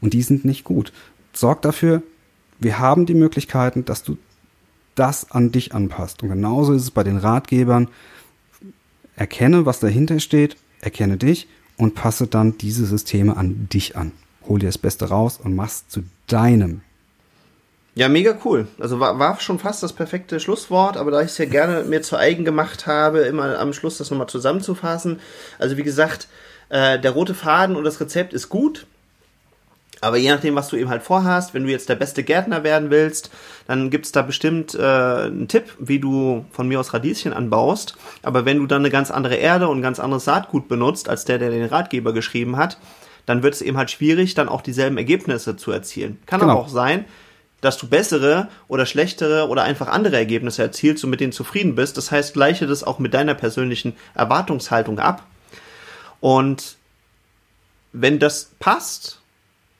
Und 0.00 0.14
die 0.14 0.22
sind 0.22 0.44
nicht 0.44 0.64
gut. 0.64 0.92
Sorgt 1.32 1.64
dafür, 1.64 2.02
wir 2.58 2.78
haben 2.78 3.06
die 3.06 3.14
Möglichkeiten, 3.14 3.84
dass 3.84 4.02
du 4.02 4.16
das 4.94 5.30
an 5.30 5.52
dich 5.52 5.74
anpasst. 5.74 6.22
Und 6.22 6.30
genauso 6.30 6.72
ist 6.72 6.82
es 6.82 6.90
bei 6.90 7.04
den 7.04 7.18
Ratgebern. 7.18 7.88
Erkenne, 9.14 9.66
was 9.66 9.80
dahinter 9.80 10.20
steht, 10.20 10.56
erkenne 10.80 11.16
dich 11.16 11.48
und 11.76 11.94
passe 11.94 12.26
dann 12.26 12.58
diese 12.58 12.86
Systeme 12.86 13.36
an 13.36 13.68
dich 13.72 13.96
an. 13.96 14.12
Hol 14.48 14.58
dir 14.58 14.66
das 14.66 14.78
Beste 14.78 15.06
raus 15.06 15.38
und 15.42 15.54
mach's 15.54 15.88
zu 15.88 16.04
deinem. 16.26 16.80
Ja, 17.94 18.10
mega 18.10 18.36
cool. 18.44 18.68
Also 18.78 19.00
war, 19.00 19.18
war 19.18 19.40
schon 19.40 19.58
fast 19.58 19.82
das 19.82 19.94
perfekte 19.94 20.38
Schlusswort, 20.38 20.98
aber 20.98 21.10
da 21.10 21.22
ich 21.22 21.28
es 21.28 21.38
ja 21.38 21.46
gerne 21.46 21.82
mir 21.84 22.02
zu 22.02 22.16
eigen 22.16 22.44
gemacht 22.44 22.86
habe, 22.86 23.20
immer 23.20 23.58
am 23.58 23.72
Schluss 23.72 23.96
das 23.96 24.10
nochmal 24.10 24.28
zusammenzufassen. 24.28 25.18
Also 25.58 25.78
wie 25.78 25.82
gesagt, 25.82 26.28
äh, 26.68 26.98
der 26.98 27.12
rote 27.12 27.32
Faden 27.32 27.74
und 27.74 27.84
das 27.84 27.98
Rezept 27.98 28.34
ist 28.34 28.50
gut. 28.50 28.86
Aber 30.00 30.18
je 30.18 30.30
nachdem, 30.30 30.54
was 30.54 30.68
du 30.68 30.76
eben 30.76 30.90
halt 30.90 31.02
vorhast, 31.02 31.54
wenn 31.54 31.64
du 31.64 31.70
jetzt 31.70 31.88
der 31.88 31.94
beste 31.94 32.22
Gärtner 32.22 32.64
werden 32.64 32.90
willst, 32.90 33.30
dann 33.66 33.90
gibt's 33.90 34.12
da 34.12 34.22
bestimmt 34.22 34.74
äh, 34.74 34.82
einen 34.82 35.48
Tipp, 35.48 35.74
wie 35.78 35.98
du 35.98 36.44
von 36.50 36.68
mir 36.68 36.78
aus 36.80 36.92
Radieschen 36.92 37.32
anbaust. 37.32 37.96
Aber 38.22 38.44
wenn 38.44 38.58
du 38.58 38.66
dann 38.66 38.82
eine 38.82 38.90
ganz 38.90 39.10
andere 39.10 39.36
Erde 39.36 39.68
und 39.68 39.78
ein 39.78 39.82
ganz 39.82 39.98
anderes 39.98 40.24
Saatgut 40.24 40.68
benutzt, 40.68 41.08
als 41.08 41.24
der, 41.24 41.38
der 41.38 41.50
den 41.50 41.64
Ratgeber 41.64 42.12
geschrieben 42.12 42.56
hat, 42.56 42.78
dann 43.24 43.42
wird 43.42 43.54
es 43.54 43.62
eben 43.62 43.76
halt 43.76 43.90
schwierig, 43.90 44.34
dann 44.34 44.48
auch 44.48 44.62
dieselben 44.62 44.98
Ergebnisse 44.98 45.56
zu 45.56 45.72
erzielen. 45.72 46.18
Kann 46.26 46.40
genau. 46.40 46.52
aber 46.52 46.60
auch 46.60 46.68
sein, 46.68 47.06
dass 47.60 47.78
du 47.78 47.88
bessere 47.88 48.48
oder 48.68 48.86
schlechtere 48.86 49.48
oder 49.48 49.64
einfach 49.64 49.88
andere 49.88 50.16
Ergebnisse 50.16 50.62
erzielst 50.62 51.02
und 51.04 51.10
mit 51.10 51.20
denen 51.20 51.32
zufrieden 51.32 51.74
bist. 51.74 51.96
Das 51.96 52.10
heißt, 52.12 52.34
gleiche 52.34 52.66
das 52.66 52.84
auch 52.84 52.98
mit 52.98 53.14
deiner 53.14 53.34
persönlichen 53.34 53.96
Erwartungshaltung 54.14 54.98
ab. 54.98 55.24
Und 56.20 56.76
wenn 57.92 58.18
das 58.18 58.52
passt, 58.60 59.20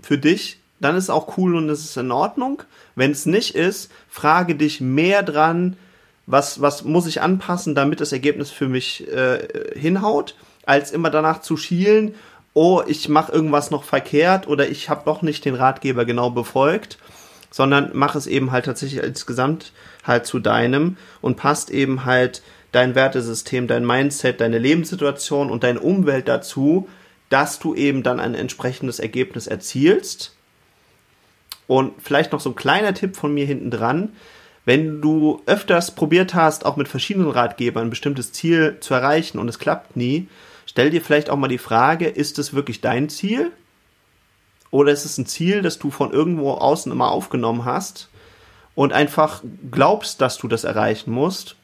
für 0.07 0.18
dich, 0.18 0.61
dann 0.80 0.96
ist 0.96 1.04
es 1.04 1.11
auch 1.11 1.36
cool 1.36 1.57
und 1.57 1.68
es 1.68 1.84
ist 1.84 1.96
in 1.96 2.12
Ordnung. 2.12 2.62
Wenn 2.94 3.11
es 3.11 3.26
nicht 3.26 3.54
ist, 3.54 3.90
frage 4.09 4.54
dich 4.54 4.80
mehr 4.80 5.22
dran, 5.22 5.76
was, 6.26 6.61
was 6.61 6.84
muss 6.84 7.07
ich 7.07 7.20
anpassen, 7.22 7.74
damit 7.74 8.00
das 8.00 8.12
Ergebnis 8.12 8.50
für 8.50 8.68
mich 8.68 9.07
äh, 9.09 9.48
hinhaut, 9.74 10.36
als 10.64 10.92
immer 10.92 11.11
danach 11.11 11.40
zu 11.40 11.57
schielen, 11.57 12.14
oh, 12.54 12.82
ich 12.86 13.09
mache 13.09 13.32
irgendwas 13.32 13.70
noch 13.70 13.84
verkehrt 13.84 14.48
oder 14.48 14.68
ich 14.68 14.88
habe 14.88 15.02
doch 15.04 15.22
nicht 15.22 15.44
den 15.44 15.54
Ratgeber 15.54 16.04
genau 16.04 16.30
befolgt, 16.30 16.98
sondern 17.50 17.90
mach 17.92 18.14
es 18.14 18.26
eben 18.26 18.50
halt 18.50 18.64
tatsächlich 18.64 19.02
als 19.02 19.26
Gesamt 19.26 19.72
halt 20.04 20.26
zu 20.26 20.38
deinem 20.38 20.96
und 21.20 21.36
passt 21.36 21.70
eben 21.70 22.04
halt 22.04 22.42
dein 22.72 22.94
Wertesystem, 22.94 23.66
dein 23.66 23.86
Mindset, 23.86 24.40
deine 24.40 24.59
Lebenssituation 24.59 25.50
und 25.50 25.64
deine 25.64 25.80
Umwelt 25.80 26.28
dazu, 26.28 26.88
dass 27.29 27.59
du 27.59 27.74
eben 27.74 28.03
dann 28.03 28.20
ein 28.20 28.35
entsprechendes 28.35 28.99
Ergebnis 28.99 29.47
erzielst. 29.47 30.35
Und 31.66 31.95
vielleicht 32.01 32.33
noch 32.33 32.41
so 32.41 32.51
ein 32.51 32.57
kleiner 32.57 32.95
Tipp 32.95 33.16
von 33.16 33.35
mir 33.35 33.47
hinten 33.47 33.70
dran. 33.70 34.11
Wenn 34.64 35.01
du 35.01 35.43
öfters 35.47 35.95
probiert 35.95 36.35
hast, 36.35 36.66
auch 36.66 36.77
mit 36.77 36.89
verschiedenen 36.89 37.31
Ratgebern 37.31 37.87
ein 37.87 37.91
bestimmtes 37.91 38.33
Ziel 38.33 38.79
zu 38.81 38.95
erreichen 38.95 39.39
und 39.39 39.49
es 39.49 39.59
klappt 39.59 39.97
nie, 39.97 40.29
stell 40.66 40.91
dir 40.91 41.01
vielleicht 41.01 41.31
auch 41.31 41.37
mal 41.37 41.49
die 41.49 41.59
Frage, 41.59 42.07
ist 42.07 42.39
es 42.39 42.55
wirklich 42.55 42.81
dein 42.81 43.09
Ziel? 43.09 43.53
Oder 44.70 44.93
ist 44.93 45.05
es 45.05 45.18
ein 45.18 45.27
Ziel, 45.27 45.62
das 45.62 45.79
du 45.79 45.91
von 45.91 46.12
irgendwo 46.12 46.53
außen 46.53 46.91
immer 46.91 47.11
aufgenommen 47.11 47.64
hast 47.64 48.09
und 48.74 48.93
einfach 48.93 49.43
glaubst, 49.70 50.20
dass 50.20 50.39
du 50.39 50.49
das 50.49 50.64
erreichen 50.64 51.12
musst 51.12 51.57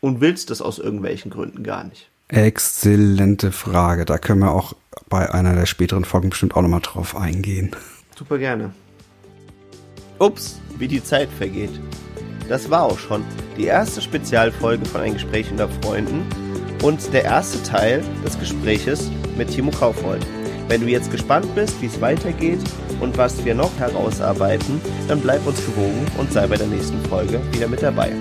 und 0.00 0.20
willst 0.20 0.50
es 0.50 0.62
aus 0.62 0.78
irgendwelchen 0.78 1.30
Gründen 1.30 1.64
gar 1.64 1.84
nicht? 1.84 2.10
Exzellente 2.28 3.52
Frage. 3.52 4.04
Da 4.04 4.18
können 4.18 4.40
wir 4.40 4.50
auch 4.50 4.74
bei 5.08 5.32
einer 5.32 5.54
der 5.54 5.66
späteren 5.66 6.04
Folgen 6.04 6.30
bestimmt 6.30 6.56
auch 6.56 6.62
nochmal 6.62 6.80
drauf 6.80 7.16
eingehen. 7.16 7.74
Super 8.16 8.38
gerne. 8.38 8.72
Ups, 10.18 10.60
wie 10.78 10.88
die 10.88 11.02
Zeit 11.02 11.28
vergeht. 11.28 11.80
Das 12.48 12.70
war 12.70 12.84
auch 12.84 12.98
schon 12.98 13.24
die 13.56 13.64
erste 13.64 14.00
Spezialfolge 14.00 14.84
von 14.86 15.00
Ein 15.00 15.14
Gespräch 15.14 15.50
unter 15.50 15.68
Freunden 15.68 16.22
und 16.82 17.12
der 17.12 17.24
erste 17.24 17.62
Teil 17.62 18.02
des 18.24 18.38
Gespräches 18.38 19.10
mit 19.36 19.50
Timo 19.50 19.70
Kaufhold. 19.70 20.24
Wenn 20.68 20.80
du 20.80 20.88
jetzt 20.88 21.10
gespannt 21.10 21.54
bist, 21.54 21.80
wie 21.80 21.86
es 21.86 22.00
weitergeht 22.00 22.60
und 23.00 23.16
was 23.16 23.44
wir 23.44 23.54
noch 23.54 23.76
herausarbeiten, 23.78 24.80
dann 25.06 25.20
bleib 25.20 25.46
uns 25.46 25.64
gewogen 25.64 26.04
und 26.18 26.32
sei 26.32 26.46
bei 26.46 26.56
der 26.56 26.66
nächsten 26.66 27.00
Folge 27.04 27.40
wieder 27.52 27.68
mit 27.68 27.82
dabei. 27.82 28.12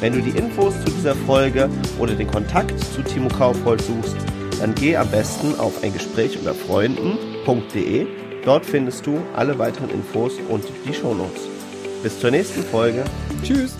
Wenn 0.00 0.12
du 0.12 0.20
die 0.20 0.36
Infos 0.36 0.74
zu 0.84 0.90
dieser 0.92 1.14
Folge 1.14 1.70
oder 1.98 2.14
den 2.14 2.30
Kontakt 2.30 2.78
zu 2.78 3.02
Timo 3.02 3.28
Kaufhold 3.28 3.80
suchst, 3.80 4.16
dann 4.60 4.74
geh 4.74 4.96
am 4.96 5.08
besten 5.10 5.58
auf 5.58 5.82
ein 5.82 5.92
Gespräch 5.92 6.38
unter 6.38 6.54
Freunden.de. 6.54 8.06
Dort 8.44 8.66
findest 8.66 9.06
du 9.06 9.18
alle 9.34 9.58
weiteren 9.58 9.90
Infos 9.90 10.34
und 10.48 10.64
die 10.86 10.94
Shownotes. 10.94 11.42
Bis 12.02 12.20
zur 12.20 12.30
nächsten 12.30 12.62
Folge. 12.62 13.04
Tschüss. 13.42 13.76